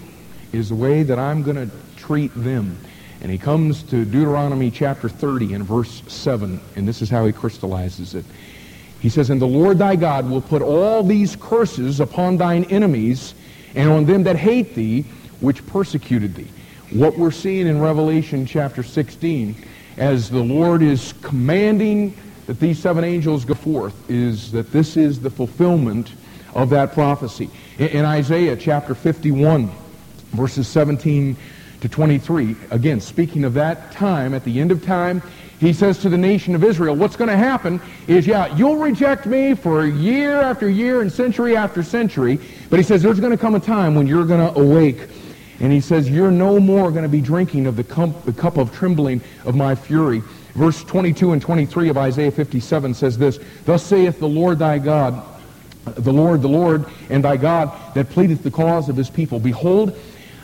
is 0.53 0.69
the 0.69 0.75
way 0.75 1.03
that 1.05 1.19
I'm 1.19 1.43
going 1.43 1.57
to 1.57 1.71
treat 1.97 2.33
them. 2.35 2.77
And 3.21 3.31
he 3.31 3.39
comes 3.39 3.83
to 3.85 4.05
Deuteronomy 4.05 4.71
chapter 4.71 5.09
30 5.09 5.55
and 5.55 5.65
verse 5.65 6.03
7, 6.09 6.61
and 6.77 6.87
this 6.87 7.01
is 7.01 7.09
how 7.09 7.25
he 7.25 7.33
crystallizes 7.33 8.15
it. 8.15 8.25
He 9.01 9.09
says, 9.09 9.31
And 9.31 9.41
the 9.41 9.47
Lord 9.47 9.79
thy 9.79 9.97
God 9.97 10.29
will 10.29 10.43
put 10.43 10.61
all 10.61 11.03
these 11.03 11.37
curses 11.37 12.01
upon 12.01 12.37
thine 12.37 12.65
enemies 12.65 13.35
and 13.75 13.89
on 13.89 14.05
them 14.05 14.25
that 14.25 14.37
hate 14.37 14.75
thee, 14.75 15.03
which 15.41 15.67
persecuted 15.67 16.35
thee. 16.35 16.49
What 16.95 17.19
we're 17.19 17.33
seeing 17.33 17.67
in 17.67 17.81
Revelation 17.81 18.47
chapter 18.47 18.85
16, 18.85 19.57
as 19.97 20.31
the 20.31 20.45
Lord 20.45 20.81
is 20.81 21.13
commanding 21.23 22.17
that 22.47 22.61
these 22.61 22.79
seven 22.79 23.03
angels 23.03 23.45
go 23.45 23.55
forth, 23.55 24.09
is 24.09 24.53
that 24.53 24.71
this 24.71 24.97
is 24.97 25.21
the 25.21 25.29
fulfillment 25.29 26.13
of 26.55 26.71
that 26.71 26.93
prophecy. 26.93 27.51
In, 27.81 28.05
Isaiah 28.05 28.55
chapter 28.57 28.95
51, 28.95 29.73
verses 30.35 30.69
17 30.69 31.37
to 31.81 31.89
23, 31.89 32.55
again, 32.71 33.01
speaking 33.01 33.43
of 33.43 33.55
that 33.55 33.91
time, 33.91 34.33
at 34.33 34.45
the 34.45 34.61
end 34.61 34.71
of 34.71 34.85
time, 34.85 35.21
he 35.59 35.73
says 35.73 35.99
to 35.99 36.09
the 36.09 36.17
nation 36.17 36.55
of 36.55 36.63
Israel, 36.63 36.95
what's 36.95 37.17
going 37.17 37.31
to 37.31 37.37
happen 37.37 37.81
is, 38.07 38.25
yeah, 38.25 38.55
you'll 38.55 38.77
reject 38.77 39.27
me 39.27 39.55
for 39.55 39.85
year 39.85 40.41
after 40.41 40.69
year 40.69 41.01
and 41.01 41.11
century 41.11 41.57
after 41.57 41.83
century, 41.83 42.39
but 42.71 42.79
he 42.79 42.85
says 42.85 43.03
there's 43.03 43.19
going 43.19 43.33
to 43.33 43.37
come 43.37 43.57
a 43.57 43.61
time 43.61 43.97
when 43.97 44.07
you're 44.07 44.27
going 44.27 44.55
to 44.55 44.61
awake. 44.61 45.09
And 45.61 45.73
he 45.73 45.81
says, 45.81 46.11
you're 46.11 46.31
no 46.31 46.59
more 46.59 46.91
going 46.91 47.05
to 47.05 47.09
be 47.09 47.21
drinking 47.21 47.67
of 47.67 47.77
the 47.77 47.85
cup, 47.85 48.25
the 48.25 48.33
cup 48.33 48.57
of 48.57 48.75
trembling 48.75 49.21
of 49.45 49.55
my 49.55 49.75
fury. 49.75 50.23
Verse 50.55 50.83
22 50.85 51.33
and 51.33 51.43
23 51.43 51.89
of 51.89 51.97
Isaiah 51.97 52.31
57 52.31 52.95
says 52.95 53.19
this, 53.19 53.39
Thus 53.65 53.85
saith 53.85 54.19
the 54.21 54.29
Lord 54.29 54.59
thy 54.59 54.79
God, 54.79 55.25
the 55.85 56.13
Lord, 56.13 56.43
the 56.43 56.49
Lord, 56.49 56.87
and 57.11 57.25
thy 57.25 57.37
God 57.37 57.73
that 57.95 58.11
pleadeth 58.11 58.43
the 58.43 58.51
cause 58.51 58.89
of 58.89 58.97
his 58.97 59.11
people. 59.11 59.39
Behold, 59.41 59.99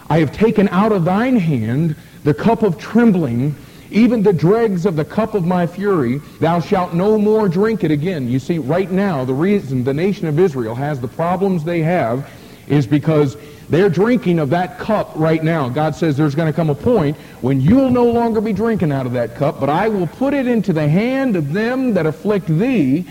I 0.08 0.18
have 0.18 0.32
taken 0.32 0.68
out 0.68 0.92
of 0.92 1.04
thine 1.04 1.36
hand 1.36 1.94
the 2.24 2.34
cup 2.34 2.62
of 2.62 2.78
trembling, 2.78 3.54
even 3.90 4.22
the 4.22 4.32
dregs 4.32 4.84
of 4.84 4.96
the 4.96 5.04
cup 5.04 5.34
of 5.34 5.44
my 5.44 5.66
fury. 5.66 6.18
Thou 6.40 6.60
shalt 6.60 6.92
no 6.92 7.16
more 7.16 7.48
drink 7.48 7.84
it 7.84 7.90
again. 7.90 8.28
You 8.28 8.40
see, 8.40 8.58
right 8.58 8.90
now, 8.90 9.24
the 9.24 9.34
reason 9.34 9.84
the 9.84 9.94
nation 9.94 10.26
of 10.26 10.38
Israel 10.38 10.74
has 10.74 11.00
the 11.00 11.08
problems 11.08 11.64
they 11.64 11.82
have 11.82 12.28
is 12.66 12.86
because 12.86 13.36
they're 13.70 13.88
drinking 13.88 14.40
of 14.40 14.50
that 14.50 14.78
cup 14.78 15.12
right 15.14 15.42
now. 15.42 15.68
God 15.68 15.94
says 15.94 16.16
there's 16.16 16.34
going 16.34 16.52
to 16.52 16.56
come 16.56 16.70
a 16.70 16.74
point 16.74 17.16
when 17.40 17.60
you'll 17.60 17.90
no 17.90 18.04
longer 18.04 18.40
be 18.40 18.52
drinking 18.52 18.90
out 18.90 19.06
of 19.06 19.12
that 19.12 19.36
cup, 19.36 19.60
but 19.60 19.70
I 19.70 19.88
will 19.88 20.08
put 20.08 20.34
it 20.34 20.48
into 20.48 20.72
the 20.72 20.88
hand 20.88 21.36
of 21.36 21.52
them 21.52 21.94
that 21.94 22.04
afflict 22.04 22.46
thee, 22.46 23.02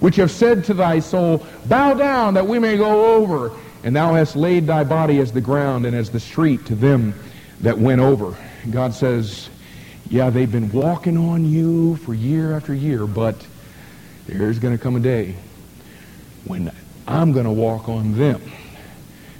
which 0.00 0.16
have 0.16 0.32
said 0.32 0.64
to 0.64 0.74
thy 0.74 0.98
soul, 0.98 1.46
Bow 1.66 1.94
down 1.94 2.34
that 2.34 2.46
we 2.46 2.58
may 2.58 2.76
go 2.76 3.14
over. 3.14 3.52
And 3.84 3.94
thou 3.94 4.12
hast 4.14 4.34
laid 4.34 4.66
thy 4.66 4.82
body 4.82 5.20
as 5.20 5.30
the 5.30 5.40
ground 5.40 5.86
and 5.86 5.94
as 5.94 6.10
the 6.10 6.18
street 6.18 6.66
to 6.66 6.74
them 6.74 7.14
that 7.60 7.78
went 7.78 8.00
over. 8.00 8.36
God 8.70 8.92
says, 8.92 9.48
yeah, 10.10 10.30
they've 10.30 10.50
been 10.50 10.72
walking 10.72 11.16
on 11.16 11.44
you 11.44 11.96
for 11.98 12.12
year 12.12 12.56
after 12.56 12.74
year, 12.74 13.06
but 13.06 13.36
there's 14.26 14.58
going 14.58 14.76
to 14.76 14.82
come 14.82 14.96
a 14.96 15.00
day 15.00 15.36
when 16.44 16.72
I'm 17.06 17.32
going 17.32 17.44
to 17.44 17.52
walk 17.52 17.88
on 17.88 18.16
them 18.16 18.42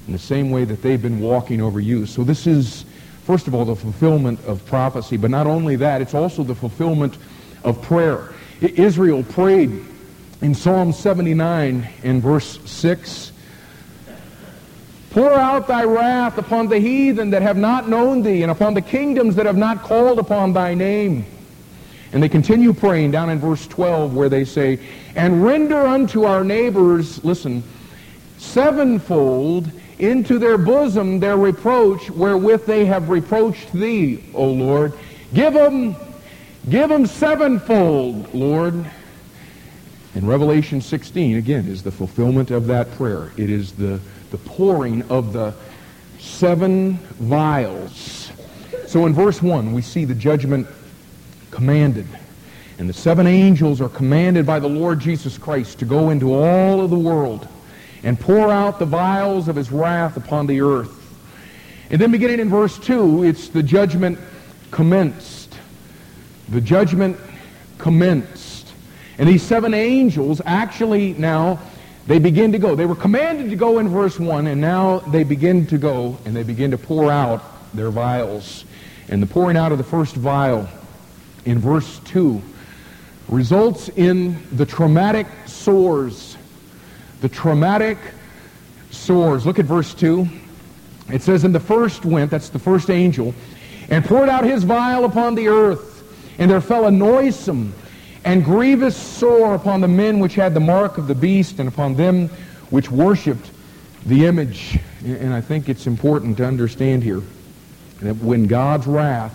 in 0.08 0.12
the 0.12 0.18
same 0.18 0.50
way 0.50 0.64
that 0.64 0.80
they've 0.80 1.00
been 1.00 1.20
walking 1.20 1.60
over 1.60 1.78
you. 1.78 2.06
So 2.06 2.24
this 2.24 2.46
is, 2.46 2.86
first 3.24 3.46
of 3.46 3.54
all, 3.54 3.66
the 3.66 3.76
fulfillment 3.76 4.40
of 4.46 4.64
prophecy, 4.64 5.18
but 5.18 5.30
not 5.30 5.46
only 5.46 5.76
that, 5.76 6.00
it's 6.00 6.14
also 6.14 6.42
the 6.42 6.54
fulfillment 6.54 7.18
of 7.62 7.80
prayer. 7.82 8.32
Israel 8.62 9.22
prayed 9.22 9.84
in 10.40 10.54
Psalm 10.54 10.92
79 10.92 11.86
in 12.02 12.20
verse 12.22 12.58
6, 12.64 13.32
Pour 15.10 15.34
out 15.34 15.68
thy 15.68 15.84
wrath 15.84 16.38
upon 16.38 16.68
the 16.68 16.78
heathen 16.78 17.28
that 17.30 17.42
have 17.42 17.58
not 17.58 17.86
known 17.86 18.22
thee, 18.22 18.42
and 18.42 18.50
upon 18.50 18.72
the 18.72 18.80
kingdoms 18.80 19.36
that 19.36 19.44
have 19.44 19.58
not 19.58 19.82
called 19.82 20.18
upon 20.18 20.54
thy 20.54 20.72
name. 20.72 21.26
And 22.14 22.22
they 22.22 22.30
continue 22.30 22.72
praying 22.72 23.10
down 23.10 23.28
in 23.28 23.38
verse 23.38 23.66
12 23.66 24.14
where 24.14 24.30
they 24.30 24.46
say, 24.46 24.80
And 25.14 25.44
render 25.44 25.86
unto 25.86 26.24
our 26.24 26.44
neighbors, 26.44 27.22
listen, 27.22 27.62
sevenfold 28.38 29.70
into 29.98 30.38
their 30.38 30.58
bosom 30.58 31.18
their 31.18 31.36
reproach 31.36 32.10
wherewith 32.10 32.64
they 32.66 32.84
have 32.86 33.08
reproached 33.08 33.72
thee, 33.72 34.24
O 34.34 34.46
Lord. 34.46 34.92
Give 35.34 35.52
them, 35.52 35.96
give 36.68 36.88
them 36.88 37.06
sevenfold, 37.06 38.32
Lord. 38.32 38.84
In 40.14 40.26
Revelation 40.26 40.80
16, 40.80 41.36
again, 41.36 41.66
is 41.66 41.82
the 41.82 41.90
fulfillment 41.90 42.50
of 42.50 42.66
that 42.68 42.90
prayer. 42.92 43.32
It 43.36 43.50
is 43.50 43.72
the, 43.72 44.00
the 44.30 44.38
pouring 44.38 45.02
of 45.10 45.32
the 45.32 45.54
seven 46.18 46.94
vials. 47.20 48.30
So 48.86 49.06
in 49.06 49.12
verse 49.12 49.42
1, 49.42 49.72
we 49.72 49.82
see 49.82 50.04
the 50.04 50.14
judgment 50.14 50.66
commanded. 51.50 52.06
And 52.78 52.88
the 52.88 52.94
seven 52.94 53.26
angels 53.26 53.80
are 53.80 53.88
commanded 53.88 54.46
by 54.46 54.60
the 54.60 54.68
Lord 54.68 55.00
Jesus 55.00 55.36
Christ 55.36 55.80
to 55.80 55.84
go 55.84 56.10
into 56.10 56.32
all 56.32 56.80
of 56.80 56.90
the 56.90 56.98
world 56.98 57.48
and 58.02 58.18
pour 58.18 58.50
out 58.50 58.78
the 58.78 58.86
vials 58.86 59.48
of 59.48 59.56
his 59.56 59.70
wrath 59.70 60.16
upon 60.16 60.46
the 60.46 60.60
earth. 60.60 60.94
And 61.90 62.00
then 62.00 62.10
beginning 62.10 62.40
in 62.40 62.48
verse 62.48 62.78
2, 62.78 63.24
it's 63.24 63.48
the 63.48 63.62
judgment 63.62 64.18
commenced. 64.70 65.58
The 66.48 66.60
judgment 66.60 67.18
commenced. 67.78 68.72
And 69.18 69.28
these 69.28 69.42
seven 69.42 69.74
angels 69.74 70.40
actually 70.44 71.14
now, 71.14 71.58
they 72.06 72.18
begin 72.18 72.52
to 72.52 72.58
go. 72.58 72.74
They 72.74 72.86
were 72.86 72.94
commanded 72.94 73.50
to 73.50 73.56
go 73.56 73.78
in 73.78 73.88
verse 73.88 74.18
1, 74.18 74.46
and 74.46 74.60
now 74.60 75.00
they 75.00 75.24
begin 75.24 75.66
to 75.66 75.78
go, 75.78 76.16
and 76.24 76.34
they 76.34 76.42
begin 76.42 76.70
to 76.70 76.78
pour 76.78 77.10
out 77.10 77.42
their 77.74 77.90
vials. 77.90 78.64
And 79.08 79.22
the 79.22 79.26
pouring 79.26 79.56
out 79.56 79.72
of 79.72 79.78
the 79.78 79.84
first 79.84 80.14
vial 80.14 80.68
in 81.44 81.58
verse 81.58 81.98
2 82.00 82.40
results 83.28 83.90
in 83.90 84.42
the 84.56 84.64
traumatic 84.64 85.26
sores. 85.46 86.37
The 87.20 87.28
traumatic 87.28 87.98
sores. 88.90 89.44
Look 89.46 89.58
at 89.58 89.64
verse 89.64 89.94
2. 89.94 90.26
It 91.10 91.22
says, 91.22 91.44
And 91.44 91.54
the 91.54 91.60
first 91.60 92.04
went, 92.04 92.30
that's 92.30 92.50
the 92.50 92.58
first 92.58 92.90
angel, 92.90 93.34
and 93.90 94.04
poured 94.04 94.28
out 94.28 94.44
his 94.44 94.64
vial 94.64 95.04
upon 95.04 95.34
the 95.34 95.48
earth, 95.48 96.36
and 96.38 96.50
there 96.50 96.60
fell 96.60 96.86
a 96.86 96.90
noisome 96.90 97.74
and 98.24 98.44
grievous 98.44 98.96
sore 98.96 99.54
upon 99.54 99.80
the 99.80 99.88
men 99.88 100.18
which 100.18 100.34
had 100.34 100.52
the 100.52 100.60
mark 100.60 100.98
of 100.98 101.06
the 101.06 101.14
beast, 101.14 101.58
and 101.58 101.68
upon 101.68 101.94
them 101.94 102.28
which 102.70 102.90
worshipped 102.90 103.50
the 104.04 104.26
image. 104.26 104.78
And 105.04 105.32
I 105.32 105.40
think 105.40 105.68
it's 105.68 105.86
important 105.86 106.36
to 106.38 106.44
understand 106.44 107.02
here 107.02 107.22
that 108.00 108.16
when 108.16 108.46
God's 108.46 108.86
wrath 108.86 109.34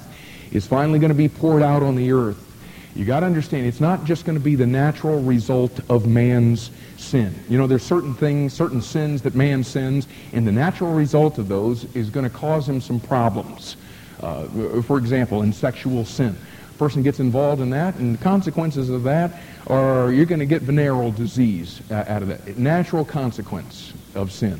is 0.51 0.67
finally 0.67 0.99
going 0.99 1.09
to 1.09 1.15
be 1.15 1.29
poured 1.29 1.63
out 1.63 1.81
on 1.81 1.95
the 1.95 2.11
earth, 2.11 2.52
you 2.95 3.05
got 3.05 3.21
to 3.21 3.25
understand 3.25 3.65
it's 3.65 3.81
not 3.81 4.03
just 4.05 4.25
going 4.25 4.37
to 4.37 4.43
be 4.43 4.55
the 4.55 4.67
natural 4.67 5.21
result 5.21 5.79
of 5.89 6.05
man's 6.05 6.69
sin. 6.97 7.33
You 7.49 7.57
know, 7.57 7.65
there's 7.65 7.83
certain 7.83 8.13
things, 8.13 8.53
certain 8.53 8.81
sins 8.81 9.23
that 9.23 9.33
man 9.33 9.63
sins, 9.63 10.07
and 10.31 10.45
the 10.45 10.51
natural 10.51 10.93
result 10.93 11.39
of 11.39 11.47
those 11.47 11.85
is 11.95 12.09
going 12.09 12.29
to 12.29 12.35
cause 12.35 12.69
him 12.69 12.79
some 12.79 12.99
problems. 12.99 13.77
Uh, 14.21 14.45
for 14.83 14.97
example, 14.97 15.41
in 15.41 15.51
sexual 15.51 16.05
sin. 16.05 16.37
A 16.69 16.77
person 16.77 17.03
gets 17.03 17.19
involved 17.19 17.61
in 17.61 17.69
that, 17.71 17.95
and 17.95 18.15
the 18.17 18.23
consequences 18.23 18.89
of 18.89 19.03
that 19.03 19.41
are 19.67 20.11
you're 20.11 20.25
going 20.25 20.39
to 20.39 20.45
get 20.45 20.61
venereal 20.61 21.11
disease 21.11 21.81
out 21.91 22.21
of 22.21 22.27
that. 22.27 22.57
Natural 22.57 23.03
consequence 23.03 23.93
of 24.15 24.31
sin. 24.31 24.59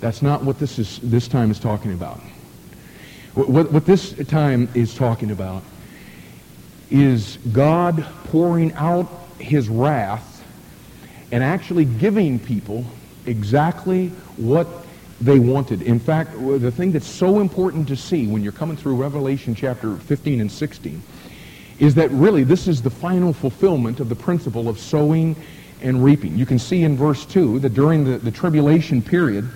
That's 0.00 0.22
not 0.22 0.44
what 0.44 0.58
this 0.58 0.78
is. 0.78 0.98
This 1.02 1.26
time 1.26 1.50
is 1.50 1.58
talking 1.58 1.92
about. 1.92 2.20
What, 3.34 3.72
what 3.72 3.86
this 3.86 4.12
time 4.26 4.68
is 4.74 4.94
talking 4.94 5.30
about 5.30 5.62
is 6.92 7.38
God 7.52 8.04
pouring 8.24 8.72
out 8.74 9.08
his 9.38 9.68
wrath 9.68 10.44
and 11.32 11.42
actually 11.42 11.86
giving 11.86 12.38
people 12.38 12.84
exactly 13.26 14.08
what 14.36 14.68
they 15.20 15.38
wanted. 15.38 15.82
In 15.82 15.98
fact, 15.98 16.32
the 16.32 16.70
thing 16.70 16.92
that's 16.92 17.06
so 17.06 17.40
important 17.40 17.88
to 17.88 17.96
see 17.96 18.26
when 18.26 18.42
you're 18.42 18.52
coming 18.52 18.76
through 18.76 18.96
Revelation 18.96 19.54
chapter 19.54 19.96
15 19.96 20.40
and 20.40 20.52
16 20.52 21.02
is 21.78 21.94
that 21.94 22.10
really 22.10 22.44
this 22.44 22.68
is 22.68 22.82
the 22.82 22.90
final 22.90 23.32
fulfillment 23.32 23.98
of 23.98 24.08
the 24.08 24.14
principle 24.14 24.68
of 24.68 24.78
sowing 24.78 25.34
and 25.80 26.04
reaping. 26.04 26.36
You 26.36 26.46
can 26.46 26.58
see 26.58 26.82
in 26.82 26.96
verse 26.96 27.24
2 27.24 27.60
that 27.60 27.74
during 27.74 28.04
the, 28.04 28.18
the 28.18 28.30
tribulation 28.30 29.00
period, 29.00 29.48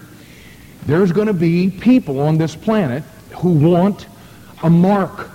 there's 0.86 1.12
going 1.12 1.26
to 1.26 1.34
be 1.34 1.70
people 1.70 2.20
on 2.20 2.38
this 2.38 2.56
planet 2.56 3.02
who 3.36 3.50
want 3.50 4.06
a 4.62 4.70
mark, 4.70 5.28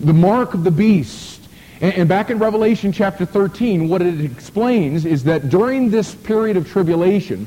the 0.00 0.12
mark 0.12 0.54
of 0.54 0.64
the 0.64 0.70
beast. 0.70 1.40
And, 1.80 1.94
and 1.94 2.08
back 2.08 2.30
in 2.30 2.38
Revelation 2.38 2.92
chapter 2.92 3.24
13, 3.24 3.88
what 3.88 4.02
it 4.02 4.20
explains 4.20 5.04
is 5.04 5.24
that 5.24 5.48
during 5.48 5.90
this 5.90 6.14
period 6.14 6.56
of 6.56 6.68
tribulation, 6.68 7.46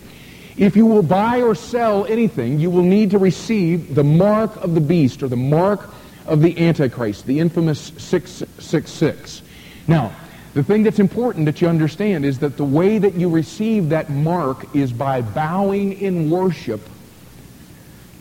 if 0.58 0.76
you 0.76 0.86
will 0.86 1.04
buy 1.04 1.42
or 1.42 1.56
sell 1.56 2.06
anything, 2.06 2.60
you 2.60 2.70
will 2.70 2.84
need 2.84 3.12
to 3.12 3.18
receive 3.18 3.96
the 3.96 4.04
mark 4.04 4.56
of 4.58 4.76
the 4.76 4.82
beast 4.82 5.24
or 5.24 5.28
the 5.28 5.36
mark 5.36 5.90
of 6.26 6.42
the 6.42 6.58
Antichrist, 6.66 7.26
the 7.26 7.40
infamous 7.40 7.92
666. 7.98 9.42
Now, 9.88 10.14
the 10.54 10.64
thing 10.64 10.84
that's 10.84 11.00
important 11.00 11.46
that 11.46 11.62
you 11.62 11.70
understand 11.70 12.26
is 12.26 12.40
that 12.40 12.58
the 12.58 12.66
way 12.66 12.98
that 12.98 13.14
you 13.14 13.30
receive 13.30 13.90
that 13.90 14.10
mark 14.10 14.76
is 14.76 14.92
by 14.92 15.22
bowing 15.22 15.94
in 15.94 16.30
worship 16.30 16.82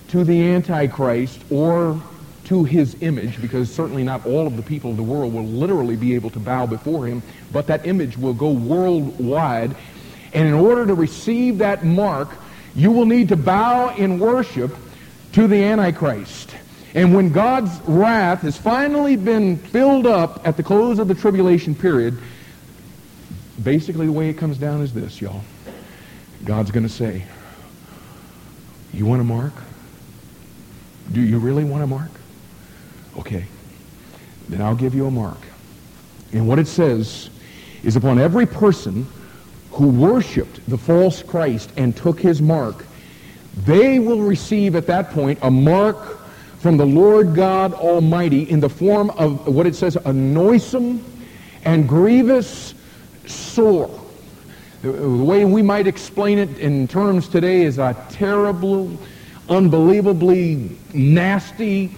to 0.09 0.23
the 0.25 0.51
Antichrist 0.51 1.41
or 1.51 2.01
to 2.51 2.65
his 2.65 3.01
image, 3.01 3.41
because 3.41 3.73
certainly 3.73 4.03
not 4.03 4.27
all 4.27 4.45
of 4.45 4.57
the 4.57 4.63
people 4.63 4.91
of 4.91 4.97
the 4.97 5.05
world 5.05 5.33
will 5.33 5.45
literally 5.45 5.95
be 5.95 6.17
able 6.17 6.31
to 6.31 6.41
bow 6.41 6.67
before 6.67 7.07
him, 7.07 7.23
but 7.53 7.69
that 7.69 7.87
image 7.87 8.19
will 8.19 8.35
go 8.35 8.51
worldwide. 8.51 9.77
And 10.35 10.49
in 10.49 10.55
order 10.55 10.85
to 10.85 10.95
receive 10.95 11.59
that 11.59 11.85
mark, 11.85 12.29
you 12.75 12.91
will 12.91 13.07
need 13.07 13.29
to 13.29 13.37
bow 13.37 13.95
in 13.95 14.19
worship 14.19 14.75
to 15.35 15.47
the 15.47 15.63
Antichrist. 15.63 16.53
And 16.93 17.15
when 17.15 17.31
God's 17.31 17.71
wrath 17.87 18.41
has 18.43 18.57
finally 18.57 19.15
been 19.15 19.57
filled 19.57 20.09
up 20.09 20.45
at 20.45 20.57
the 20.57 20.65
close 20.65 20.99
of 20.99 21.07
the 21.07 21.15
tribulation 21.15 21.77
period, 21.77 22.19
basically 23.63 24.07
the 24.07 24.13
way 24.13 24.29
it 24.29 24.39
comes 24.39 24.59
down 24.59 24.81
is 24.81 24.93
this, 24.93 25.21
y'all. 25.21 25.43
God's 26.45 26.73
going 26.73 26.83
to 26.83 26.93
say, 26.93 27.27
you 28.93 29.07
want 29.07 29.21
a 29.21 29.25
mark? 29.25 29.53
Do 31.13 31.21
you 31.21 31.39
really 31.39 31.63
want 31.63 31.85
a 31.85 31.87
mark? 31.87 32.11
Okay. 33.19 33.45
Then 34.49 34.63
I'll 34.63 34.75
give 34.75 34.95
you 34.95 35.07
a 35.07 35.11
mark. 35.11 35.39
And 36.33 36.47
what 36.47 36.59
it 36.59 36.67
says 36.67 37.31
is 37.83 37.97
upon 37.97 38.19
every 38.19 38.47
person 38.47 39.07
who 39.73 39.89
worshiped 39.89 40.69
the 40.69 40.79
false 40.79 41.23
Christ 41.23 41.71
and 41.77 41.97
took 41.97 42.21
his 42.21 42.43
mark, 42.43 42.85
they 43.65 43.99
will 43.99 44.21
receive 44.21 44.77
at 44.77 44.87
that 44.87 45.11
point 45.11 45.39
a 45.43 45.51
mark 45.51 46.19
from 46.59 46.77
the 46.77 46.87
Lord 46.87 47.35
God 47.35 47.73
Almighty 47.73 48.43
in 48.43 48.61
the 48.61 48.69
form 48.69 49.11
of 49.11 49.47
what 49.47 49.67
it 49.67 49.75
says, 49.75 49.97
a 49.97 50.13
noisome 50.13 51.05
and 51.65 51.89
grievous 51.89 52.75
sore. 53.27 53.91
The 54.83 55.09
way 55.09 55.45
we 55.45 55.63
might 55.63 55.87
explain 55.87 56.39
it 56.39 56.59
in 56.59 56.89
terms 56.89 57.29
today 57.29 57.63
is 57.63 57.79
a 57.79 57.97
terrible, 58.11 58.91
unbelievably 59.49 60.77
nasty, 60.95 61.93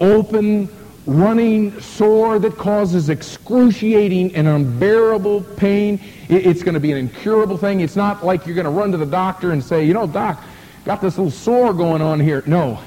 open, 0.00 0.68
running 1.06 1.78
sore 1.80 2.38
that 2.38 2.56
causes 2.56 3.08
excruciating 3.08 4.34
and 4.34 4.48
unbearable 4.48 5.42
pain. 5.56 6.00
It's 6.28 6.62
going 6.62 6.74
to 6.74 6.80
be 6.80 6.92
an 6.92 6.98
incurable 6.98 7.56
thing. 7.56 7.80
It's 7.80 7.96
not 7.96 8.24
like 8.24 8.46
you're 8.46 8.54
going 8.54 8.64
to 8.64 8.70
run 8.70 8.92
to 8.92 8.98
the 8.98 9.06
doctor 9.06 9.52
and 9.52 9.62
say, 9.62 9.84
you 9.84 9.94
know, 9.94 10.06
doc, 10.06 10.42
got 10.84 11.00
this 11.00 11.18
little 11.18 11.30
sore 11.30 11.72
going 11.72 12.02
on 12.02 12.20
here. 12.20 12.42
No. 12.46 12.78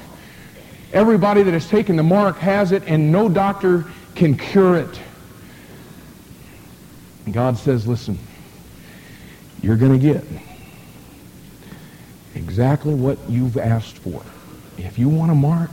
Everybody 0.92 1.42
that 1.42 1.52
has 1.52 1.68
taken 1.68 1.96
the 1.96 2.02
mark 2.02 2.38
has 2.38 2.72
it, 2.72 2.82
and 2.86 3.10
no 3.10 3.28
doctor 3.28 3.84
can 4.14 4.36
cure 4.36 4.76
it. 4.76 5.00
God 7.32 7.56
says, 7.56 7.86
listen, 7.86 8.18
you're 9.62 9.76
going 9.76 9.92
to 9.92 9.98
get 9.98 10.24
exactly 12.34 12.94
what 12.94 13.18
you've 13.28 13.56
asked 13.56 13.98
for. 13.98 14.22
If 14.78 14.98
you 14.98 15.08
want 15.08 15.32
a 15.32 15.34
mark, 15.34 15.70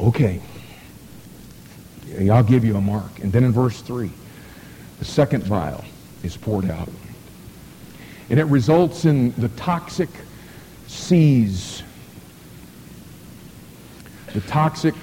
okay. 0.00 0.40
I'll 2.30 2.42
give 2.42 2.64
you 2.64 2.76
a 2.76 2.80
mark. 2.80 3.18
And 3.20 3.32
then 3.32 3.44
in 3.44 3.52
verse 3.52 3.80
3, 3.80 4.10
the 4.98 5.04
second 5.04 5.44
vial 5.44 5.84
is 6.22 6.36
poured 6.36 6.70
out. 6.70 6.88
And 8.30 8.38
it 8.38 8.44
results 8.44 9.04
in 9.04 9.32
the 9.32 9.48
toxic 9.50 10.08
seas. 10.86 11.82
The 14.32 14.40
toxic 14.42 14.94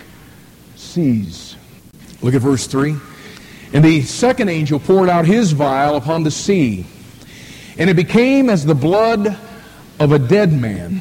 seas. 0.76 1.56
Look 2.22 2.34
at 2.34 2.42
verse 2.42 2.68
3. 2.68 2.96
And 3.74 3.86
the 3.86 4.02
second 4.02 4.50
angel 4.50 4.80
poured 4.80 5.10
out 5.10 5.26
his 5.26 5.54
vial 5.54 5.96
upon 5.96 6.24
the 6.24 6.32
sea, 6.32 6.86
and 7.78 7.90
it 7.90 7.96
became 7.96 8.50
as 8.50 8.66
the 8.66 8.76
blood 8.76 9.38
of 9.98 10.12
a 10.12 10.20
dead 10.20 10.52
man, 10.52 11.00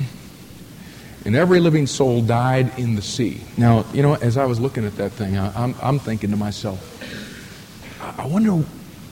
and 1.25 1.37
every 1.37 1.61
living 1.61 1.87
soul 1.87 2.23
died 2.23 2.79
in 2.79 2.95
the 2.95 3.03
sea. 3.03 3.41
Now, 3.57 3.85
you 3.93 4.03
know, 4.03 4.15
as 4.15 4.37
I 4.37 4.47
was 4.47 4.59
looking 4.59 4.85
at 4.85 4.97
that 4.97 5.13
thing, 5.13 5.37
I, 5.37 5.65
am 5.65 5.75
I'm 5.83 5.99
thinking 5.99 6.31
to 6.31 6.37
myself, 6.37 6.97
I 8.19 8.27
wonder, 8.27 8.65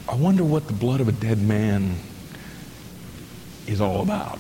I 0.09 0.15
wonder 0.15 0.45
what 0.45 0.67
the 0.67 0.73
blood 0.73 1.01
of 1.01 1.09
a 1.09 1.13
dead 1.13 1.41
man 1.41 1.97
is 3.67 3.81
all 3.81 4.01
about. 4.01 4.39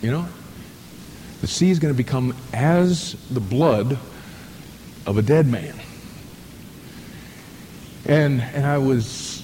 You 0.00 0.12
know, 0.12 0.28
the 1.40 1.46
sea 1.46 1.70
is 1.70 1.78
going 1.78 1.92
to 1.92 1.96
become 1.96 2.34
as 2.52 3.14
the 3.30 3.40
blood 3.40 3.98
of 5.06 5.18
a 5.18 5.22
dead 5.22 5.46
man. 5.46 5.74
And 8.04 8.40
and 8.40 8.64
I 8.64 8.78
was 8.78 9.42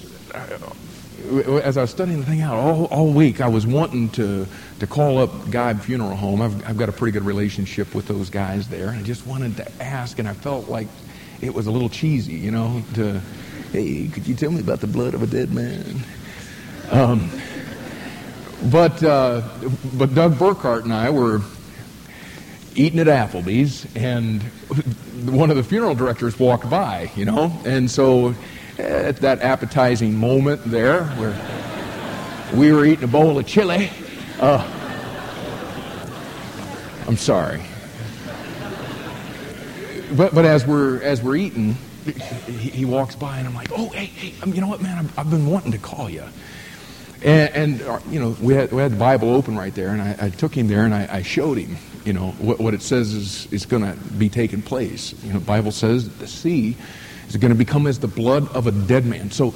as 1.63 1.77
I 1.77 1.81
was 1.81 1.89
studying 1.89 2.19
the 2.19 2.25
thing 2.25 2.41
out 2.41 2.55
all, 2.55 2.85
all 2.85 3.11
week, 3.11 3.41
I 3.41 3.47
was 3.47 3.65
wanting 3.65 4.09
to, 4.11 4.45
to 4.79 4.87
call 4.87 5.19
up 5.19 5.49
Guide 5.49 5.81
Funeral 5.81 6.15
Home. 6.15 6.41
I've, 6.41 6.67
I've 6.67 6.77
got 6.77 6.89
a 6.89 6.91
pretty 6.91 7.11
good 7.11 7.23
relationship 7.23 7.95
with 7.95 8.07
those 8.07 8.29
guys 8.29 8.67
there. 8.67 8.89
And 8.89 8.99
I 8.99 9.03
just 9.03 9.25
wanted 9.25 9.57
to 9.57 9.83
ask, 9.83 10.19
and 10.19 10.27
I 10.27 10.33
felt 10.33 10.67
like 10.67 10.87
it 11.41 11.53
was 11.53 11.67
a 11.67 11.71
little 11.71 11.89
cheesy, 11.89 12.33
you 12.33 12.51
know, 12.51 12.83
to, 12.95 13.21
hey, 13.71 14.07
could 14.07 14.27
you 14.27 14.35
tell 14.35 14.51
me 14.51 14.59
about 14.59 14.81
the 14.81 14.87
blood 14.87 15.13
of 15.13 15.23
a 15.23 15.27
dead 15.27 15.51
man? 15.51 16.01
Um, 16.91 17.29
but, 18.71 19.01
uh, 19.03 19.41
but 19.93 20.13
Doug 20.13 20.35
Burkhart 20.35 20.83
and 20.83 20.93
I 20.93 21.09
were 21.09 21.41
eating 22.75 22.99
at 22.99 23.07
Applebee's, 23.07 23.87
and 23.95 24.41
one 25.25 25.49
of 25.49 25.57
the 25.57 25.63
funeral 25.63 25.95
directors 25.95 26.37
walked 26.37 26.69
by, 26.69 27.11
you 27.15 27.25
know, 27.25 27.57
and 27.65 27.89
so 27.89 28.35
at 28.77 29.17
that 29.17 29.41
appetizing 29.41 30.15
moment 30.15 30.63
there 30.65 31.03
where 31.03 31.35
we 32.53 32.71
were 32.71 32.85
eating 32.85 33.03
a 33.03 33.07
bowl 33.07 33.37
of 33.37 33.45
chili. 33.45 33.89
Uh, 34.39 34.67
I'm 37.07 37.17
sorry. 37.17 37.61
But, 40.15 40.35
but 40.35 40.45
as 40.45 40.65
we're 40.65 41.01
as 41.01 41.21
we're 41.21 41.35
eating, 41.35 41.75
he, 42.45 42.69
he 42.69 42.85
walks 42.85 43.15
by 43.15 43.39
and 43.39 43.47
I'm 43.47 43.55
like, 43.55 43.71
oh 43.71 43.89
hey 43.89 44.05
hey, 44.05 44.33
um, 44.43 44.53
you 44.53 44.61
know 44.61 44.67
what 44.67 44.81
man, 44.81 44.97
I've, 44.97 45.19
I've 45.19 45.29
been 45.29 45.47
wanting 45.47 45.71
to 45.71 45.77
call 45.77 46.09
you. 46.09 46.23
And, 47.23 47.55
and 47.55 47.81
uh, 47.81 47.99
you 48.09 48.19
know 48.19 48.35
we 48.41 48.53
had 48.53 48.71
we 48.71 48.81
had 48.81 48.91
the 48.91 48.97
Bible 48.97 49.33
open 49.33 49.57
right 49.57 49.73
there, 49.73 49.89
and 49.89 50.01
I, 50.01 50.15
I 50.19 50.29
took 50.29 50.55
him 50.55 50.67
there 50.67 50.85
and 50.85 50.93
I, 50.93 51.07
I 51.09 51.21
showed 51.21 51.57
him 51.57 51.77
you 52.05 52.13
know 52.13 52.31
what, 52.31 52.59
what 52.59 52.73
it 52.73 52.81
says 52.81 53.13
is 53.13 53.51
is 53.51 53.65
going 53.65 53.83
to 53.83 53.97
be 54.13 54.29
taking 54.29 54.61
place. 54.61 55.13
You 55.23 55.33
know, 55.33 55.39
Bible 55.39 55.71
says 55.71 56.09
the 56.17 56.27
sea 56.27 56.75
is 57.33 57.39
going 57.39 57.49
to 57.49 57.57
become 57.57 57.87
as 57.87 57.99
the 57.99 58.07
blood 58.07 58.47
of 58.55 58.67
a 58.67 58.71
dead 58.71 59.05
man. 59.05 59.31
So, 59.31 59.51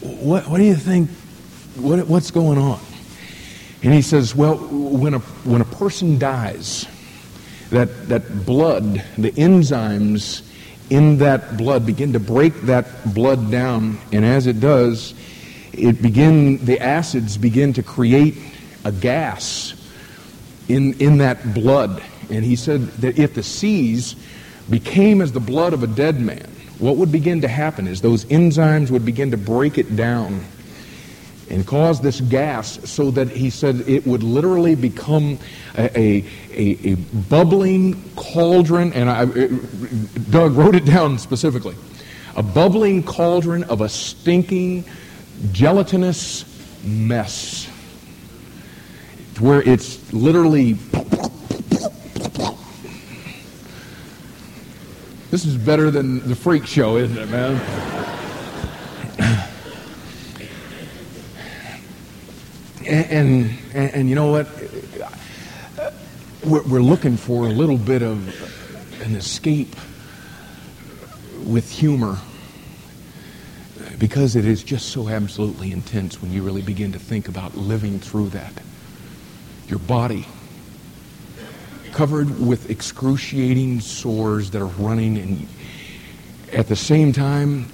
what, 0.00 0.48
what 0.48 0.56
do 0.56 0.64
you 0.64 0.74
think? 0.74 1.10
What, 1.76 2.06
what's 2.08 2.30
going 2.30 2.58
on? 2.58 2.80
And 3.82 3.92
he 3.92 4.02
says, 4.02 4.34
well, 4.34 4.56
when 4.56 5.14
a, 5.14 5.18
when 5.18 5.60
a 5.60 5.66
person 5.66 6.18
dies, 6.18 6.86
that, 7.70 8.08
that 8.08 8.46
blood, 8.46 9.04
the 9.16 9.32
enzymes 9.32 10.46
in 10.90 11.18
that 11.18 11.56
blood 11.56 11.86
begin 11.86 12.12
to 12.14 12.20
break 12.20 12.54
that 12.62 13.14
blood 13.14 13.50
down. 13.50 13.98
And 14.12 14.24
as 14.24 14.46
it 14.46 14.60
does, 14.60 15.14
it 15.72 16.02
begin, 16.02 16.64
the 16.64 16.80
acids 16.80 17.38
begin 17.38 17.72
to 17.74 17.82
create 17.82 18.36
a 18.84 18.92
gas 18.92 19.74
in, 20.68 20.94
in 21.00 21.18
that 21.18 21.54
blood. 21.54 22.02
And 22.30 22.44
he 22.44 22.56
said 22.56 22.88
that 22.98 23.18
if 23.18 23.34
the 23.34 23.42
seas 23.42 24.16
became 24.68 25.20
as 25.20 25.32
the 25.32 25.40
blood 25.40 25.72
of 25.72 25.82
a 25.82 25.86
dead 25.86 26.20
man, 26.20 26.50
what 26.80 26.96
would 26.96 27.12
begin 27.12 27.42
to 27.42 27.48
happen 27.48 27.86
is 27.86 28.00
those 28.00 28.24
enzymes 28.26 28.90
would 28.90 29.04
begin 29.04 29.30
to 29.30 29.36
break 29.36 29.78
it 29.78 29.96
down 29.96 30.40
and 31.50 31.66
cause 31.66 32.00
this 32.00 32.20
gas 32.20 32.78
so 32.88 33.10
that 33.10 33.28
he 33.28 33.50
said 33.50 33.86
it 33.88 34.06
would 34.06 34.22
literally 34.22 34.74
become 34.74 35.38
a, 35.76 35.98
a, 35.98 36.24
a, 36.52 36.92
a 36.92 36.94
bubbling 37.28 38.02
cauldron. 38.14 38.92
And 38.92 39.10
I, 39.10 39.24
Doug 40.30 40.52
wrote 40.52 40.76
it 40.76 40.84
down 40.84 41.18
specifically 41.18 41.74
a 42.36 42.42
bubbling 42.42 43.02
cauldron 43.02 43.64
of 43.64 43.80
a 43.80 43.88
stinking, 43.88 44.84
gelatinous 45.52 46.44
mess. 46.84 47.66
Where 49.40 49.62
it's 49.62 50.12
literally 50.12 50.74
This 55.30 55.44
is 55.44 55.56
better 55.56 55.92
than 55.92 56.26
the 56.28 56.34
freak 56.34 56.66
show, 56.66 56.96
isn't 56.96 57.16
it, 57.16 57.28
man? 57.28 57.54
and, 62.84 63.56
and, 63.72 63.94
and, 63.94 64.08
you 64.08 64.16
know 64.16 64.32
what? 64.32 64.48
We're, 66.44 66.62
we're 66.64 66.82
looking 66.82 67.16
for 67.16 67.44
a 67.44 67.50
little 67.50 67.78
bit 67.78 68.02
of 68.02 69.00
an 69.02 69.14
escape 69.14 69.76
with 71.44 71.70
humor 71.70 72.18
because 74.00 74.34
it 74.34 74.44
is 74.44 74.64
just 74.64 74.88
so 74.88 75.08
absolutely 75.08 75.70
intense 75.70 76.20
when 76.20 76.32
you 76.32 76.42
really 76.42 76.62
begin 76.62 76.90
to 76.90 76.98
think 76.98 77.28
about 77.28 77.56
living 77.56 78.00
through 78.00 78.30
that. 78.30 78.52
Your 79.68 79.78
body 79.78 80.26
covered 81.92 82.40
with 82.40 82.70
excruciating 82.70 83.80
sores 83.80 84.50
that 84.50 84.62
are 84.62 84.66
running, 84.66 85.18
and 85.18 85.48
at 86.52 86.68
the 86.68 86.76
same 86.76 87.12
time, 87.12 87.66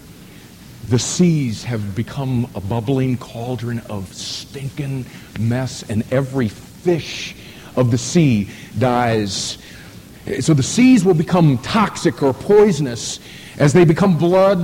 the 0.89 0.99
seas 0.99 1.65
have 1.65 1.95
become 1.95 2.49
a 2.55 2.61
bubbling 2.61 3.17
cauldron 3.17 3.81
of 3.91 4.13
stinking 4.15 5.05
mess, 5.39 5.83
and 5.89 6.05
every 6.13 6.49
fish 6.49 7.35
of 7.75 7.91
the 7.91 7.99
sea 7.99 8.49
dies. 8.79 9.59
So 10.41 10.55
the 10.55 10.63
seas 10.63 11.05
will 11.05 11.15
become 11.15 11.59
toxic 11.59 12.23
or 12.23 12.33
poisonous 12.33 13.21
as 13.59 13.73
they 13.73 13.85
become 13.85 14.17
blood, 14.19 14.59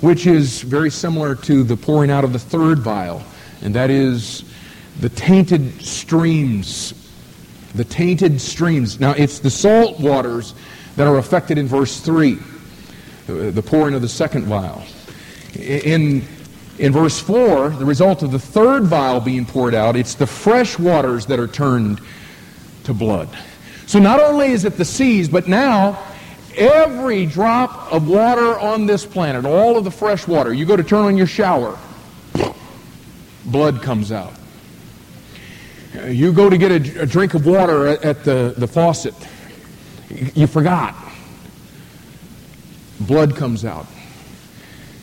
which 0.00 0.26
is 0.26 0.62
very 0.62 0.90
similar 0.90 1.34
to 1.34 1.62
the 1.62 1.76
pouring 1.76 2.10
out 2.10 2.24
of 2.24 2.32
the 2.32 2.38
third 2.38 2.78
vial, 2.78 3.22
and 3.62 3.74
that 3.74 3.90
is 3.90 4.44
the 5.00 5.08
tainted 5.08 5.82
streams 5.82 6.94
the 7.74 7.84
tainted 7.84 8.40
streams. 8.40 9.00
Now, 9.00 9.12
it's 9.12 9.38
the 9.38 9.50
salt 9.50 10.00
waters 10.00 10.54
that 10.96 11.06
are 11.06 11.18
affected 11.18 11.58
in 11.58 11.66
verse 11.66 12.00
3, 12.00 12.34
uh, 12.34 13.50
the 13.50 13.62
pouring 13.62 13.94
of 13.94 14.02
the 14.02 14.08
second 14.08 14.44
vial. 14.44 14.82
In, 15.54 16.24
in 16.78 16.92
verse 16.92 17.20
4, 17.20 17.70
the 17.70 17.84
result 17.84 18.22
of 18.22 18.32
the 18.32 18.38
third 18.38 18.84
vial 18.84 19.20
being 19.20 19.46
poured 19.46 19.74
out, 19.74 19.96
it's 19.96 20.14
the 20.14 20.26
fresh 20.26 20.78
waters 20.78 21.26
that 21.26 21.38
are 21.38 21.46
turned 21.46 22.00
to 22.84 22.94
blood. 22.94 23.28
So 23.86 23.98
not 23.98 24.20
only 24.20 24.48
is 24.48 24.64
it 24.64 24.76
the 24.76 24.84
seas, 24.84 25.28
but 25.28 25.48
now 25.48 26.02
every 26.56 27.26
drop 27.26 27.92
of 27.92 28.08
water 28.08 28.58
on 28.58 28.86
this 28.86 29.04
planet, 29.04 29.44
all 29.44 29.76
of 29.76 29.84
the 29.84 29.90
fresh 29.90 30.26
water, 30.26 30.52
you 30.52 30.64
go 30.64 30.76
to 30.76 30.84
turn 30.84 31.04
on 31.04 31.16
your 31.16 31.26
shower, 31.26 31.78
blood 33.44 33.82
comes 33.82 34.12
out. 34.12 34.34
You 36.06 36.32
go 36.32 36.48
to 36.48 36.56
get 36.56 36.70
a, 36.70 37.02
a 37.02 37.06
drink 37.06 37.34
of 37.34 37.46
water 37.46 37.86
at, 37.86 38.24
the, 38.24 38.54
the 38.56 38.66
faucet. 38.66 39.14
You 40.08 40.46
forgot. 40.46 40.94
Blood 43.00 43.34
comes 43.34 43.64
out. 43.64 43.86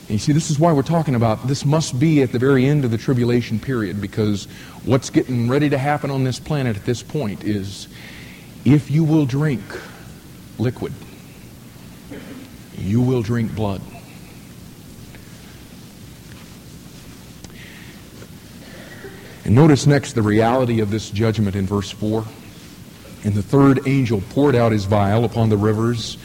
And 0.07 0.11
you 0.11 0.19
see, 0.19 0.31
this 0.31 0.49
is 0.49 0.57
why 0.57 0.71
we're 0.71 0.83
talking 0.83 1.15
about 1.15 1.47
this 1.47 1.65
must 1.65 1.99
be 1.99 2.21
at 2.21 2.31
the 2.31 2.39
very 2.39 2.65
end 2.65 2.85
of 2.85 2.91
the 2.91 2.97
tribulation 2.97 3.59
period 3.59 3.99
because 3.99 4.45
what's 4.85 5.09
getting 5.09 5.49
ready 5.49 5.69
to 5.69 5.77
happen 5.77 6.09
on 6.09 6.23
this 6.23 6.39
planet 6.39 6.77
at 6.77 6.85
this 6.85 7.03
point 7.03 7.43
is 7.43 7.89
if 8.63 8.89
you 8.89 9.03
will 9.03 9.25
drink 9.25 9.61
liquid, 10.57 10.93
you 12.77 13.01
will 13.01 13.21
drink 13.21 13.53
blood. 13.53 13.81
And 19.47 19.55
notice 19.55 19.87
next 19.87 20.11
the 20.11 20.21
reality 20.21 20.81
of 20.81 20.91
this 20.91 21.09
judgment 21.09 21.55
in 21.55 21.65
verse 21.65 21.89
4. 21.89 22.25
And 23.23 23.33
the 23.33 23.41
third 23.41 23.87
angel 23.87 24.21
poured 24.31 24.55
out 24.55 24.73
his 24.73 24.83
vial 24.83 25.23
upon 25.23 25.47
the 25.47 25.55
rivers 25.55 26.17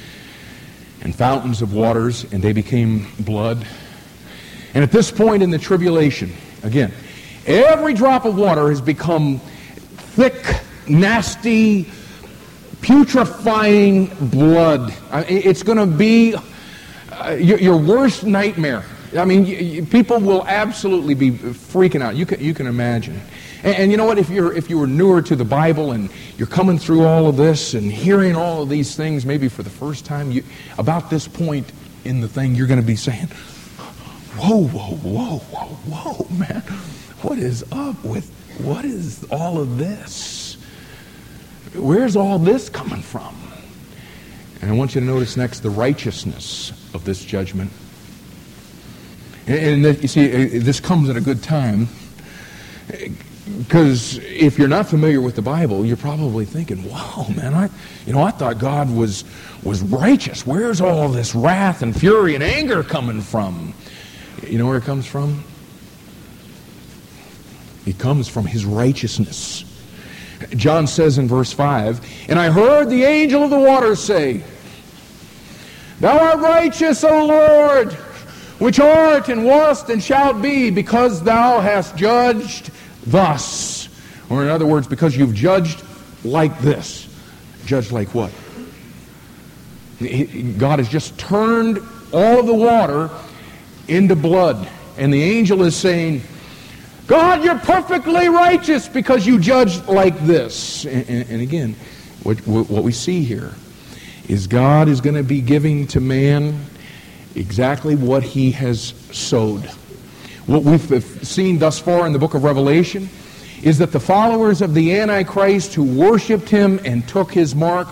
and 1.03 1.15
fountains 1.15 1.63
of 1.63 1.73
waters, 1.73 2.25
and 2.33 2.43
they 2.43 2.53
became 2.53 3.07
blood. 3.21 3.65
And 4.75 4.83
at 4.83 4.91
this 4.91 5.13
point 5.13 5.45
in 5.45 5.51
the 5.51 5.59
tribulation, 5.59 6.33
again, 6.65 6.93
every 7.47 7.95
drop 7.95 8.25
of 8.25 8.37
water 8.37 8.71
has 8.71 8.81
become 8.81 9.39
thick, 9.39 10.61
nasty, 10.89 11.89
putrefying 12.81 14.07
blood. 14.31 14.93
It's 15.29 15.63
going 15.63 15.79
to 15.79 15.87
be 15.87 16.35
uh, 17.13 17.35
your 17.35 17.77
worst 17.77 18.25
nightmare. 18.25 18.85
I 19.17 19.25
mean, 19.25 19.45
you, 19.45 19.57
you, 19.57 19.85
people 19.85 20.19
will 20.19 20.47
absolutely 20.47 21.15
be 21.15 21.31
freaking 21.31 22.03
out. 22.03 22.17
You 22.17 22.27
can, 22.27 22.41
you 22.41 22.55
can 22.55 22.67
imagine. 22.67 23.21
And, 23.63 23.77
and, 23.77 23.91
you 23.91 23.97
know 23.97 24.07
what? 24.07 24.19
If 24.19 24.31
you're 24.31 24.53
if 24.53 24.71
you 24.71 24.79
were 24.79 24.87
newer 24.87 25.23
to 25.23 25.37
the 25.37 25.45
Bible 25.45 25.93
and 25.93 26.11
you're 26.39 26.49
coming 26.49 26.79
through 26.79 27.05
all 27.05 27.29
of 27.29 27.37
this 27.37 27.75
and 27.75 27.93
hearing 27.93 28.37
all 28.37 28.63
of 28.63 28.69
these 28.69 28.97
things, 28.97 29.27
maybe 29.27 29.49
for 29.49 29.63
the 29.63 29.71
first 29.71 30.05
time, 30.05 30.31
you 30.31 30.43
about 30.79 31.11
this 31.11 31.29
point 31.29 31.71
in 32.05 32.21
the 32.21 32.29
thing, 32.29 32.55
you're 32.55 32.67
going 32.67 32.81
to 32.81 32.87
be 32.87 32.97
saying, 32.97 33.29
"Whoa, 34.39 34.67
whoa, 34.67 34.97
whoa, 34.97 35.39
whoa, 35.39 35.67
whoa, 35.67 36.37
man! 36.37 36.63
What 37.23 37.39
is 37.39 37.65
up 37.73 38.03
with 38.05 38.31
what 38.59 38.85
is 38.85 39.25
all 39.31 39.59
of 39.59 39.79
this?" 39.79 40.57
where's 41.75 42.17
all 42.17 42.39
this 42.39 42.69
coming 42.69 43.03
from? 43.03 43.35
And 44.61 44.71
I 44.71 44.75
want 44.75 44.95
you 44.95 45.01
to 45.01 45.07
notice 45.07 45.37
next 45.37 45.61
the 45.61 45.71
righteousness 45.71 46.73
of 46.95 47.05
this 47.05 47.25
judgment. 47.25 47.71
And, 49.47 49.85
you 49.85 50.09
see, 50.09 50.59
uh, 50.59 50.63
this 50.63 50.81
comes 50.81 51.09
at 51.09 51.17
a 51.17 51.21
good 51.21 51.43
time 51.43 51.89
because 53.59 54.19
if 54.19 54.59
you're 54.59 54.69
not 54.69 54.87
familiar 54.87 55.21
with 55.21 55.35
the 55.35 55.43
Bible, 55.43 55.85
you're 55.85 55.97
probably 55.97 56.45
thinking, 56.45 56.89
"Wow, 56.89 57.27
man, 57.35 57.55
I, 57.55 57.69
you 58.07 58.13
know, 58.13 58.23
I 58.23 58.31
thought 58.31 58.59
God 58.59 58.95
was 58.95 59.25
was 59.63 59.83
righteous. 59.83 60.47
Where's 60.47 60.81
all 60.81 61.09
this 61.09 61.35
wrath 61.35 61.83
and 61.83 61.99
fury 61.99 62.35
and 62.35 62.45
anger 62.45 62.83
coming 62.83 63.21
from?" 63.21 63.75
You 64.47 64.59
know 64.59 64.67
where 64.67 64.79
it 64.79 64.85
comes 64.85 65.07
from? 65.07 65.45
It 67.85 67.99
comes 67.99 68.29
from 68.29 68.47
His 68.47 68.65
righteousness. 68.65 69.65
John 70.51 70.87
says 70.87 71.19
in 71.19 71.29
verse 71.29 71.53
5, 71.53 72.01
And 72.29 72.39
I 72.39 72.51
heard 72.51 72.89
the 72.89 73.05
angel 73.05 73.45
of 73.45 73.51
the 73.51 73.59
waters 73.59 74.01
say, 74.01 74.43
Thou 76.01 76.19
art 76.19 76.41
righteous, 76.41 77.05
O 77.05 77.27
Lord, 77.27 77.97
which 78.63 78.79
art 78.79 79.29
and 79.29 79.45
wast 79.45 79.91
and 79.91 80.01
shalt 80.01 80.41
be, 80.41 80.71
because 80.71 81.21
thou 81.25 81.59
hast 81.59 81.97
judged 81.97 82.71
thus. 83.05 83.89
Or 84.31 84.45
in 84.45 84.49
other 84.49 84.67
words, 84.67 84.87
because 84.87 85.17
you've 85.17 85.35
judged 85.35 85.83
like 86.23 86.57
this. 86.61 87.09
Judged 87.67 87.91
like 87.91 88.15
what? 88.15 88.31
God 90.59 90.79
has 90.79 90.89
just 90.89 91.19
turned 91.19 91.81
all 92.13 92.45
the 92.45 92.55
water 92.55 93.11
into 93.89 94.15
blood. 94.15 94.69
And 94.97 95.13
the 95.13 95.23
angel 95.23 95.65
is 95.65 95.75
saying, 95.75 96.23
God, 97.09 97.43
you're 97.43 97.59
perfectly 97.59 98.29
righteous 98.29 98.87
because 98.87 99.27
you 99.27 99.41
judged 99.41 99.89
like 99.89 100.17
this. 100.21 100.85
And, 100.85 101.09
and, 101.09 101.31
and 101.31 101.43
again, 101.43 101.75
what, 102.23 102.39
what 102.47 102.85
we 102.85 102.93
see 102.93 103.25
here 103.25 103.55
is 104.29 104.47
God 104.47 104.89
is 104.89 105.01
going 105.01 105.17
to 105.17 105.25
be 105.25 105.41
giving 105.41 105.89
to 105.89 106.01
man 106.01 106.65
exactly 107.35 107.97
what 107.97 108.23
he 108.23 108.51
has 108.53 108.95
sowed. 109.13 109.65
What 110.47 110.65
we've 110.65 111.27
seen 111.27 111.59
thus 111.59 111.79
far 111.79 112.07
in 112.07 112.13
the 112.13 112.19
book 112.19 112.35
of 112.35 112.45
Revelation 112.45 113.09
is 113.63 113.79
that 113.79 113.93
the 113.93 114.01
followers 114.01 114.61
of 114.61 114.75
the 114.75 114.99
Antichrist 114.99 115.75
who 115.75 115.85
worshiped 115.85 116.49
him 116.49 116.81
and 116.85 117.07
took 117.07 117.33
his 117.33 117.55
mark 117.55 117.89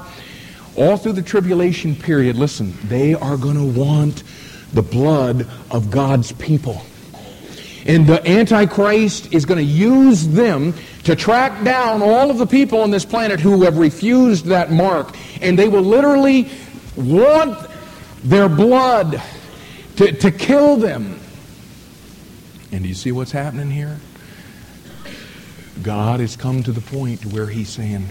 all 0.76 0.96
through 0.96 1.12
the 1.12 1.22
tribulation 1.22 1.94
period, 1.94 2.36
listen, 2.36 2.74
they 2.84 3.14
are 3.14 3.36
going 3.36 3.56
to 3.56 3.80
want 3.80 4.24
the 4.72 4.82
blood 4.82 5.46
of 5.70 5.90
God's 5.90 6.32
people. 6.32 6.82
And 7.86 8.06
the 8.06 8.28
Antichrist 8.28 9.32
is 9.32 9.44
going 9.44 9.58
to 9.58 9.64
use 9.64 10.28
them 10.28 10.74
to 11.04 11.16
track 11.16 11.64
down 11.64 12.02
all 12.02 12.30
of 12.30 12.38
the 12.38 12.46
people 12.46 12.80
on 12.82 12.90
this 12.90 13.04
planet 13.04 13.40
who 13.40 13.62
have 13.62 13.78
refused 13.78 14.46
that 14.46 14.70
mark. 14.70 15.16
And 15.40 15.58
they 15.58 15.68
will 15.68 15.82
literally 15.82 16.50
want 16.96 17.69
their 18.22 18.48
blood 18.48 19.22
to, 19.96 20.12
to 20.12 20.30
kill 20.30 20.76
them. 20.76 21.18
And 22.72 22.82
do 22.82 22.88
you 22.88 22.94
see 22.94 23.12
what's 23.12 23.32
happening 23.32 23.70
here? 23.70 23.98
God 25.82 26.20
has 26.20 26.36
come 26.36 26.62
to 26.62 26.72
the 26.72 26.80
point 26.80 27.24
where 27.26 27.46
he's 27.46 27.70
saying, 27.70 28.06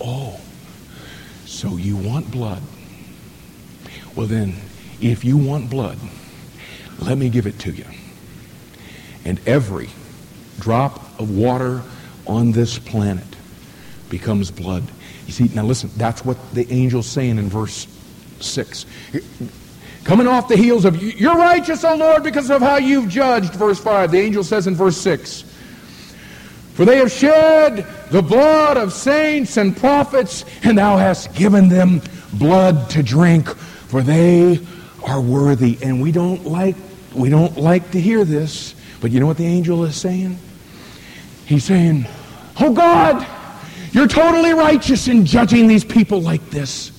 Oh, 0.00 0.40
so 1.44 1.76
you 1.76 1.96
want 1.96 2.30
blood? 2.30 2.62
Well, 4.14 4.26
then, 4.26 4.54
if 5.00 5.24
you 5.24 5.36
want 5.36 5.68
blood, 5.68 5.98
let 7.00 7.18
me 7.18 7.28
give 7.28 7.46
it 7.46 7.58
to 7.60 7.72
you. 7.72 7.84
And 9.24 9.40
every 9.46 9.90
drop 10.58 11.20
of 11.20 11.36
water 11.36 11.82
on 12.26 12.52
this 12.52 12.78
planet 12.78 13.24
becomes 14.08 14.50
blood. 14.50 14.84
You 15.26 15.32
see, 15.32 15.50
now 15.54 15.64
listen, 15.64 15.90
that's 15.96 16.24
what 16.24 16.38
the 16.54 16.70
angel's 16.70 17.06
saying 17.06 17.38
in 17.38 17.48
verse 17.48 17.86
6. 18.40 18.86
Coming 20.04 20.28
off 20.28 20.46
the 20.46 20.56
heels 20.56 20.84
of, 20.84 21.02
You're 21.02 21.36
righteous, 21.36 21.82
O 21.82 21.96
Lord, 21.96 22.22
because 22.22 22.48
of 22.50 22.62
how 22.62 22.76
you've 22.76 23.08
judged, 23.08 23.54
verse 23.54 23.80
5. 23.80 24.12
The 24.12 24.18
angel 24.18 24.44
says 24.44 24.68
in 24.68 24.76
verse 24.76 24.96
6, 24.98 25.42
For 26.74 26.84
they 26.84 26.98
have 26.98 27.10
shed 27.10 27.84
the 28.10 28.22
blood 28.22 28.76
of 28.76 28.92
saints 28.92 29.56
and 29.56 29.76
prophets, 29.76 30.44
and 30.62 30.78
thou 30.78 30.96
hast 30.96 31.34
given 31.34 31.68
them 31.68 32.00
blood 32.34 32.88
to 32.90 33.02
drink, 33.02 33.48
for 33.48 34.00
they 34.00 34.60
are 35.04 35.20
worthy. 35.20 35.76
And 35.82 36.00
we 36.00 36.12
don't 36.12 36.46
like, 36.46 36.76
we 37.12 37.28
don't 37.28 37.56
like 37.56 37.90
to 37.90 38.00
hear 38.00 38.24
this, 38.24 38.76
but 39.00 39.10
you 39.10 39.18
know 39.18 39.26
what 39.26 39.38
the 39.38 39.46
angel 39.46 39.84
is 39.84 39.96
saying? 39.96 40.38
He's 41.46 41.64
saying, 41.64 42.06
Oh 42.60 42.72
God, 42.72 43.26
you're 43.92 44.08
totally 44.08 44.52
righteous 44.52 45.08
in 45.08 45.26
judging 45.26 45.66
these 45.66 45.84
people 45.84 46.20
like 46.20 46.48
this. 46.50 46.92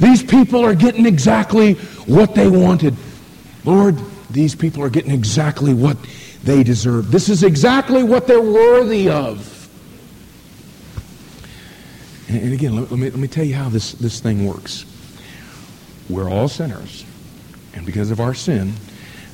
These 0.00 0.22
people 0.22 0.64
are 0.64 0.74
getting 0.74 1.06
exactly 1.06 1.74
what 2.04 2.34
they 2.34 2.48
wanted. 2.48 2.94
Lord, 3.64 3.96
these 4.30 4.54
people 4.54 4.82
are 4.82 4.90
getting 4.90 5.10
exactly 5.10 5.72
what 5.72 5.96
they 6.44 6.62
deserve. 6.62 7.10
This 7.10 7.28
is 7.28 7.42
exactly 7.42 8.02
what 8.02 8.26
they're 8.26 8.40
worthy 8.40 9.08
of. 9.08 9.52
And, 12.28 12.52
again, 12.52 12.76
let, 12.76 12.90
me, 12.90 13.10
let 13.10 13.18
me 13.18 13.28
tell 13.28 13.44
you 13.44 13.54
how 13.54 13.68
this, 13.68 13.92
this 13.92 14.20
thing 14.20 14.46
works. 14.46 14.84
We're 16.08 16.28
all 16.28 16.48
sinners. 16.48 17.04
And 17.74 17.86
because 17.86 18.10
of 18.10 18.20
our 18.20 18.34
sin, 18.34 18.72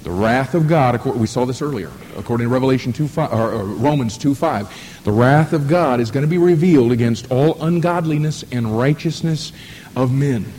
the 0.03 0.11
wrath 0.11 0.55
of 0.55 0.66
God, 0.66 1.05
we 1.05 1.28
saw 1.28 1.44
this 1.44 1.62
earlier, 1.62 1.90
according 2.16 2.46
to 2.46 2.53
Revelation 2.53 2.92
2, 2.92 3.07
5, 3.07 3.32
or 3.32 3.64
Romans 3.64 4.18
2 4.18 4.34
5, 4.34 5.05
the 5.05 5.12
wrath 5.12 5.53
of 5.53 5.68
God 5.68 6.00
is 6.00 6.11
going 6.11 6.24
to 6.24 6.28
be 6.28 6.38
revealed 6.38 6.90
against 6.90 7.30
all 7.30 7.62
ungodliness 7.62 8.44
and 8.50 8.76
righteousness 8.76 9.53
of 9.94 10.12
men. 10.12 10.53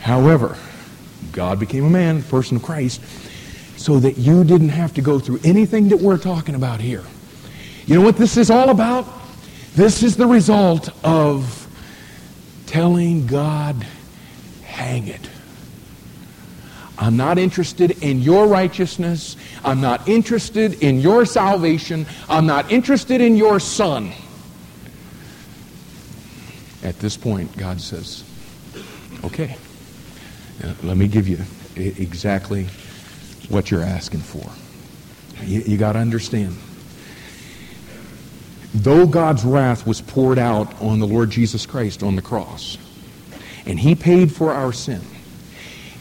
However, 0.00 0.56
God 1.30 1.60
became 1.60 1.84
a 1.84 1.90
man, 1.90 2.22
person 2.24 2.56
of 2.56 2.64
Christ, 2.64 3.00
so 3.76 4.00
that 4.00 4.18
you 4.18 4.42
didn't 4.42 4.70
have 4.70 4.92
to 4.94 5.02
go 5.02 5.20
through 5.20 5.40
anything 5.44 5.88
that 5.90 5.98
we're 5.98 6.18
talking 6.18 6.56
about 6.56 6.80
here. 6.80 7.04
You 7.86 7.94
know 7.94 8.02
what 8.02 8.16
this 8.16 8.36
is 8.36 8.50
all 8.50 8.70
about? 8.70 9.06
This 9.74 10.02
is 10.02 10.16
the 10.16 10.26
result 10.26 10.88
of 11.04 11.68
telling 12.66 13.26
God, 13.26 13.86
hang 14.64 15.06
it. 15.06 15.30
I'm 17.00 17.16
not 17.16 17.38
interested 17.38 18.02
in 18.02 18.20
your 18.20 18.46
righteousness. 18.46 19.36
I'm 19.64 19.80
not 19.80 20.06
interested 20.06 20.82
in 20.82 21.00
your 21.00 21.24
salvation. 21.24 22.06
I'm 22.28 22.46
not 22.46 22.70
interested 22.70 23.22
in 23.22 23.36
your 23.36 23.58
son. 23.58 24.12
At 26.82 26.98
this 26.98 27.16
point, 27.16 27.56
God 27.56 27.80
says, 27.80 28.22
okay. 29.24 29.56
Uh, 30.62 30.74
let 30.82 30.98
me 30.98 31.08
give 31.08 31.26
you 31.26 31.38
exactly 31.74 32.66
what 33.48 33.70
you're 33.70 33.82
asking 33.82 34.20
for. 34.20 34.48
You, 35.42 35.60
you 35.60 35.78
got 35.78 35.94
to 35.94 36.00
understand. 36.00 36.54
Though 38.74 39.06
God's 39.06 39.42
wrath 39.42 39.86
was 39.86 40.02
poured 40.02 40.38
out 40.38 40.80
on 40.82 41.00
the 41.00 41.06
Lord 41.06 41.30
Jesus 41.30 41.64
Christ 41.64 42.02
on 42.02 42.14
the 42.14 42.22
cross, 42.22 42.76
and 43.64 43.80
he 43.80 43.94
paid 43.94 44.30
for 44.30 44.52
our 44.52 44.72
sin, 44.72 45.00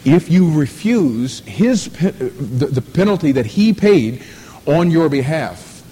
if 0.05 0.29
you 0.29 0.57
refuse 0.57 1.41
his 1.41 1.87
uh, 2.01 2.11
the, 2.11 2.67
the 2.67 2.81
penalty 2.81 3.31
that 3.33 3.45
he 3.45 3.73
paid 3.73 4.23
on 4.65 4.91
your 4.91 5.09
behalf, 5.09 5.83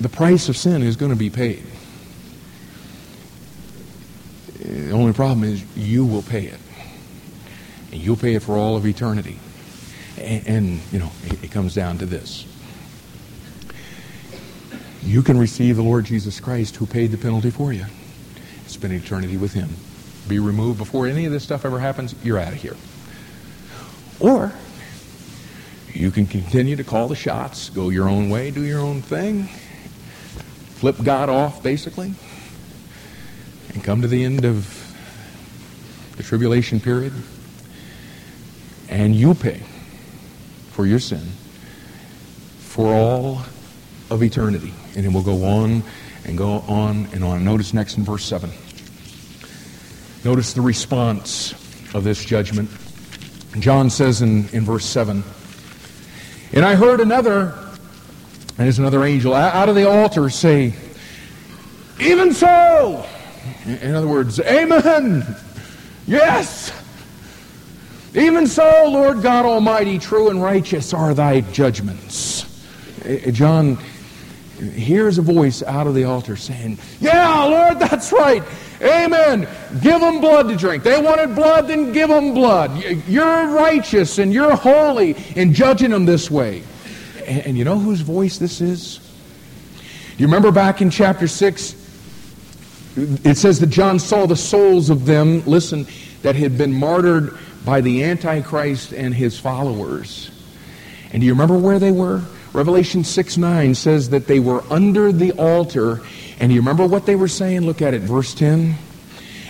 the 0.00 0.08
price 0.08 0.48
of 0.48 0.56
sin 0.56 0.82
is 0.82 0.96
going 0.96 1.12
to 1.12 1.16
be 1.16 1.30
paid. 1.30 1.64
The 4.58 4.90
only 4.90 5.12
problem 5.12 5.44
is 5.44 5.64
you 5.76 6.04
will 6.04 6.22
pay 6.22 6.46
it 6.46 6.58
and 7.92 8.00
you'll 8.00 8.16
pay 8.16 8.34
it 8.34 8.42
for 8.42 8.56
all 8.56 8.76
of 8.76 8.86
eternity. 8.86 9.38
And, 10.18 10.46
and 10.46 10.80
you 10.90 10.98
know, 10.98 11.10
it, 11.24 11.44
it 11.44 11.50
comes 11.50 11.74
down 11.74 11.98
to 11.98 12.06
this. 12.06 12.46
You 15.02 15.22
can 15.22 15.38
receive 15.38 15.76
the 15.76 15.82
Lord 15.82 16.06
Jesus 16.06 16.40
Christ 16.40 16.76
who 16.76 16.86
paid 16.86 17.10
the 17.10 17.18
penalty 17.18 17.50
for 17.50 17.72
you. 17.72 17.84
Spend 18.66 18.94
eternity 18.94 19.36
with 19.36 19.52
him. 19.52 19.68
Be 20.28 20.38
removed 20.38 20.78
before 20.78 21.06
any 21.06 21.26
of 21.26 21.32
this 21.32 21.44
stuff 21.44 21.64
ever 21.64 21.78
happens, 21.78 22.14
you're 22.22 22.38
out 22.38 22.52
of 22.52 22.60
here. 22.60 22.76
Or 24.20 24.52
you 25.92 26.10
can 26.10 26.26
continue 26.26 26.76
to 26.76 26.84
call 26.84 27.08
the 27.08 27.16
shots, 27.16 27.68
go 27.70 27.90
your 27.90 28.08
own 28.08 28.30
way, 28.30 28.50
do 28.50 28.62
your 28.62 28.80
own 28.80 29.02
thing, 29.02 29.48
flip 30.76 30.96
God 31.02 31.28
off, 31.28 31.62
basically, 31.62 32.14
and 33.72 33.84
come 33.84 34.02
to 34.02 34.08
the 34.08 34.24
end 34.24 34.44
of 34.44 34.80
the 36.16 36.22
tribulation 36.22 36.80
period 36.80 37.12
and 38.88 39.14
you 39.14 39.34
pay 39.34 39.60
for 40.70 40.86
your 40.86 41.00
sin 41.00 41.22
for 42.58 42.92
all 42.92 43.42
of 44.10 44.22
eternity. 44.22 44.72
And 44.96 45.04
it 45.04 45.12
will 45.12 45.22
go 45.22 45.44
on 45.44 45.82
and 46.24 46.38
go 46.38 46.60
on 46.68 47.08
and 47.12 47.24
on. 47.24 47.44
Notice 47.44 47.74
next 47.74 47.96
in 47.96 48.04
verse 48.04 48.24
7. 48.24 48.50
Notice 50.24 50.54
the 50.54 50.62
response 50.62 51.52
of 51.94 52.02
this 52.02 52.24
judgment. 52.24 52.70
John 53.58 53.90
says 53.90 54.22
in, 54.22 54.48
in 54.48 54.64
verse 54.64 54.86
7 54.86 55.22
And 56.52 56.64
I 56.64 56.76
heard 56.76 57.00
another, 57.00 57.50
and 57.50 58.56
there's 58.56 58.78
another 58.78 59.04
angel, 59.04 59.34
out 59.34 59.68
of 59.68 59.74
the 59.74 59.86
altar 59.86 60.30
say, 60.30 60.72
Even 62.00 62.32
so. 62.32 63.06
In 63.66 63.94
other 63.94 64.08
words, 64.08 64.40
Amen. 64.40 65.36
Yes. 66.06 66.72
Even 68.14 68.46
so, 68.46 68.86
Lord 68.88 69.20
God 69.22 69.44
Almighty, 69.44 69.98
true 69.98 70.30
and 70.30 70.42
righteous 70.42 70.94
are 70.94 71.12
thy 71.12 71.42
judgments. 71.42 72.46
Eh, 73.04 73.30
John 73.30 73.76
hears 74.58 75.18
a 75.18 75.22
voice 75.22 75.62
out 75.62 75.86
of 75.86 75.94
the 75.94 76.04
altar 76.04 76.36
saying, 76.36 76.78
Yeah, 77.00 77.44
Lord, 77.44 77.78
that's 77.78 78.12
right. 78.12 78.42
Amen. 78.80 79.48
Give 79.80 80.00
them 80.00 80.20
blood 80.20 80.48
to 80.48 80.56
drink. 80.56 80.82
They 80.82 81.00
wanted 81.00 81.34
blood, 81.34 81.68
then 81.68 81.92
give 81.92 82.08
them 82.08 82.34
blood. 82.34 82.82
You're 83.08 83.48
righteous 83.48 84.18
and 84.18 84.32
you're 84.32 84.54
holy 84.56 85.16
in 85.36 85.54
judging 85.54 85.90
them 85.90 86.04
this 86.04 86.30
way. 86.30 86.62
And, 87.26 87.46
and 87.46 87.58
you 87.58 87.64
know 87.64 87.78
whose 87.78 88.00
voice 88.00 88.38
this 88.38 88.60
is? 88.60 88.98
Do 89.78 90.22
you 90.22 90.26
remember 90.26 90.52
back 90.52 90.80
in 90.80 90.90
chapter 90.90 91.26
6, 91.26 91.74
it 92.96 93.36
says 93.36 93.58
that 93.60 93.70
John 93.70 93.98
saw 93.98 94.26
the 94.26 94.36
souls 94.36 94.90
of 94.90 95.06
them, 95.06 95.44
listen, 95.46 95.86
that 96.22 96.36
had 96.36 96.56
been 96.56 96.72
martyred 96.72 97.36
by 97.64 97.80
the 97.80 98.04
Antichrist 98.04 98.92
and 98.92 99.14
his 99.14 99.38
followers. 99.38 100.30
And 101.12 101.20
do 101.20 101.26
you 101.26 101.32
remember 101.32 101.56
where 101.56 101.78
they 101.78 101.90
were? 101.90 102.22
Revelation 102.54 103.02
6 103.02 103.36
9 103.36 103.74
says 103.74 104.10
that 104.10 104.28
they 104.28 104.38
were 104.38 104.62
under 104.70 105.10
the 105.10 105.32
altar. 105.32 106.00
And 106.38 106.52
you 106.52 106.60
remember 106.60 106.86
what 106.86 107.04
they 107.04 107.16
were 107.16 107.28
saying? 107.28 107.62
Look 107.62 107.82
at 107.82 107.94
it, 107.94 108.02
verse 108.02 108.32
10. 108.32 108.76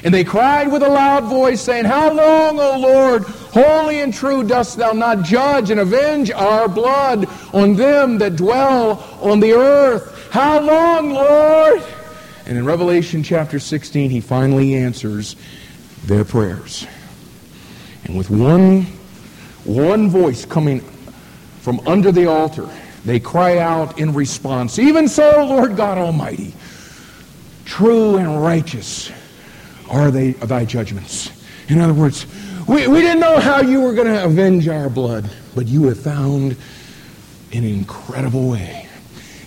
And 0.04 0.12
they 0.12 0.24
cried 0.24 0.72
with 0.72 0.82
a 0.82 0.88
loud 0.88 1.24
voice, 1.24 1.60
saying, 1.60 1.84
How 1.84 2.12
long, 2.12 2.58
O 2.58 2.78
Lord, 2.78 3.24
holy 3.24 4.00
and 4.00 4.12
true, 4.12 4.42
dost 4.42 4.78
thou 4.78 4.92
not 4.92 5.22
judge 5.22 5.70
and 5.70 5.80
avenge 5.80 6.30
our 6.30 6.66
blood 6.66 7.28
on 7.52 7.74
them 7.74 8.18
that 8.18 8.36
dwell 8.36 9.02
on 9.20 9.40
the 9.40 9.52
earth? 9.52 10.30
How 10.30 10.60
long, 10.60 11.10
Lord? 11.10 11.82
And 12.46 12.56
in 12.56 12.64
Revelation 12.64 13.22
chapter 13.22 13.58
16, 13.58 14.10
he 14.10 14.20
finally 14.20 14.74
answers 14.74 15.36
their 16.04 16.24
prayers. 16.24 16.86
And 18.04 18.16
with 18.16 18.30
one, 18.30 18.82
one 19.64 20.10
voice 20.10 20.44
coming 20.44 20.80
from 21.60 21.80
under 21.86 22.12
the 22.12 22.26
altar, 22.26 22.68
they 23.04 23.20
cry 23.20 23.58
out 23.58 23.98
in 23.98 24.14
response, 24.14 24.78
Even 24.78 25.08
so, 25.08 25.44
Lord 25.46 25.76
God 25.76 25.98
Almighty, 25.98 26.54
true 27.64 28.16
and 28.16 28.42
righteous 28.42 29.10
are 29.90 30.10
they 30.10 30.32
thy 30.32 30.64
judgments. 30.64 31.30
In 31.68 31.80
other 31.80 31.94
words, 31.94 32.26
we, 32.66 32.86
we 32.86 33.00
didn't 33.00 33.20
know 33.20 33.38
how 33.38 33.60
you 33.60 33.80
were 33.80 33.92
going 33.92 34.06
to 34.06 34.24
avenge 34.24 34.68
our 34.68 34.88
blood, 34.88 35.30
but 35.54 35.66
you 35.66 35.84
have 35.84 36.00
found 36.00 36.56
an 37.52 37.64
incredible 37.64 38.50
way, 38.50 38.88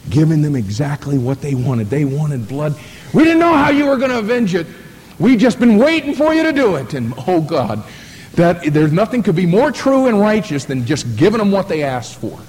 giving 0.10 0.42
them 0.42 0.56
exactly 0.56 1.18
what 1.18 1.42
they 1.42 1.56
wanted. 1.56 1.90
They 1.90 2.06
wanted 2.06 2.48
blood. 2.48 2.78
We 3.14 3.24
didn't 3.24 3.40
know 3.40 3.54
how 3.54 3.72
you 3.72 3.88
were 3.88 3.98
going 3.98 4.12
to 4.12 4.20
avenge 4.20 4.54
it. 4.54 4.68
We've 5.20 5.40
just 5.40 5.60
been 5.60 5.78
waiting 5.78 6.14
for 6.14 6.34
you 6.34 6.44
to 6.44 6.54
do 6.54 6.76
it. 6.76 6.94
And 6.94 7.14
oh 7.28 7.42
God, 7.42 7.84
that 8.34 8.72
there's 8.72 8.92
nothing 8.92 9.24
could 9.24 9.36
be 9.36 9.48
more 9.48 9.72
true 9.72 10.06
and 10.06 10.20
righteous 10.20 10.66
than 10.66 10.86
just 10.86 11.18
giving 11.18 11.40
them 11.40 11.52
what 11.52 11.68
they 11.68 11.84
asked 11.84 12.16
for. 12.20 12.40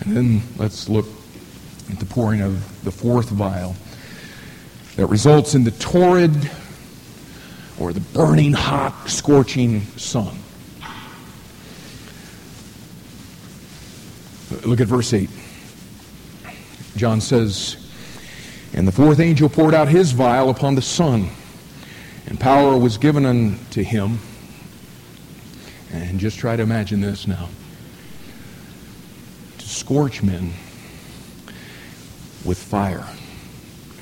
And 0.00 0.16
then 0.16 0.42
let's 0.56 0.88
look 0.88 1.06
at 1.90 1.98
the 1.98 2.06
pouring 2.06 2.40
of 2.40 2.84
the 2.84 2.90
fourth 2.90 3.28
vial 3.30 3.74
that 4.96 5.06
results 5.06 5.54
in 5.54 5.64
the 5.64 5.70
torrid 5.72 6.50
or 7.78 7.92
the 7.92 8.00
burning 8.00 8.52
hot, 8.52 9.08
scorching 9.08 9.82
sun. 9.96 10.38
Look 14.64 14.80
at 14.80 14.86
verse 14.86 15.12
8. 15.12 15.28
John 16.96 17.20
says, 17.20 17.76
And 18.72 18.88
the 18.88 18.92
fourth 18.92 19.20
angel 19.20 19.48
poured 19.48 19.74
out 19.74 19.88
his 19.88 20.12
vial 20.12 20.48
upon 20.50 20.74
the 20.74 20.82
sun, 20.82 21.28
and 22.26 22.40
power 22.40 22.78
was 22.78 22.96
given 22.96 23.26
unto 23.26 23.82
him. 23.82 24.18
And 25.92 26.18
just 26.18 26.38
try 26.38 26.56
to 26.56 26.62
imagine 26.62 27.00
this 27.00 27.26
now 27.26 27.48
scorch 29.76 30.22
men 30.22 30.52
with 32.44 32.58
fire. 32.58 33.06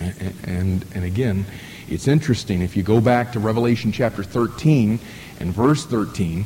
And, 0.01 0.85
and, 0.95 1.05
again, 1.05 1.47
it's 1.89 2.09
interesting. 2.09 2.63
If 2.63 2.77
you 2.77 2.83
go 2.83 3.01
back 3.01 3.33
to 3.33 3.41
Revelation 3.41 3.93
chapter 3.93 4.23
13 4.23 4.99
and 5.41 5.55
verse 5.55 5.87
13, 5.87 6.45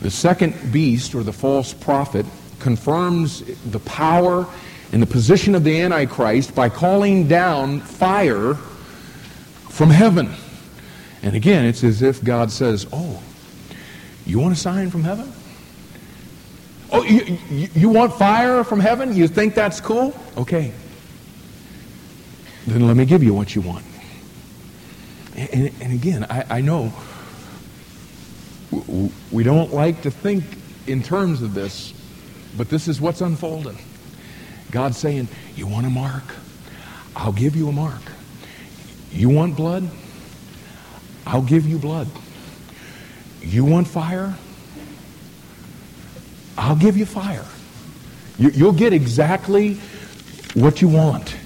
the 0.00 0.10
second 0.10 0.54
beast 0.72 1.14
or 1.14 1.22
the 1.22 1.32
false 1.32 1.74
prophet 1.74 2.24
confirms 2.60 3.40
the 3.70 3.80
power 3.80 4.46
and 4.92 5.02
the 5.02 5.06
position 5.06 5.54
of 5.54 5.64
the 5.64 5.80
Antichrist 5.80 6.54
by 6.54 6.68
calling 6.68 7.26
down 7.26 7.80
fire 7.80 8.54
from 9.68 9.90
heaven. 9.90 10.30
And 11.22 11.34
again, 11.34 11.64
it's 11.64 11.82
as 11.82 12.00
if 12.00 12.22
God 12.22 12.50
says, 12.50 12.86
Oh, 12.92 13.22
you 14.24 14.38
want 14.38 14.52
a 14.52 14.56
sign 14.56 14.90
from 14.90 15.02
heaven? 15.02 15.32
Oh, 16.92 17.02
you, 17.02 17.38
you, 17.50 17.88
want 17.88 18.14
fire 18.14 18.62
from 18.62 18.78
heaven? 18.78 19.16
You 19.16 19.26
think 19.26 19.54
that's 19.54 19.80
cool? 19.80 20.14
Okay, 20.36 20.72
then 22.66 22.86
let 22.86 22.96
me 22.96 23.04
give 23.04 23.22
you 23.22 23.34
what 23.34 23.54
you 23.54 23.62
want. 23.62 23.84
And, 25.36 25.72
and 25.80 25.92
again, 25.92 26.24
I, 26.30 26.58
I 26.58 26.60
know 26.60 26.92
we 29.32 29.42
don't 29.42 29.72
like 29.72 30.02
to 30.02 30.10
think 30.10 30.44
in 30.86 31.02
terms 31.02 31.42
of 31.42 31.54
this, 31.54 31.92
but 32.56 32.68
this 32.68 32.88
is 32.88 33.00
what's 33.00 33.20
unfolding. 33.20 33.78
God's 34.70 34.96
saying, 34.96 35.28
You 35.56 35.66
want 35.66 35.86
a 35.86 35.90
mark? 35.90 36.24
I'll 37.16 37.32
give 37.32 37.56
you 37.56 37.68
a 37.68 37.72
mark. 37.72 38.02
You 39.10 39.30
want 39.30 39.56
blood? 39.56 39.88
I'll 41.26 41.42
give 41.42 41.66
you 41.66 41.78
blood. 41.78 42.08
You 43.40 43.64
want 43.64 43.86
fire? 43.86 44.34
I'll 46.56 46.76
give 46.76 46.96
you 46.96 47.06
fire. 47.06 47.44
You, 48.38 48.64
will 48.64 48.72
get 48.72 48.92
exactly 48.92 49.74
what 50.54 50.80
you 50.82 50.88
want. 50.88 51.36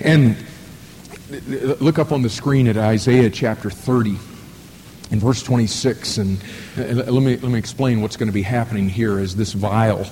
And 0.00 0.36
look 1.80 1.98
up 1.98 2.12
on 2.12 2.22
the 2.22 2.30
screen 2.30 2.68
at 2.68 2.76
Isaiah 2.76 3.30
chapter 3.30 3.70
30 3.70 4.18
in 5.10 5.20
verse 5.20 5.42
26 5.42 6.18
and 6.18 6.42
let 6.76 7.08
me 7.08 7.36
let 7.36 7.44
me 7.44 7.58
explain 7.58 8.00
what's 8.00 8.16
going 8.16 8.28
to 8.28 8.32
be 8.32 8.42
happening 8.42 8.88
here 8.88 9.18
as 9.18 9.36
this 9.36 9.52
vial 9.52 10.06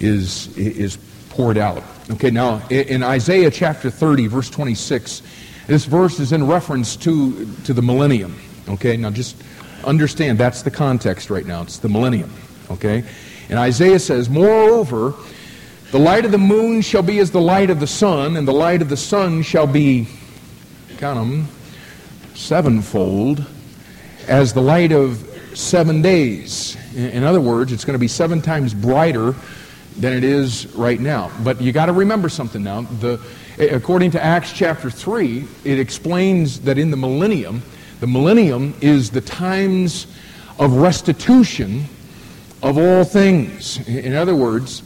is 0.00 0.56
is 0.56 0.98
poured 1.30 1.58
out. 1.58 1.82
Okay 2.10 2.30
now 2.30 2.66
in 2.68 3.02
isaiah 3.02 3.50
chapter 3.50 3.90
30 3.90 4.26
verse 4.26 4.50
26 4.50 5.22
this 5.66 5.84
verse 5.84 6.18
is 6.18 6.32
in 6.32 6.46
reference 6.46 6.96
to 6.96 7.46
to 7.64 7.72
the 7.72 7.82
millennium. 7.82 8.38
Okay 8.68 8.96
now 8.96 9.10
just 9.10 9.36
understand 9.84 10.38
that's 10.38 10.62
the 10.62 10.70
context 10.70 11.30
right 11.30 11.46
now. 11.46 11.62
It's 11.62 11.78
the 11.78 11.88
millennium. 11.88 12.32
Okay 12.70 13.04
and 13.48 13.58
isaiah 13.58 13.98
says 13.98 14.28
moreover 14.28 15.14
the 15.90 15.98
light 15.98 16.26
of 16.26 16.32
the 16.32 16.38
moon 16.38 16.82
shall 16.82 17.02
be 17.02 17.18
as 17.18 17.30
the 17.30 17.40
light 17.40 17.70
of 17.70 17.80
the 17.80 17.86
sun, 17.86 18.36
and 18.36 18.46
the 18.46 18.52
light 18.52 18.82
of 18.82 18.90
the 18.90 18.96
sun 18.96 19.40
shall 19.40 19.66
be, 19.66 20.06
count 20.98 21.18
them, 21.18 21.48
sevenfold, 22.34 23.46
as 24.26 24.52
the 24.52 24.60
light 24.60 24.92
of 24.92 25.24
seven 25.54 26.02
days. 26.02 26.76
In 26.94 27.24
other 27.24 27.40
words, 27.40 27.72
it's 27.72 27.86
going 27.86 27.94
to 27.94 27.98
be 27.98 28.06
seven 28.06 28.42
times 28.42 28.74
brighter 28.74 29.34
than 29.96 30.12
it 30.12 30.24
is 30.24 30.66
right 30.74 31.00
now. 31.00 31.30
But 31.42 31.58
you 31.58 31.72
got 31.72 31.86
to 31.86 31.94
remember 31.94 32.28
something 32.28 32.62
now. 32.62 32.82
The, 32.82 33.18
according 33.58 34.10
to 34.10 34.22
Acts 34.22 34.52
chapter 34.52 34.90
3, 34.90 35.48
it 35.64 35.78
explains 35.78 36.60
that 36.60 36.76
in 36.76 36.90
the 36.90 36.98
millennium, 36.98 37.62
the 38.00 38.06
millennium 38.06 38.74
is 38.82 39.10
the 39.10 39.22
times 39.22 40.06
of 40.58 40.74
restitution 40.74 41.86
of 42.62 42.78
all 42.78 43.04
things. 43.04 43.86
In 43.88 44.14
other 44.14 44.34
words, 44.34 44.82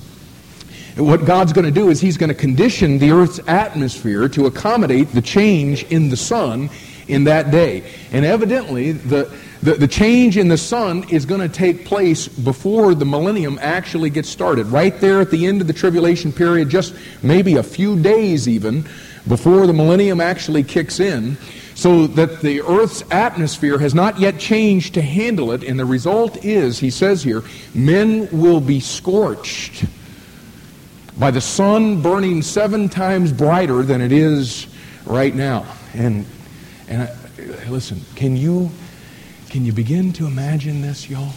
what 0.97 1.25
God's 1.25 1.53
going 1.53 1.64
to 1.64 1.70
do 1.70 1.89
is 1.89 2.01
He's 2.01 2.16
going 2.16 2.29
to 2.29 2.35
condition 2.35 2.99
the 2.99 3.12
earth's 3.12 3.41
atmosphere 3.47 4.29
to 4.31 4.47
accommodate 4.47 5.12
the 5.12 5.23
change 5.23 5.85
in 5.85 6.11
the 6.11 6.16
sun 6.16 6.68
in 7.09 7.25
that 7.25 7.51
day. 7.51 7.83
And 8.12 8.25
evidently, 8.25 8.93
the, 8.93 9.33
the, 9.62 9.75
the 9.75 9.89
change 9.89 10.37
in 10.37 10.49
the 10.49 10.59
sun 10.59 11.09
is 11.09 11.25
going 11.25 11.41
to 11.41 11.49
take 11.49 11.85
place 11.87 12.29
before 12.29 12.95
the 12.95 13.05
millennium 13.05 13.59
actually 13.61 14.11
gets 14.11 14.29
started. 14.29 14.66
Right 14.66 14.99
there 15.01 15.20
at 15.20 15.31
the 15.31 15.47
end 15.47 15.61
of 15.61 15.66
the 15.66 15.73
tribulation 15.73 16.33
period, 16.33 16.68
just 16.68 16.95
maybe 17.23 17.57
a 17.57 17.62
few 17.62 18.01
days 18.01 18.49
even 18.49 18.85
before 19.27 19.66
the 19.66 19.73
millennium 19.73 20.20
actually 20.20 20.62
kicks 20.62 21.01
in 21.01 21.37
so 21.83 22.07
that 22.07 22.41
the 22.43 22.62
earth's 22.62 23.03
atmosphere 23.11 23.76
has 23.76 23.93
not 23.93 24.16
yet 24.16 24.39
changed 24.39 24.95
to 24.95 25.03
handle 25.03 25.51
it 25.51 25.64
and 25.64 25.80
the 25.80 25.85
result 25.85 26.45
is 26.45 26.78
he 26.78 26.91
says 26.91 27.24
here 27.24 27.43
men 27.74 28.28
will 28.30 28.61
be 28.61 28.78
scorched 28.78 29.85
by 31.18 31.33
the 31.33 31.41
sun 31.41 32.01
burning 32.01 32.41
seven 32.41 32.89
times 32.89 33.33
brighter 33.33 33.83
than 33.83 34.01
it 34.01 34.12
is 34.12 34.68
right 35.07 35.35
now. 35.35 35.66
And, 35.93 36.24
and 36.87 37.03
I, 37.03 37.68
listen, 37.68 38.01
can 38.14 38.37
you, 38.37 38.70
can 39.51 39.64
you 39.64 39.72
begin 39.72 40.12
to 40.14 40.26
imagine 40.26 40.83
this, 40.83 41.11
y'all? 41.11 41.33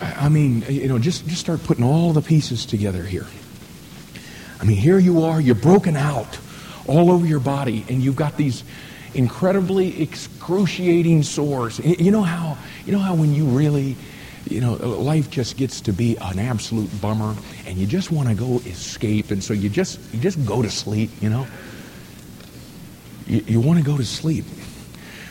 I 0.00 0.30
mean, 0.30 0.64
you 0.70 0.88
know, 0.88 0.98
just, 0.98 1.26
just 1.26 1.40
start 1.40 1.62
putting 1.64 1.84
all 1.84 2.14
the 2.14 2.22
pieces 2.22 2.64
together 2.64 3.02
here. 3.02 3.26
I 4.58 4.64
mean, 4.64 4.78
here 4.78 4.98
you 4.98 5.22
are, 5.24 5.38
you're 5.38 5.54
broken 5.54 5.96
out 5.96 6.38
all 6.88 7.10
over 7.10 7.26
your 7.26 7.40
body, 7.40 7.84
and 7.88 8.02
you've 8.02 8.16
got 8.16 8.36
these 8.36 8.64
incredibly 9.14 10.00
excruciating 10.02 11.22
sores. 11.22 11.78
You 11.78 12.10
know 12.10 12.22
how 12.22 12.58
you 12.84 12.92
know 12.92 12.98
how 12.98 13.14
when 13.14 13.34
you 13.34 13.46
really 13.46 13.96
you 14.48 14.60
know 14.60 14.74
life 14.74 15.30
just 15.30 15.56
gets 15.56 15.80
to 15.82 15.92
be 15.92 16.16
an 16.18 16.38
absolute 16.38 16.90
bummer 17.00 17.34
and 17.66 17.78
you 17.78 17.86
just 17.86 18.12
want 18.12 18.28
to 18.28 18.34
go 18.34 18.58
escape 18.66 19.30
and 19.30 19.42
so 19.42 19.52
you 19.52 19.68
just 19.68 19.98
you 20.12 20.20
just 20.20 20.44
go 20.46 20.62
to 20.62 20.70
sleep, 20.70 21.10
you 21.20 21.30
know? 21.30 21.46
You, 23.26 23.42
you 23.46 23.60
want 23.60 23.78
to 23.78 23.84
go 23.84 23.96
to 23.96 24.04
sleep. 24.04 24.44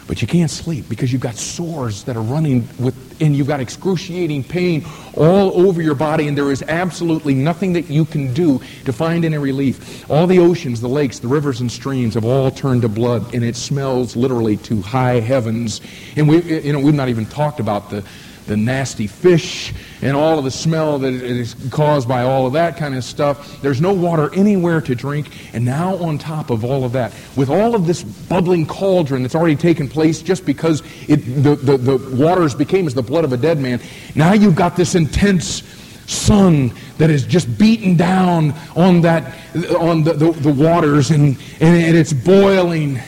But 0.08 0.22
you 0.22 0.28
can't 0.28 0.52
sleep 0.52 0.88
because 0.88 1.12
you've 1.12 1.22
got 1.22 1.36
sores 1.36 2.04
that 2.04 2.16
are 2.16 2.22
running 2.22 2.68
with, 2.78 2.96
and 3.20 3.36
you've 3.36 3.48
got 3.48 3.60
excruciating 3.60 4.44
pain 4.44 4.86
all 5.16 5.68
over 5.68 5.82
your 5.82 5.96
body, 5.96 6.28
and 6.28 6.38
there 6.38 6.52
is 6.52 6.62
absolutely 6.68 7.34
nothing 7.34 7.74
that 7.74 7.90
you 7.90 8.06
can 8.06 8.32
do 8.34 8.62
to 8.86 8.94
find 8.94 9.26
any 9.26 9.38
relief. 9.38 10.08
All 10.10 10.28
the 10.28 10.38
oceans, 10.38 10.80
the 10.80 10.90
lakes, 10.90 11.20
the 11.20 11.28
rivers, 11.28 11.60
and 11.60 11.72
streams 11.72 12.14
have 12.14 12.26
all 12.26 12.52
turned 12.52 12.84
to 12.84 12.90
blood, 12.90 13.34
and 13.34 13.44
it 13.44 13.56
smells 13.56 14.16
literally 14.16 14.58
to 14.58 14.82
high 14.82 15.22
heavens. 15.22 15.82
And 16.16 16.30
we, 16.30 16.42
you 16.62 16.74
know, 16.74 16.80
we've 16.80 16.94
not 16.94 17.10
even 17.10 17.26
talked 17.26 17.60
about 17.60 17.90
the 17.90 18.04
the 18.48 18.56
nasty 18.56 19.08
fish 19.08 19.74
and 20.02 20.16
all 20.16 20.38
of 20.38 20.44
the 20.44 20.52
smell 20.52 21.00
that 21.00 21.14
is 21.14 21.56
caused 21.72 22.08
by 22.08 22.24
all 22.24 22.46
of 22.46 22.54
that 22.54 22.78
kind 22.78 22.96
of 22.96 23.04
stuff. 23.04 23.62
There's 23.62 23.82
no 23.82 23.94
water 23.94 24.34
anywhere 24.36 24.82
to 24.82 24.96
drink. 24.96 25.30
And 25.54 25.66
now, 25.66 25.96
on 25.96 26.18
top 26.18 26.50
of 26.50 26.64
all 26.64 26.84
of 26.84 26.92
that, 26.94 27.14
with 27.36 27.50
all 27.50 27.76
of 27.76 27.88
this 27.88 28.04
bubbling 28.04 28.68
cauldron 28.68 29.24
that's 29.24 29.36
already 29.36 29.56
taken 29.56 29.88
place 29.88 30.22
just 30.22 30.46
because 30.46 30.84
it, 31.08 31.18
the, 31.18 31.56
the, 31.56 31.78
the 31.78 32.16
waters 32.16 32.54
became 32.54 32.88
as 32.88 32.94
the 32.94 33.04
blood 33.04 33.24
of 33.26 33.34
a 33.34 33.38
dead 33.38 33.60
man, 33.60 33.82
now 34.14 34.34
you've 34.34 34.56
got 34.56 34.76
this 34.76 34.96
intense 34.96 35.64
sun 36.08 36.72
that 37.00 37.10
is 37.10 37.26
just 37.26 37.58
beaten 37.58 37.98
down 37.98 38.54
on 38.76 39.02
that 39.02 39.36
on 39.80 40.04
the, 40.04 40.14
the, 40.14 40.32
the 40.32 40.54
waters 40.54 41.10
and, 41.10 41.36
and, 41.60 41.84
and 41.84 41.98
it's 41.98 42.14
boiling 42.14 43.00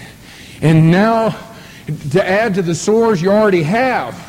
and 0.61 0.89
now 0.89 1.29
to 2.09 2.27
add 2.27 2.55
to 2.55 2.63
the 2.63 2.73
sores 2.73 3.21
you 3.21 3.29
already 3.29 3.61
have 3.61 4.26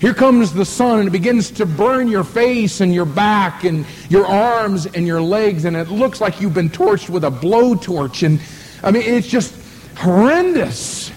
here 0.00 0.12
comes 0.12 0.52
the 0.52 0.64
sun 0.64 1.00
and 1.00 1.08
it 1.08 1.12
begins 1.12 1.50
to 1.52 1.64
burn 1.64 2.08
your 2.08 2.24
face 2.24 2.80
and 2.80 2.92
your 2.92 3.06
back 3.06 3.64
and 3.64 3.86
your 4.10 4.26
arms 4.26 4.86
and 4.86 5.06
your 5.06 5.22
legs, 5.22 5.64
and 5.64 5.76
it 5.76 5.88
looks 5.88 6.20
like 6.20 6.40
you've 6.40 6.54
been 6.54 6.68
torched 6.68 7.08
with 7.08 7.24
a 7.24 7.30
blowtorch. 7.30 8.22
And 8.24 8.40
I 8.82 8.90
mean, 8.90 9.02
it's 9.02 9.26
just 9.26 9.54
horrendous. 9.96 11.10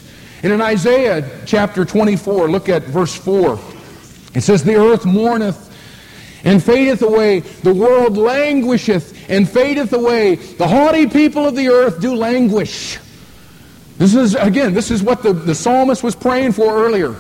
And 0.44 0.54
in 0.54 0.62
Isaiah 0.62 1.30
chapter 1.46 1.84
24, 1.84 2.50
look 2.50 2.70
at 2.70 2.84
verse 2.84 3.14
4. 3.14 3.60
It 4.36 4.42
says, 4.42 4.64
The 4.64 4.76
earth 4.76 5.06
mourneth 5.06 5.66
and 6.46 6.64
fadeth 6.64 7.02
away. 7.02 7.42
The 7.42 7.74
world 7.74 8.18
languisheth 8.18 9.30
and 9.30 9.50
fadeth 9.50 9.92
away. 9.92 10.36
The 10.36 10.68
haughty 10.68 11.08
people 11.08 11.46
of 11.46 11.56
the 11.56 11.68
earth 11.68 12.00
do 12.00 12.16
languish. 12.16 12.98
This 13.98 14.16
is, 14.16 14.36
again, 14.36 14.74
this 14.74 14.92
is 14.92 15.04
what 15.04 15.22
the, 15.22 15.34
the 15.34 15.54
psalmist 15.54 16.02
was 16.02 16.16
praying 16.16 16.54
for 16.54 16.86
earlier. 16.86 17.14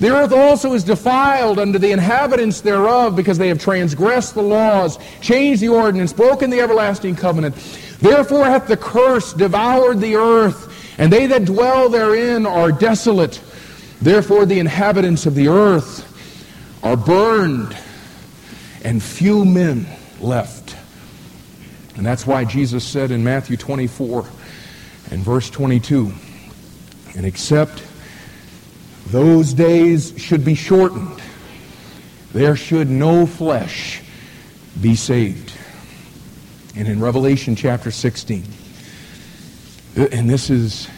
The 0.00 0.08
earth 0.08 0.32
also 0.32 0.72
is 0.72 0.82
defiled 0.82 1.58
unto 1.58 1.78
the 1.78 1.92
inhabitants 1.92 2.62
thereof 2.62 3.14
because 3.14 3.36
they 3.36 3.48
have 3.48 3.58
transgressed 3.58 4.34
the 4.34 4.42
laws, 4.42 4.98
changed 5.20 5.60
the 5.60 5.68
ordinance, 5.68 6.14
broken 6.14 6.48
the 6.48 6.60
everlasting 6.60 7.16
covenant. 7.16 7.54
Therefore 8.00 8.46
hath 8.46 8.66
the 8.66 8.78
curse 8.78 9.34
devoured 9.34 10.00
the 10.00 10.16
earth, 10.16 10.96
and 10.98 11.12
they 11.12 11.26
that 11.26 11.44
dwell 11.44 11.90
therein 11.90 12.46
are 12.46 12.72
desolate. 12.72 13.42
Therefore 14.00 14.46
the 14.46 14.58
inhabitants 14.58 15.26
of 15.26 15.34
the 15.34 15.48
earth 15.48 16.06
are 16.82 16.96
burned, 16.96 17.76
and 18.82 19.02
few 19.02 19.44
men 19.44 19.86
left. 20.18 20.74
And 21.96 22.06
that's 22.06 22.26
why 22.26 22.46
Jesus 22.46 22.84
said 22.84 23.10
in 23.10 23.22
Matthew 23.22 23.58
24 23.58 24.24
and 25.10 25.20
verse 25.22 25.50
22, 25.50 26.10
and 27.14 27.26
except 27.26 27.82
those 29.10 29.52
days 29.52 30.14
should 30.16 30.44
be 30.44 30.54
shortened. 30.54 31.20
There 32.32 32.54
should 32.54 32.88
no 32.88 33.26
flesh 33.26 34.02
be 34.80 34.94
saved. 34.94 35.52
And 36.76 36.86
in 36.86 37.00
Revelation 37.00 37.56
chapter 37.56 37.90
16, 37.90 38.44
uh, 39.98 40.06
and 40.12 40.30
this 40.30 40.48
is 40.48 40.88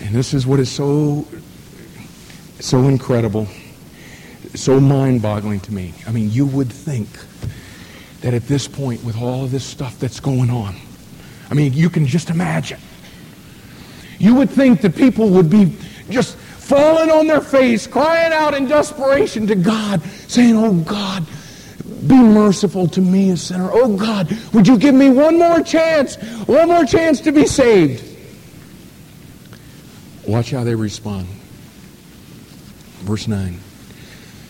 and 0.00 0.14
this 0.14 0.32
is 0.32 0.46
what 0.46 0.58
is 0.58 0.70
so 0.70 1.26
so 2.60 2.88
incredible, 2.88 3.46
so 4.54 4.80
mind-boggling 4.80 5.60
to 5.60 5.72
me. 5.72 5.92
I 6.06 6.12
mean, 6.12 6.30
you 6.30 6.46
would 6.46 6.72
think 6.72 7.08
that 8.22 8.32
at 8.32 8.48
this 8.48 8.66
point 8.66 9.04
with 9.04 9.20
all 9.20 9.44
of 9.44 9.50
this 9.50 9.64
stuff 9.64 9.98
that's 9.98 10.18
going 10.18 10.48
on, 10.48 10.76
I 11.50 11.54
mean, 11.54 11.74
you 11.74 11.90
can 11.90 12.06
just 12.06 12.30
imagine. 12.30 12.80
You 14.18 14.34
would 14.36 14.48
think 14.48 14.80
that 14.80 14.96
people 14.96 15.28
would 15.28 15.50
be 15.50 15.76
just 16.08 16.38
falling 16.64 17.10
on 17.10 17.26
their 17.26 17.40
face, 17.40 17.86
crying 17.86 18.32
out 18.32 18.54
in 18.54 18.66
desperation 18.66 19.46
to 19.46 19.54
God, 19.54 20.02
saying, 20.28 20.56
Oh 20.56 20.72
God, 20.72 21.26
be 22.06 22.16
merciful 22.16 22.88
to 22.88 23.00
me, 23.00 23.30
a 23.30 23.36
sinner. 23.36 23.68
Oh 23.70 23.96
God, 23.96 24.36
would 24.52 24.66
you 24.66 24.78
give 24.78 24.94
me 24.94 25.10
one 25.10 25.38
more 25.38 25.60
chance, 25.60 26.16
one 26.46 26.68
more 26.68 26.84
chance 26.84 27.20
to 27.22 27.32
be 27.32 27.46
saved? 27.46 28.02
Watch 30.26 30.50
how 30.50 30.64
they 30.64 30.74
respond. 30.74 31.26
Verse 33.00 33.28
9. 33.28 33.60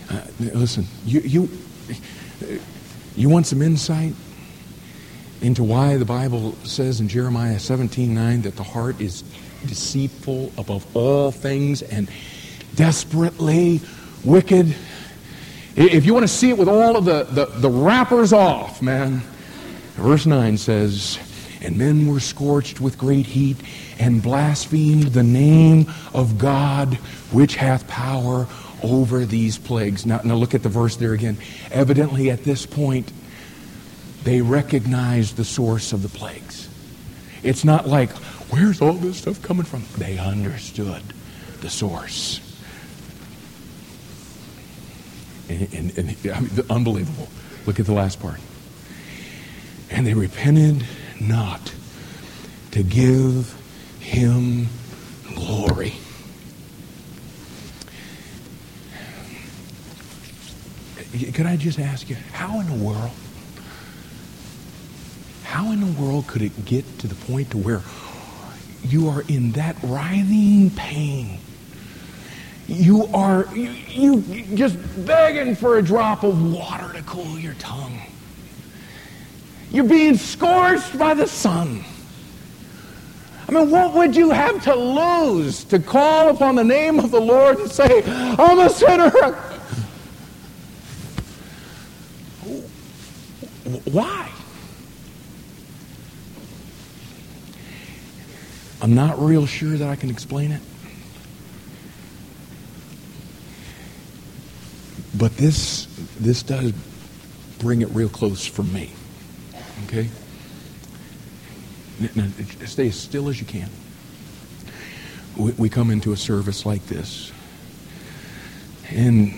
Uh, 0.09 0.21
listen, 0.39 0.85
you, 1.05 1.19
you, 1.21 1.49
you 3.17 3.27
want 3.27 3.45
some 3.45 3.61
insight 3.61 4.13
into 5.41 5.63
why 5.63 5.97
the 5.97 6.05
Bible 6.05 6.53
says 6.63 7.01
in 7.01 7.09
Jeremiah 7.09 7.59
17 7.59 8.13
9 8.13 8.41
that 8.43 8.55
the 8.55 8.63
heart 8.63 9.01
is 9.01 9.25
deceitful 9.67 10.51
above 10.57 10.85
all 10.95 11.31
things 11.31 11.81
and 11.81 12.09
desperately 12.75 13.81
wicked. 14.23 14.75
If 15.75 16.05
you 16.05 16.13
want 16.13 16.23
to 16.23 16.33
see 16.33 16.49
it 16.49 16.57
with 16.57 16.69
all 16.69 16.95
of 16.95 17.05
the, 17.05 17.23
the, 17.23 17.45
the 17.45 17.69
wrappers 17.69 18.31
off, 18.33 18.81
man, 18.81 19.21
verse 19.95 20.25
9 20.25 20.57
says, 20.57 21.19
And 21.61 21.77
men 21.77 22.07
were 22.07 22.19
scorched 22.19 22.79
with 22.79 22.97
great 22.97 23.25
heat 23.25 23.57
and 23.99 24.21
blasphemed 24.21 25.07
the 25.07 25.23
name 25.23 25.91
of 26.13 26.37
God 26.37 26.95
which 27.31 27.55
hath 27.55 27.87
power 27.87 28.47
over 28.83 29.25
these 29.25 29.57
plagues. 29.57 30.05
Now, 30.05 30.21
now 30.23 30.35
look 30.35 30.53
at 30.53 30.63
the 30.63 30.69
verse 30.69 30.95
there 30.95 31.13
again. 31.13 31.37
Evidently, 31.71 32.29
at 32.29 32.43
this 32.43 32.65
point, 32.65 33.11
they 34.23 34.41
recognized 34.41 35.37
the 35.37 35.45
source 35.45 35.93
of 35.93 36.01
the 36.01 36.09
plagues. 36.09 36.69
It's 37.43 37.63
not 37.63 37.87
like, 37.87 38.09
Where's 38.49 38.81
all 38.81 38.93
this 38.93 39.17
stuff 39.17 39.41
coming 39.41 39.65
from? 39.65 39.83
They 39.97 40.17
understood 40.17 41.01
the 41.61 41.69
source. 41.69 42.39
And, 45.49 45.73
and, 45.73 45.97
and 45.97 46.17
I 46.33 46.39
mean, 46.39 46.51
unbelievable. 46.69 47.27
Look 47.65 47.79
at 47.79 47.85
the 47.85 47.93
last 47.93 48.19
part. 48.19 48.39
And 49.89 50.05
they 50.05 50.13
repented 50.13 50.85
not 51.19 51.73
to 52.71 52.83
give 52.83 53.55
him 53.99 54.67
glory. 55.33 55.93
Could 61.33 61.45
I 61.45 61.55
just 61.55 61.79
ask 61.79 62.09
you, 62.09 62.17
how 62.33 62.59
in 62.59 62.67
the 62.67 62.85
world, 62.85 63.11
how 65.43 65.71
in 65.71 65.79
the 65.79 66.01
world 66.01 66.27
could 66.27 66.41
it 66.41 66.65
get 66.65 66.99
to 66.99 67.07
the 67.07 67.15
point 67.15 67.51
to 67.51 67.57
where 67.57 67.79
you 68.85 69.09
are 69.09 69.23
in 69.27 69.51
that 69.53 69.75
writhing 69.83 70.69
pain. 70.71 71.39
You 72.67 73.05
are 73.13 73.47
you, 73.55 73.71
you 73.89 74.55
just 74.55 74.77
begging 75.05 75.55
for 75.55 75.77
a 75.77 75.81
drop 75.81 76.23
of 76.23 76.53
water 76.53 76.91
to 76.93 77.03
cool 77.03 77.37
your 77.37 77.53
tongue. 77.55 77.99
You're 79.71 79.83
being 79.83 80.15
scorched 80.15 80.97
by 80.97 81.13
the 81.13 81.27
sun. 81.27 81.83
I 83.47 83.51
mean, 83.51 83.69
what 83.69 83.93
would 83.93 84.15
you 84.15 84.31
have 84.31 84.63
to 84.63 84.73
lose 84.75 85.63
to 85.65 85.77
call 85.77 86.29
upon 86.29 86.55
the 86.55 86.63
name 86.63 86.97
of 86.97 87.11
the 87.11 87.21
Lord 87.21 87.59
and 87.59 87.69
say, 87.69 88.01
I'm 88.05 88.57
a 88.59 88.69
sinner? 88.69 89.11
Why? 93.85 94.31
I'm 98.85 98.93
not 98.93 99.19
real 99.19 99.47
sure 99.47 99.75
that 99.77 99.89
I 99.89 99.95
can 99.95 100.11
explain 100.11 100.51
it. 100.51 100.61
But 105.17 105.35
this 105.37 105.87
this 106.19 106.43
does 106.43 106.71
bring 107.57 107.81
it 107.81 107.89
real 107.89 108.09
close 108.09 108.45
for 108.45 108.61
me. 108.61 108.91
Okay? 109.85 110.07
Now, 112.13 112.27
stay 112.65 112.89
as 112.89 112.95
still 112.95 113.27
as 113.27 113.39
you 113.39 113.47
can. 113.47 113.71
We, 115.35 115.53
we 115.53 115.67
come 115.67 115.89
into 115.89 116.13
a 116.13 116.17
service 116.17 116.63
like 116.63 116.85
this, 116.85 117.31
and 118.91 119.33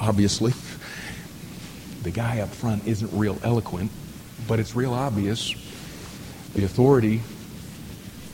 obviously, 0.00 0.52
the 2.02 2.10
guy 2.10 2.40
up 2.40 2.48
front 2.48 2.84
isn't 2.84 3.16
real 3.16 3.38
eloquent, 3.44 3.92
but 4.48 4.58
it's 4.58 4.74
real 4.74 4.92
obvious 4.92 5.54
The 6.56 6.64
authority 6.64 7.20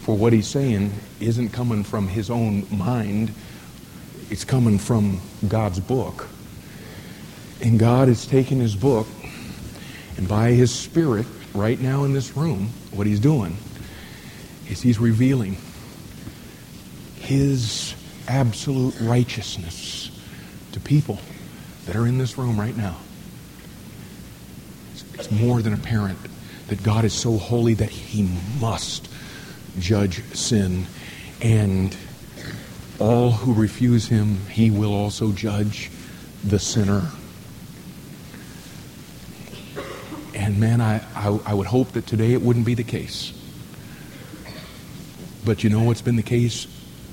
for 0.09 0.17
what 0.17 0.33
he's 0.33 0.49
saying 0.49 0.91
isn't 1.21 1.51
coming 1.51 1.85
from 1.85 2.09
his 2.09 2.31
own 2.31 2.67
mind, 2.71 3.31
it's 4.31 4.43
coming 4.43 4.79
from 4.79 5.21
God's 5.47 5.81
book. 5.81 6.29
And 7.61 7.79
God 7.79 8.09
is 8.09 8.25
taking 8.25 8.59
his 8.59 8.75
book, 8.75 9.07
and 10.17 10.27
by 10.27 10.53
his 10.53 10.75
Spirit, 10.75 11.27
right 11.53 11.79
now 11.79 12.05
in 12.05 12.15
this 12.15 12.35
room, 12.39 12.71
what 12.91 13.07
he's 13.07 13.21
doing 13.21 13.55
is 14.71 14.81
he's 14.81 14.99
revealing 14.99 15.59
his 17.17 17.95
absolute 18.29 18.99
righteousness 19.03 20.11
to 20.73 20.81
people 20.81 21.19
that 21.85 21.97
are 21.97 22.07
in 22.07 22.17
this 22.17 22.39
room 22.39 22.59
right 22.59 22.79
now. 22.79 22.97
It's 25.13 25.31
more 25.31 25.61
than 25.61 25.75
apparent 25.75 26.19
that 26.69 26.83
God 26.83 27.05
is 27.05 27.13
so 27.13 27.37
holy 27.37 27.75
that 27.75 27.91
he 27.91 28.27
must 28.59 29.08
judge 29.79 30.23
sin. 30.35 30.87
And 31.41 31.97
all 32.99 33.31
who 33.31 33.55
refuse 33.55 34.09
him, 34.09 34.39
he 34.47 34.71
will 34.71 34.93
also 34.93 35.33
judge 35.33 35.91
the 36.45 36.59
sinner. 36.59 37.09
And 40.35 40.59
man, 40.59 40.81
I, 40.81 41.03
I, 41.15 41.39
I, 41.47 41.55
would 41.55 41.67
hope 41.67 41.93
that 41.93 42.07
today 42.07 42.33
it 42.33 42.43
wouldn't 42.43 42.67
be 42.67 42.75
the 42.75 42.85
case. 42.85 43.33
But 45.45 45.65
you 45.65 45.71
know 45.71 45.83
what's 45.83 46.03
been 46.03 46.17
the 46.17 46.23
case 46.23 46.67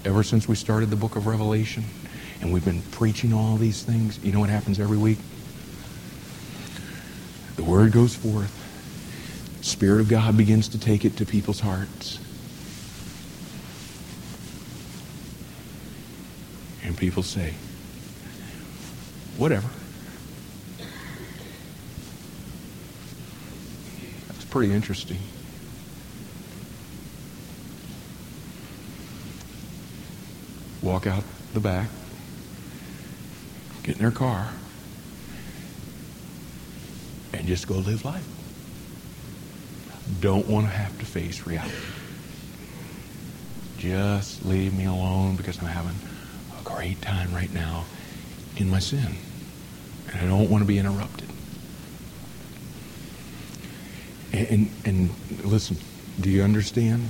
ever 0.04 0.24
since 0.24 0.48
we 0.48 0.56
started 0.56 0.90
the 0.90 0.96
book 0.96 1.16
of 1.16 1.28
Revelation? 1.28 1.84
And 2.42 2.54
we've 2.54 2.66
been 2.66 2.82
preaching 2.92 3.34
all 3.34 3.56
these 3.56 3.84
things. 3.84 4.24
You 4.24 4.32
know 4.32 4.40
what 4.40 4.50
happens 4.50 4.80
every 4.80 4.98
week? 4.98 5.18
The 7.56 7.64
word 7.64 7.92
goes 7.92 8.16
forth. 8.16 8.62
Spirit 9.62 10.02
of 10.02 10.10
God 10.10 10.38
begins 10.38 10.68
to 10.70 10.80
take 10.80 11.06
it 11.06 11.18
to 11.18 11.26
people's 11.26 11.60
hearts. 11.60 12.20
People 16.98 17.24
say, 17.24 17.54
whatever. 19.38 19.68
That's 24.28 24.46
pretty 24.46 24.74
interesting. 24.74 25.20
Walk 30.82 31.06
out 31.06 31.24
the 31.54 31.60
back, 31.60 31.90
get 33.84 33.96
in 33.98 34.02
their 34.02 34.12
car, 34.12 34.50
and 37.34 37.46
just 37.46 37.68
go 37.68 37.76
live 37.76 38.06
life. 38.06 38.28
Don't 40.22 40.48
want 40.48 40.68
to 40.68 40.72
have 40.72 40.98
to 41.00 41.06
face 41.06 41.46
reality. 41.46 41.74
Just 43.78 44.46
leave 44.46 44.74
me 44.74 44.86
alone 44.86 45.36
because 45.36 45.60
I'm 45.60 45.68
having 45.68 45.96
great 46.76 47.02
time 47.02 47.34
right 47.34 47.54
now 47.54 47.86
in 48.58 48.70
my 48.70 48.80
sin. 48.80 49.16
And 50.12 50.22
I 50.22 50.28
don't 50.28 50.50
want 50.50 50.62
to 50.62 50.68
be 50.68 50.78
interrupted. 50.78 51.30
And, 54.34 54.48
and, 54.50 54.72
and 54.86 55.46
listen, 55.46 55.78
do 56.20 56.30
you 56.30 56.44
understand 56.44 57.08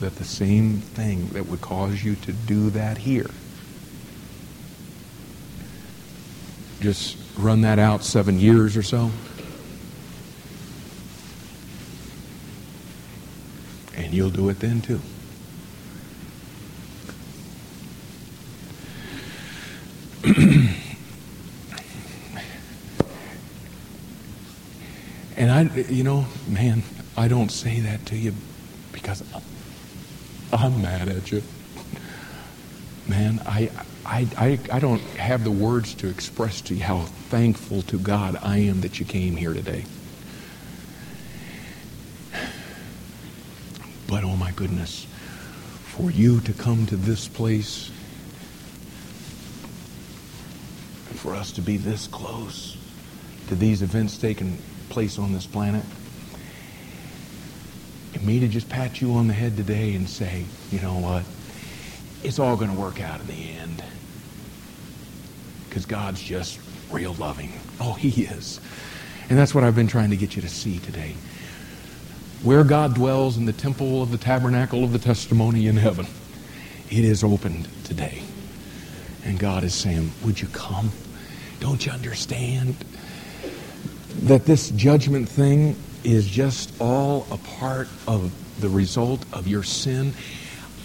that 0.00 0.16
the 0.16 0.24
same 0.24 0.78
thing 0.78 1.28
that 1.28 1.46
would 1.46 1.60
cause 1.60 2.02
you 2.02 2.16
to 2.16 2.32
do 2.32 2.70
that 2.70 2.98
here 2.98 3.30
just 6.80 7.18
run 7.36 7.60
that 7.60 7.78
out 7.78 8.02
seven 8.02 8.40
years 8.40 8.74
or 8.74 8.82
so 8.82 9.10
and 13.94 14.14
you'll 14.14 14.30
do 14.30 14.48
it 14.48 14.58
then 14.60 14.80
too. 14.80 14.98
and 25.36 25.50
I, 25.50 25.79
you 25.90 26.04
know, 26.04 26.26
man, 26.48 26.82
I 27.16 27.28
don't 27.28 27.50
say 27.50 27.80
that 27.80 28.06
to 28.06 28.16
you 28.16 28.32
because 28.92 29.22
I'm 30.52 30.82
mad 30.82 31.08
at 31.08 31.30
you. 31.30 31.42
Man, 33.08 33.40
I, 33.44 33.70
I, 34.06 34.28
I, 34.36 34.58
I 34.72 34.78
don't 34.78 35.00
have 35.16 35.42
the 35.42 35.50
words 35.50 35.94
to 35.96 36.08
express 36.08 36.60
to 36.62 36.74
you 36.74 36.84
how 36.84 37.00
thankful 37.28 37.82
to 37.82 37.98
God 37.98 38.38
I 38.40 38.58
am 38.58 38.82
that 38.82 39.00
you 39.00 39.06
came 39.06 39.36
here 39.36 39.52
today. 39.52 39.84
But 44.06 44.24
oh 44.24 44.36
my 44.36 44.52
goodness, 44.52 45.06
for 45.84 46.10
you 46.10 46.40
to 46.40 46.52
come 46.52 46.86
to 46.86 46.96
this 46.96 47.28
place, 47.28 47.90
and 51.08 51.18
for 51.18 51.34
us 51.34 51.52
to 51.52 51.60
be 51.60 51.76
this 51.76 52.06
close 52.06 52.76
to 53.48 53.54
these 53.54 53.82
events 53.82 54.18
taking 54.18 54.58
place 54.90 55.18
on 55.18 55.32
this 55.32 55.46
planet, 55.46 55.84
and 58.12 58.26
me 58.26 58.40
to 58.40 58.48
just 58.48 58.68
pat 58.68 59.00
you 59.00 59.14
on 59.14 59.26
the 59.26 59.32
head 59.32 59.56
today 59.56 59.94
and 59.94 60.08
say, 60.08 60.44
you 60.70 60.80
know 60.80 60.98
what? 60.98 61.24
It's 62.22 62.38
all 62.38 62.56
going 62.56 62.70
to 62.70 62.78
work 62.78 63.00
out 63.00 63.20
in 63.20 63.26
the 63.28 63.50
end. 63.52 63.82
Because 65.68 65.86
God's 65.86 66.20
just 66.20 66.60
real 66.90 67.14
loving. 67.14 67.52
Oh, 67.82 67.94
He 67.94 68.24
is. 68.24 68.60
And 69.30 69.38
that's 69.38 69.54
what 69.54 69.64
I've 69.64 69.74
been 69.74 69.86
trying 69.86 70.10
to 70.10 70.16
get 70.18 70.36
you 70.36 70.42
to 70.42 70.50
see 70.50 70.80
today 70.80 71.14
where 72.42 72.64
God 72.64 72.94
dwells 72.94 73.36
in 73.36 73.44
the 73.44 73.52
temple 73.52 74.02
of 74.02 74.10
the 74.10 74.18
tabernacle 74.18 74.82
of 74.82 74.92
the 74.92 74.98
testimony 74.98 75.66
in 75.66 75.76
heaven. 75.76 76.06
It 76.90 77.04
is 77.04 77.22
opened 77.22 77.68
today. 77.84 78.22
And 79.24 79.38
God 79.38 79.62
is 79.62 79.74
saying, 79.74 80.10
Would 80.24 80.40
you 80.40 80.48
come? 80.48 80.90
Don't 81.60 81.84
you 81.84 81.92
understand 81.92 82.76
that 84.26 84.44
this 84.44 84.70
judgment 84.70 85.28
thing 85.28 85.76
is 86.04 86.26
just 86.26 86.72
all 86.80 87.26
a 87.30 87.36
part 87.36 87.88
of 88.06 88.32
the 88.60 88.68
result 88.68 89.24
of 89.32 89.46
your 89.46 89.62
sin? 89.62 90.12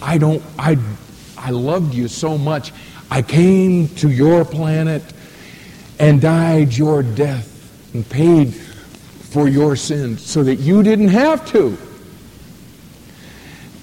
I 0.02 0.18
don't, 0.18 0.42
I, 0.58 0.78
I 1.36 1.50
loved 1.50 1.94
you 1.94 2.08
so 2.08 2.36
much. 2.36 2.72
I 3.10 3.22
came 3.22 3.88
to 3.96 4.10
your 4.10 4.44
planet 4.44 5.02
and 5.98 6.20
died 6.20 6.74
your 6.74 7.02
death 7.02 7.94
and 7.94 8.08
paid 8.08 8.54
for 8.54 9.48
your 9.48 9.76
sins 9.76 10.24
so 10.24 10.42
that 10.44 10.56
you 10.56 10.82
didn't 10.82 11.08
have 11.08 11.46
to. 11.52 11.76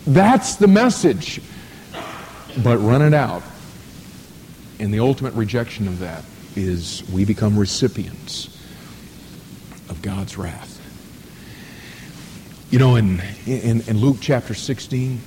That's 0.06 0.56
the 0.56 0.68
message. 0.68 1.42
But 2.64 2.78
run 2.78 3.02
it 3.02 3.14
out. 3.14 3.42
And 4.80 4.94
the 4.94 5.00
ultimate 5.00 5.34
rejection 5.34 5.88
of 5.88 6.00
that 6.00 6.24
is 6.56 7.04
we 7.12 7.26
become 7.26 7.58
recipients 7.58 8.53
of 9.90 10.02
God's 10.02 10.38
wrath. 10.38 10.80
You 12.72 12.80
know, 12.80 12.96
in, 12.96 13.22
in, 13.46 13.82
in 13.82 13.98
Luke 13.98 14.18
chapter 14.20 14.54
16, 14.54 15.22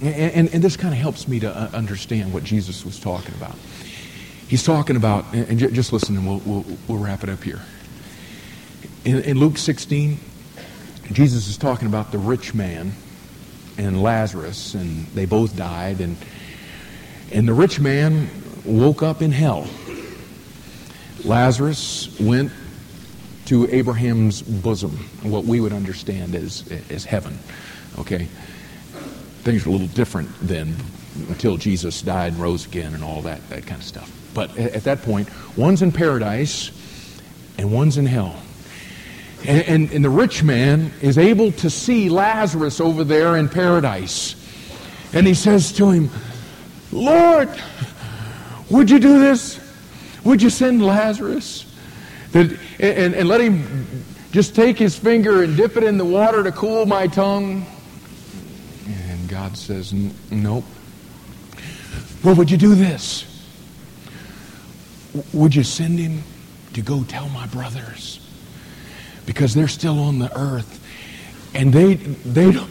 and, 0.00 0.14
and, 0.14 0.54
and 0.54 0.64
this 0.64 0.76
kind 0.76 0.92
of 0.92 1.00
helps 1.00 1.28
me 1.28 1.38
to 1.40 1.56
uh, 1.56 1.70
understand 1.72 2.32
what 2.32 2.42
Jesus 2.42 2.84
was 2.84 2.98
talking 2.98 3.34
about. 3.36 3.54
He's 4.48 4.64
talking 4.64 4.96
about, 4.96 5.24
and 5.32 5.58
just 5.58 5.92
listen 5.92 6.16
and 6.16 6.26
we'll, 6.26 6.42
we'll, 6.44 6.64
we'll 6.88 6.98
wrap 6.98 7.22
it 7.22 7.30
up 7.30 7.42
here. 7.42 7.60
In, 9.04 9.20
in 9.20 9.38
Luke 9.38 9.56
16, 9.56 10.18
Jesus 11.12 11.48
is 11.48 11.56
talking 11.56 11.88
about 11.88 12.12
the 12.12 12.18
rich 12.18 12.54
man 12.54 12.92
and 13.78 14.02
Lazarus, 14.02 14.74
and 14.74 15.06
they 15.08 15.26
both 15.26 15.56
died. 15.56 16.00
And, 16.00 16.16
and 17.32 17.48
the 17.48 17.54
rich 17.54 17.80
man 17.80 18.28
woke 18.64 19.02
up 19.02 19.22
in 19.22 19.32
hell. 19.32 19.66
Lazarus 21.24 22.18
went 22.20 22.52
to 23.46 23.68
Abraham's 23.74 24.42
bosom, 24.42 24.90
what 25.22 25.44
we 25.44 25.60
would 25.60 25.72
understand 25.72 26.34
as, 26.34 26.70
as 26.90 27.04
heaven. 27.04 27.38
Okay? 27.98 28.28
Things 29.42 29.64
were 29.66 29.70
a 29.70 29.72
little 29.72 29.88
different 29.88 30.30
then 30.40 30.76
until 31.28 31.56
Jesus 31.56 32.00
died 32.02 32.32
and 32.32 32.40
rose 32.40 32.66
again 32.66 32.94
and 32.94 33.02
all 33.02 33.22
that, 33.22 33.46
that 33.50 33.66
kind 33.66 33.80
of 33.80 33.86
stuff. 33.86 34.10
But 34.34 34.56
at 34.56 34.84
that 34.84 35.02
point, 35.02 35.28
one's 35.56 35.82
in 35.82 35.92
paradise 35.92 36.70
and 37.58 37.72
one's 37.72 37.98
in 37.98 38.06
hell. 38.06 38.36
And, 39.44 39.64
and, 39.66 39.92
and, 39.92 40.04
the 40.04 40.10
rich 40.10 40.44
man 40.44 40.92
is 41.02 41.18
able 41.18 41.50
to 41.52 41.68
see 41.68 42.08
Lazarus 42.08 42.80
over 42.80 43.02
there 43.02 43.36
in 43.36 43.48
paradise. 43.48 44.36
And 45.12 45.26
he 45.26 45.34
says 45.34 45.72
to 45.72 45.90
him, 45.90 46.10
Lord, 46.92 47.48
would 48.70 48.88
you 48.88 49.00
do 49.00 49.18
this? 49.18 49.58
Would 50.24 50.40
you 50.40 50.48
send 50.48 50.84
Lazarus? 50.84 51.66
That, 52.32 52.58
and, 52.78 53.14
and 53.14 53.28
let 53.28 53.40
him 53.40 53.86
just 54.32 54.54
take 54.54 54.78
his 54.78 54.98
finger 54.98 55.42
and 55.42 55.56
dip 55.56 55.76
it 55.76 55.84
in 55.84 55.98
the 55.98 56.04
water 56.04 56.42
to 56.42 56.52
cool 56.52 56.86
my 56.86 57.06
tongue? 57.06 57.66
And 58.86 59.28
God 59.28 59.56
says, 59.56 59.92
Nope. 60.30 60.64
Well, 62.24 62.34
would 62.36 62.50
you 62.50 62.56
do 62.56 62.74
this? 62.74 63.26
Would 65.32 65.54
you 65.54 65.62
send 65.62 65.98
him 65.98 66.22
to 66.72 66.80
go 66.80 67.04
tell 67.04 67.28
my 67.28 67.46
brothers? 67.48 68.18
because 69.26 69.54
they're 69.54 69.68
still 69.68 69.98
on 70.00 70.18
the 70.18 70.36
earth 70.38 70.80
and 71.54 71.72
they 71.72 71.94
they 71.94 72.50
don't, 72.50 72.70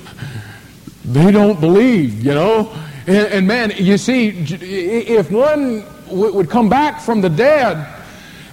they 1.06 1.32
don't 1.32 1.60
believe, 1.60 2.24
you 2.24 2.34
know. 2.34 2.74
And, 3.08 3.28
and 3.28 3.48
man, 3.48 3.74
you 3.78 3.98
see, 3.98 4.30
if 4.30 5.32
one 5.32 5.86
w- 6.08 6.34
would 6.34 6.50
come 6.50 6.68
back 6.70 7.00
from 7.00 7.22
the 7.22 7.30
dead, 7.30 7.88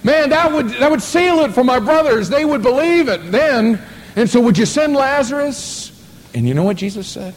man, 0.03 0.29
that 0.29 0.51
would 0.51 0.69
that 0.69 0.89
would 0.89 1.01
seal 1.01 1.39
it 1.39 1.53
for 1.53 1.63
my 1.63 1.79
brothers. 1.79 2.29
They 2.29 2.45
would 2.45 2.61
believe 2.61 3.07
it 3.07 3.31
then. 3.31 3.81
And 4.15 4.29
so, 4.29 4.41
would 4.41 4.57
you 4.57 4.65
send 4.65 4.95
Lazarus? 4.95 5.91
And 6.33 6.47
you 6.47 6.53
know 6.53 6.63
what 6.63 6.77
Jesus 6.77 7.07
said? 7.07 7.33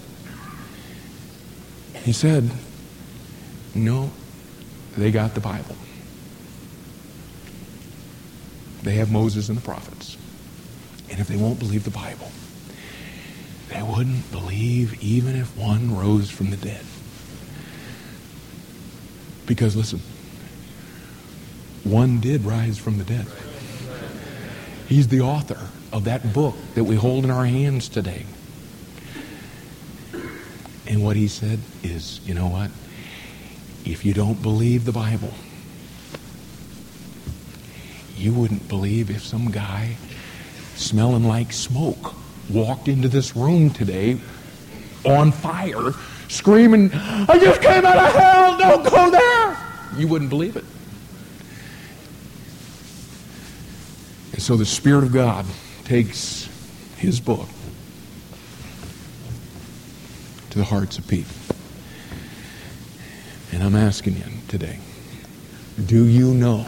He 2.05 2.12
said, 2.12 2.51
"No, 3.74 4.10
they 4.97 5.10
got 5.10 5.34
the 5.34 5.40
Bible. 5.40 5.76
They 8.82 8.94
have 8.94 9.12
Moses 9.12 9.48
and 9.48 9.56
the 9.56 9.62
prophets. 9.62 10.16
And 11.10 11.20
if 11.20 11.28
they 11.28 11.36
won't 11.36 11.59
believe 11.59 11.84
the 11.84 11.90
Bible, 11.90 12.30
they 13.68 13.82
wouldn't 13.82 14.30
believe 14.32 15.02
even 15.02 15.36
if 15.36 15.56
one 15.56 15.97
rose 15.97 16.30
from 16.30 16.51
the 16.51 16.56
dead. 16.56 16.84
Because 19.47 19.76
listen, 19.76 20.01
one 21.84 22.20
did 22.20 22.44
rise 22.44 22.78
from 22.78 22.98
the 22.98 23.04
dead. 23.04 23.26
He's 24.88 25.09
the 25.09 25.20
author 25.20 25.59
of 25.92 26.04
that 26.04 26.32
book 26.32 26.54
that 26.74 26.84
we 26.84 26.96
hold 26.96 27.24
in 27.24 27.30
our 27.30 27.46
hands 27.46 27.88
today. 27.88 28.26
And 30.86 31.02
what 31.02 31.16
he 31.16 31.28
said 31.28 31.60
is, 31.82 32.20
you 32.26 32.34
know 32.34 32.48
what? 32.48 32.70
If 33.84 34.04
you 34.04 34.14
don't 34.14 34.40
believe 34.42 34.84
the 34.84 34.92
Bible, 34.92 35.32
you 38.16 38.32
wouldn't 38.32 38.68
believe 38.68 39.10
if 39.10 39.24
some 39.24 39.50
guy 39.50 39.96
smelling 40.76 41.24
like 41.24 41.52
smoke 41.52 42.14
walked 42.50 42.88
into 42.88 43.09
this 43.09 43.34
room 43.34 43.70
today 43.70 44.20
on 45.04 45.32
fire, 45.32 45.92
screaming, 46.28 46.90
I 46.92 47.38
just 47.38 47.60
came 47.60 47.84
out 47.84 47.96
of 47.96 48.14
hell, 48.14 48.59
don't 48.59 48.84
go 48.88 49.10
there. 49.10 49.56
You 49.96 50.09
wouldn't 50.09 50.30
believe 50.30 50.56
it. 50.56 50.64
So 54.43 54.56
the 54.56 54.66
Spirit 54.66 55.05
of 55.05 55.12
God 55.12 55.47
takes 55.85 56.48
his 56.97 57.20
book 57.20 57.48
to 60.51 60.59
the 60.59 60.64
hearts 60.64 60.98
of 60.98 61.06
people. 61.06 61.32
And 63.52 63.62
I'm 63.62 63.77
asking 63.77 64.16
you 64.16 64.24
today, 64.48 64.81
do 65.86 66.05
you 66.05 66.35
know, 66.35 66.66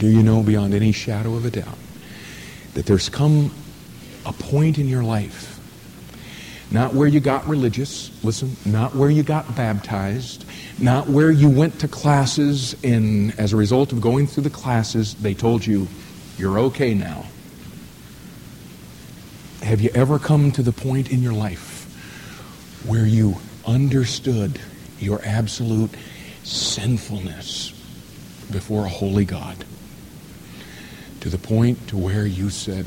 do 0.00 0.08
you 0.08 0.24
know 0.24 0.42
beyond 0.42 0.74
any 0.74 0.90
shadow 0.90 1.36
of 1.36 1.44
a 1.44 1.50
doubt 1.52 1.78
that 2.74 2.86
there's 2.86 3.08
come 3.08 3.54
a 4.26 4.32
point 4.32 4.76
in 4.76 4.88
your 4.88 5.04
life, 5.04 5.59
not 6.70 6.94
where 6.94 7.08
you 7.08 7.18
got 7.18 7.46
religious, 7.48 8.10
listen, 8.22 8.56
not 8.64 8.94
where 8.94 9.10
you 9.10 9.22
got 9.22 9.56
baptized, 9.56 10.44
not 10.78 11.08
where 11.08 11.30
you 11.30 11.48
went 11.48 11.80
to 11.80 11.88
classes 11.88 12.76
and 12.84 13.38
as 13.38 13.52
a 13.52 13.56
result 13.56 13.92
of 13.92 14.00
going 14.00 14.26
through 14.26 14.44
the 14.44 14.50
classes, 14.50 15.14
they 15.14 15.34
told 15.34 15.66
you, 15.66 15.88
you're 16.38 16.58
okay 16.58 16.94
now. 16.94 17.26
Have 19.62 19.80
you 19.80 19.90
ever 19.94 20.18
come 20.18 20.52
to 20.52 20.62
the 20.62 20.72
point 20.72 21.10
in 21.10 21.22
your 21.22 21.34
life 21.34 21.78
where 22.86 23.04
you 23.04 23.36
understood 23.66 24.58
your 24.98 25.20
absolute 25.24 25.90
sinfulness 26.44 27.72
before 28.50 28.86
a 28.86 28.88
holy 28.88 29.24
God? 29.24 29.64
To 31.20 31.28
the 31.28 31.36
point 31.36 31.88
to 31.88 31.98
where 31.98 32.24
you 32.24 32.48
said, 32.48 32.86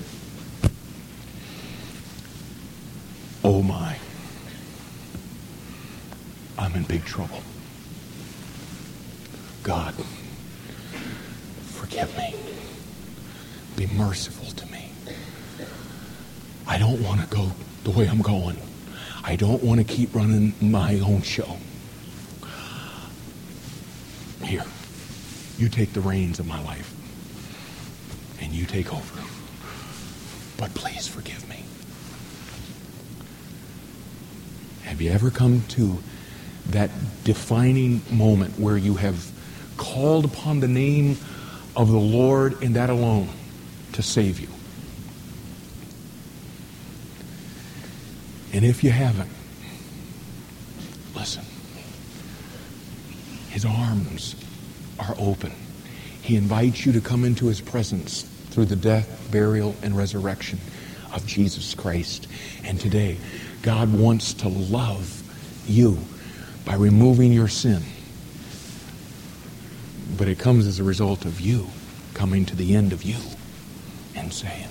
Oh, 3.63 3.65
my, 3.65 3.97
I'm 6.57 6.75
in 6.75 6.83
big 6.83 7.05
trouble. 7.05 7.41
God, 9.63 9.93
forgive 11.67 12.15
me. 12.17 12.35
Be 13.77 13.87
merciful 13.95 14.47
to 14.47 14.65
me. 14.69 14.91
I 16.67 16.77
don't 16.77 17.01
want 17.01 17.21
to 17.21 17.27
go 17.27 17.51
the 17.85 17.91
way 17.91 18.09
I'm 18.09 18.21
going. 18.21 18.57
I 19.23 19.37
don't 19.37 19.63
want 19.63 19.79
to 19.79 19.85
keep 19.85 20.13
running 20.13 20.53
my 20.59 20.99
own 20.99 21.21
show. 21.21 21.57
Here, 24.43 24.65
you 25.57 25.69
take 25.69 25.93
the 25.93 26.01
reins 26.01 26.39
of 26.39 26.47
my 26.47 26.61
life 26.63 26.93
and 28.41 28.51
you 28.51 28.65
take 28.65 28.93
over. 28.93 29.21
But 30.57 30.73
please 30.73 31.07
forgive 31.07 31.47
me. 31.47 31.63
Have 34.93 35.01
you 35.01 35.09
ever 35.09 35.31
come 35.31 35.63
to 35.69 35.97
that 36.67 36.91
defining 37.23 38.03
moment 38.11 38.59
where 38.59 38.77
you 38.77 38.93
have 38.93 39.31
called 39.75 40.23
upon 40.23 40.59
the 40.59 40.67
name 40.67 41.17
of 41.75 41.89
the 41.89 41.97
Lord 41.97 42.61
and 42.61 42.75
that 42.75 42.91
alone 42.91 43.27
to 43.93 44.03
save 44.03 44.39
you? 44.39 44.49
And 48.53 48.63
if 48.63 48.83
you 48.83 48.91
haven't, 48.91 49.31
listen. 51.15 51.43
His 53.49 53.65
arms 53.65 54.35
are 54.99 55.15
open. 55.17 55.53
He 56.21 56.35
invites 56.35 56.85
you 56.85 56.91
to 56.91 57.01
come 57.01 57.25
into 57.25 57.47
his 57.47 57.61
presence 57.61 58.21
through 58.51 58.65
the 58.65 58.75
death, 58.75 59.27
burial, 59.31 59.75
and 59.81 59.97
resurrection 59.97 60.59
of 61.13 61.25
Jesus 61.25 61.73
Christ. 61.75 62.27
And 62.63 62.79
today, 62.79 63.17
God 63.61 63.93
wants 63.93 64.33
to 64.35 64.49
love 64.49 65.21
you 65.67 65.97
by 66.65 66.75
removing 66.75 67.31
your 67.31 67.47
sin. 67.47 67.83
But 70.17 70.27
it 70.27 70.39
comes 70.39 70.67
as 70.67 70.79
a 70.79 70.83
result 70.83 71.25
of 71.25 71.39
you 71.39 71.67
coming 72.13 72.45
to 72.45 72.55
the 72.55 72.75
end 72.75 72.93
of 72.93 73.03
you 73.03 73.17
and 74.15 74.33
saying, 74.33 74.67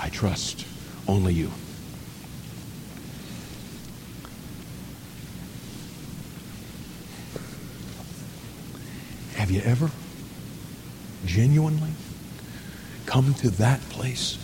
I 0.00 0.08
trust 0.08 0.66
only 1.08 1.34
you. 1.34 1.50
Have 9.34 9.50
you 9.50 9.60
ever 9.62 9.90
genuinely 11.26 11.90
come 13.10 13.34
to 13.34 13.50
that 13.50 13.80
place? 13.88 14.38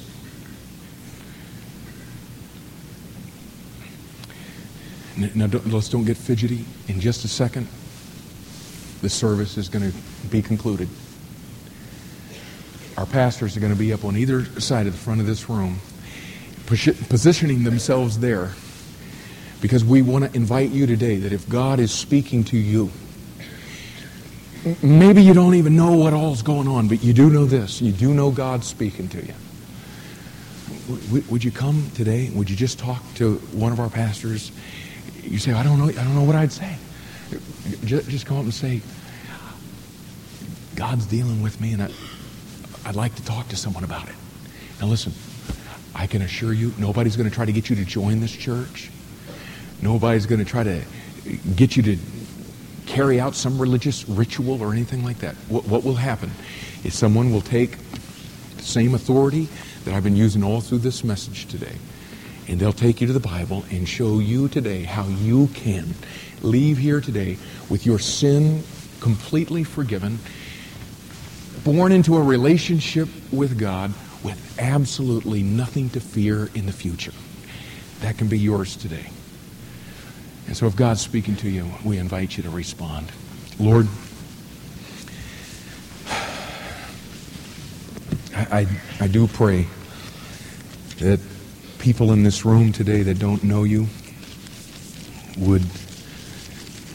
Now, 5.17 5.47
don't, 5.47 5.65
let's 5.69 5.89
don't 5.89 6.05
get 6.05 6.17
fidgety. 6.17 6.65
In 6.89 6.99
just 6.99 7.25
a 7.25 7.29
second, 7.29 7.69
the 9.03 9.09
service 9.09 9.57
is 9.57 9.69
going 9.69 9.93
to 9.93 9.97
be 10.31 10.43
concluded. 10.43 10.89
Our 12.99 13.07
pastors 13.07 13.57
are 13.57 13.61
going 13.61 13.73
to 13.73 13.79
be 13.79 13.93
up 13.93 14.05
on 14.05 14.17
either 14.17 14.45
side 14.61 14.89
of 14.89 14.95
the 14.95 14.99
front 14.99 15.21
of 15.21 15.29
this 15.29 15.49
room, 15.49 15.79
positioning 16.67 17.63
themselves 17.63 18.19
there 18.19 18.51
because 19.61 19.85
we 19.85 20.03
want 20.03 20.25
to 20.25 20.37
invite 20.37 20.71
you 20.71 20.87
today 20.87 21.17
that 21.19 21.33
if 21.33 21.49
God 21.49 21.79
is 21.79 21.93
speaking 21.93 22.43
to 22.45 22.59
you, 22.59 22.91
maybe 24.83 25.23
you 25.23 25.35
don't 25.35 25.55
even 25.55 25.77
know 25.77 25.93
what 25.93 26.13
all's 26.13 26.43
going 26.43 26.69
on, 26.69 26.89
but 26.89 27.03
you 27.03 27.13
do 27.13 27.31
know 27.31 27.45
this. 27.45 27.81
You 27.81 27.93
do 27.93 28.13
know 28.13 28.31
God's 28.31 28.67
speaking 28.67 29.09
to 29.09 29.25
you. 29.25 29.35
Would 31.29 31.45
you 31.45 31.51
come 31.51 31.91
today? 31.95 32.31
Would 32.31 32.51
you 32.51 32.57
just 32.57 32.79
talk 32.79 33.03
to 33.17 33.37
one 33.53 33.73
of 33.73 33.81
our 33.81 33.91
pastors? 33.91 34.53
You 35.23 35.39
say, 35.39 35.53
I 35.53 35.63
don't 35.63 35.79
know, 35.79 35.89
I 35.89 35.93
don't 35.93 36.15
know 36.15 36.25
what 36.25 36.37
I'd 36.37 36.53
say. 36.53 36.77
Just 37.85 38.27
come 38.27 38.39
up 38.39 38.45
and 38.45 38.55
say, 38.55 38.81
God's 40.75 41.07
dealing 41.07 41.43
with 41.43 41.61
me, 41.61 41.73
and 41.73 41.83
I, 41.83 41.91
I'd 42.85 42.97
like 42.97 43.15
to 43.17 43.25
talk 43.25 43.49
to 43.49 43.57
someone 43.57 43.83
about 43.83 44.09
it. 44.09 44.15
Now 44.81 44.87
listen, 44.87 45.13
I 45.95 46.07
can 46.07 46.23
assure 46.23 46.53
you, 46.53 46.73
nobody's 46.79 47.17
going 47.17 47.29
to 47.29 47.35
try 47.35 47.45
to 47.47 47.53
get 47.53 47.71
you 47.71 47.77
to 47.77 47.85
join 47.85 48.21
this 48.21 48.33
church. 48.33 48.91
Nobody's 49.81 50.27
going 50.27 50.39
to 50.39 50.45
try 50.45 50.63
to 50.63 50.83
get 51.57 51.77
you 51.77 51.83
to 51.83 51.97
carry 52.87 53.21
out 53.21 53.35
some 53.35 53.59
religious 53.61 54.09
ritual 54.09 54.63
or 54.63 54.73
anything 54.73 55.05
like 55.05 55.19
that. 55.19 55.35
What, 55.49 55.67
what 55.67 55.85
will 55.85 55.95
happen 55.95 56.31
is 56.85 56.97
someone 56.97 57.33
will 57.33 57.41
take 57.41 57.77
the 58.57 58.63
same 58.63 58.95
authority 58.95 59.49
that 59.85 59.95
I've 59.95 60.05
been 60.05 60.17
using 60.17 60.43
all 60.43 60.61
through 60.61 60.79
this 60.79 61.05
message 61.05 61.47
today, 61.47 61.77
and 62.49 62.59
they'll 62.59 62.73
take 62.73 63.01
you 63.01 63.07
to 63.07 63.13
the 63.13 63.21
Bible 63.21 63.65
and 63.71 63.89
show 63.89 64.19
you 64.19 64.49
today 64.49 64.85
how 64.85 65.07
you 65.07 65.49
can 65.49 65.95
leave 66.43 66.79
here 66.79 67.01
today 67.01 67.37
with 67.69 67.85
your 67.85 67.99
sin 67.99 68.63
completely 69.01 69.65
forgiven, 69.65 70.19
born 71.65 71.93
into 71.93 72.17
a 72.17 72.23
relationship 72.23 73.09
with 73.33 73.59
God 73.59 73.93
with 74.23 74.57
absolutely 74.59 75.43
nothing 75.43 75.91
to 75.91 76.01
fear 76.01 76.51
in 76.55 76.67
the 76.67 76.73
future. 76.73 77.13
That 78.01 78.19
can 78.19 78.29
be 78.29 78.39
yours 78.39 78.77
today. 78.77 79.07
And 80.47 80.57
so 80.57 80.67
if 80.67 80.77
God's 80.77 81.01
speaking 81.01 81.37
to 81.37 81.51
you, 81.51 81.71
we 81.85 81.99
invite 81.99 82.37
you 82.37 82.43
to 82.45 82.51
respond. 82.51 83.11
Lord, 83.59 83.89
I, 88.35 88.67
I, 89.01 89.09
do 89.09 89.27
pray 89.27 89.67
that 90.99 91.21
people 91.79 92.13
in 92.13 92.23
this 92.23 92.45
room 92.45 92.71
today 92.71 93.03
that 93.03 93.19
don't 93.19 93.43
know 93.43 93.65
you 93.65 93.87
would 95.39 95.65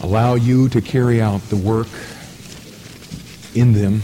allow 0.01 0.35
you 0.35 0.69
to 0.69 0.81
carry 0.81 1.19
out 1.19 1.41
the 1.49 1.55
work 1.55 1.87
in 3.55 3.73
them 3.73 4.01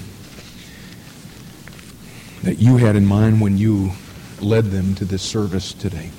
that 2.43 2.59
you 2.59 2.77
had 2.77 2.95
in 2.95 3.05
mind 3.05 3.39
when 3.39 3.57
you 3.57 3.91
led 4.41 4.65
them 4.65 4.95
to 4.95 5.05
this 5.05 5.21
service 5.21 5.73
today. 5.73 6.11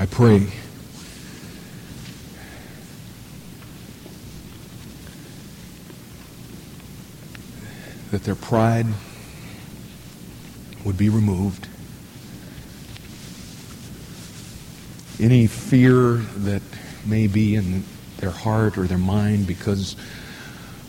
I 0.00 0.06
pray 0.06 0.46
that 8.12 8.22
their 8.22 8.36
pride 8.36 8.86
would 10.84 10.96
be 10.96 11.08
removed. 11.08 11.66
Any 15.18 15.48
fear 15.48 16.12
that 16.12 16.62
may 17.04 17.26
be 17.26 17.56
in 17.56 17.82
their 18.18 18.30
heart 18.30 18.78
or 18.78 18.84
their 18.84 18.98
mind 18.98 19.48
because 19.48 19.96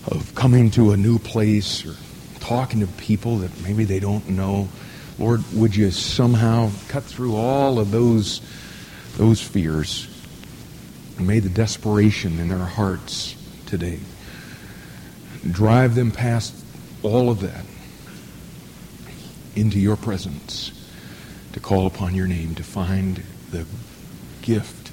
of 0.06 0.36
coming 0.36 0.70
to 0.72 0.92
a 0.92 0.98
new 0.98 1.18
place 1.18 1.84
or 1.84 1.96
talking 2.40 2.82
to 2.82 2.88
people 2.88 3.40
that 3.40 3.60
maybe 3.64 3.86
they 3.86 4.00
don't 4.00 4.30
know. 4.30 4.70
Lord, 5.18 5.42
would 5.54 5.76
you 5.76 5.90
somehow 5.90 6.70
cut 6.90 7.06
through 7.06 7.36
all 7.36 7.80
of 7.80 7.90
those 7.90 8.42
those 9.18 9.42
fears. 9.42 10.08
May 11.20 11.40
the 11.40 11.50
desperation 11.50 12.40
in 12.40 12.48
their 12.48 12.58
hearts 12.60 13.36
today 13.66 14.00
drive 15.50 15.96
them 15.96 16.12
past 16.12 16.56
all 17.04 17.30
of 17.30 17.42
that 17.42 17.66
into 19.56 19.80
your 19.80 19.98
presence 19.98 20.72
to 21.54 21.60
call 21.60 21.88
upon 21.88 22.16
your 22.16 22.28
name, 22.28 22.56
to 22.56 22.64
find 22.64 23.24
the 23.52 23.66
gift 24.42 24.92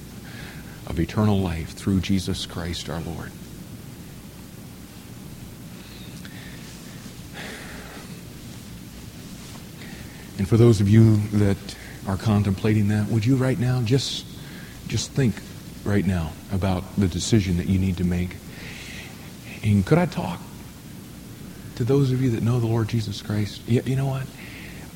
of 0.87 0.99
eternal 0.99 1.39
life 1.39 1.71
through 1.71 2.01
Jesus 2.01 2.47
Christ 2.47 2.89
our 2.89 3.01
Lord. 3.01 3.31
And 10.39 10.49
for 10.49 10.57
those 10.57 10.81
of 10.81 10.89
you 10.89 11.17
that 11.39 11.57
are 12.07 12.17
contemplating 12.17 12.89
that, 12.89 13.09
would 13.09 13.25
you 13.25 13.37
right 13.37 13.59
now 13.59 13.83
just 13.83 14.25
just 14.89 15.11
think 15.11 15.35
right 15.85 16.07
now 16.07 16.33
about 16.53 16.85
the 16.97 17.09
decision 17.09 17.57
that 17.57 17.67
you 17.67 17.79
need 17.79 17.97
to 17.97 18.05
make? 18.05 18.37
And 19.63 19.85
could 19.85 19.99
I 19.99 20.07
talk 20.07 20.41
to 21.77 21.85
those 21.85 22.13
of 22.13 22.23
you 22.23 22.31
that 22.31 22.43
know 22.43 22.61
the 22.61 22.67
Lord 22.67 22.89
Jesus 22.89 23.21
Christ? 23.23 23.63
You, 23.67 23.83
you 23.85 23.97
know 23.97 24.07
what? 24.07 24.27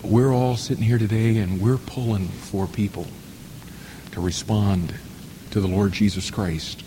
We're 0.02 0.32
all 0.32 0.56
sitting 0.56 0.84
here 0.84 0.98
today 0.98 1.38
and 1.38 1.60
we're 1.60 1.76
pulling 1.76 2.28
for 2.28 2.66
people 2.66 3.06
to 4.12 4.20
respond 4.20 4.94
to 5.50 5.60
the 5.60 5.68
Lord 5.68 5.92
Jesus 5.92 6.30
Christ. 6.30 6.84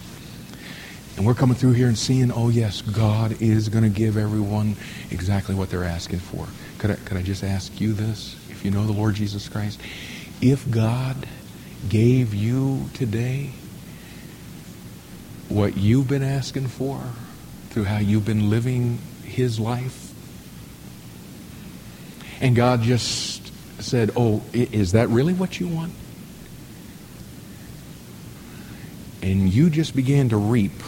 And 1.16 1.26
we're 1.26 1.36
coming 1.36 1.56
through 1.56 1.74
here 1.74 1.88
and 1.88 1.98
seeing, 1.98 2.32
oh 2.32 2.50
yes, 2.50 2.82
God 2.82 3.40
is 3.42 3.70
going 3.70 3.84
to 3.84 3.90
give 3.90 4.18
everyone 4.18 4.76
exactly 5.12 5.54
what 5.54 5.70
they're 5.70 5.84
asking 5.84 6.20
for. 6.20 6.48
Could 6.80 6.92
I, 6.92 6.96
could 6.96 7.18
I 7.18 7.22
just 7.22 7.44
ask 7.44 7.80
you 7.80 7.94
this? 7.94 8.36
If 8.50 8.66
you 8.66 8.72
know 8.72 8.86
the 8.86 8.94
Lord 8.94 9.14
Jesus 9.14 9.48
Christ, 9.48 9.80
if 10.44 10.70
God 10.70 11.16
gave 11.88 12.34
you 12.34 12.90
today 12.94 13.52
what 15.48 15.78
you've 15.78 16.10
been 16.10 16.22
asking 16.22 16.68
for 16.68 17.02
through 17.70 17.86
how 17.86 18.00
you've 18.00 18.26
been 18.26 18.50
living 18.50 19.00
His 19.24 19.58
life, 19.58 20.14
and 22.42 22.58
God 22.58 22.82
just 22.82 23.54
said, 23.82 24.12
Oh, 24.18 24.44
is 24.52 24.92
that 24.92 25.08
really 25.08 25.34
what 25.34 25.62
you 25.62 25.70
want? 25.70 25.94
And 29.22 29.50
you 29.50 29.70
just 29.70 29.96
began 29.96 30.28
to 30.30 30.38
reap 30.38 30.82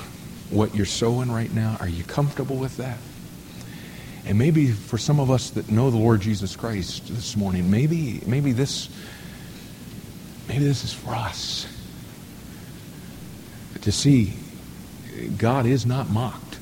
what 0.50 0.76
you're 0.76 0.86
sowing 0.86 1.32
right 1.32 1.52
now. 1.54 1.78
Are 1.80 1.88
you 1.88 2.04
comfortable 2.04 2.58
with 2.58 2.76
that? 2.76 2.98
And 4.26 4.38
maybe 4.38 4.68
for 4.72 4.98
some 4.98 5.22
of 5.22 5.32
us 5.32 5.52
that 5.52 5.72
know 5.72 5.92
the 5.92 5.98
Lord 5.98 6.20
Jesus 6.20 6.58
Christ 6.58 7.08
this 7.08 7.38
morning, 7.38 7.72
maybe 7.72 8.22
maybe 8.26 8.52
this 8.52 8.90
Maybe 10.48 10.64
this 10.64 10.84
is 10.84 10.94
for 10.94 11.12
us 11.12 11.68
to 13.82 13.92
see 13.92 14.34
God 15.38 15.66
is 15.66 15.86
not 15.86 16.10
mocked. 16.10 16.56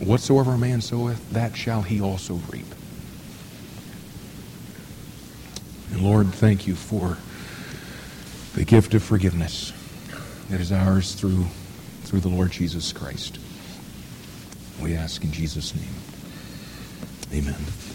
Whatsoever 0.00 0.52
a 0.52 0.58
man 0.58 0.80
soweth, 0.80 1.30
that 1.30 1.56
shall 1.56 1.82
he 1.82 2.00
also 2.00 2.34
reap. 2.50 2.66
And 5.92 6.02
Lord, 6.02 6.28
thank 6.34 6.66
you 6.66 6.74
for 6.74 7.16
the 8.54 8.64
gift 8.64 8.94
of 8.94 9.02
forgiveness 9.02 9.72
that 10.50 10.60
is 10.60 10.72
ours 10.72 11.14
through, 11.14 11.46
through 12.04 12.20
the 12.20 12.28
Lord 12.28 12.50
Jesus 12.50 12.92
Christ. 12.92 13.38
We 14.82 14.94
ask 14.94 15.24
in 15.24 15.32
Jesus' 15.32 15.74
name. 15.74 15.94
Amen. 17.32 17.85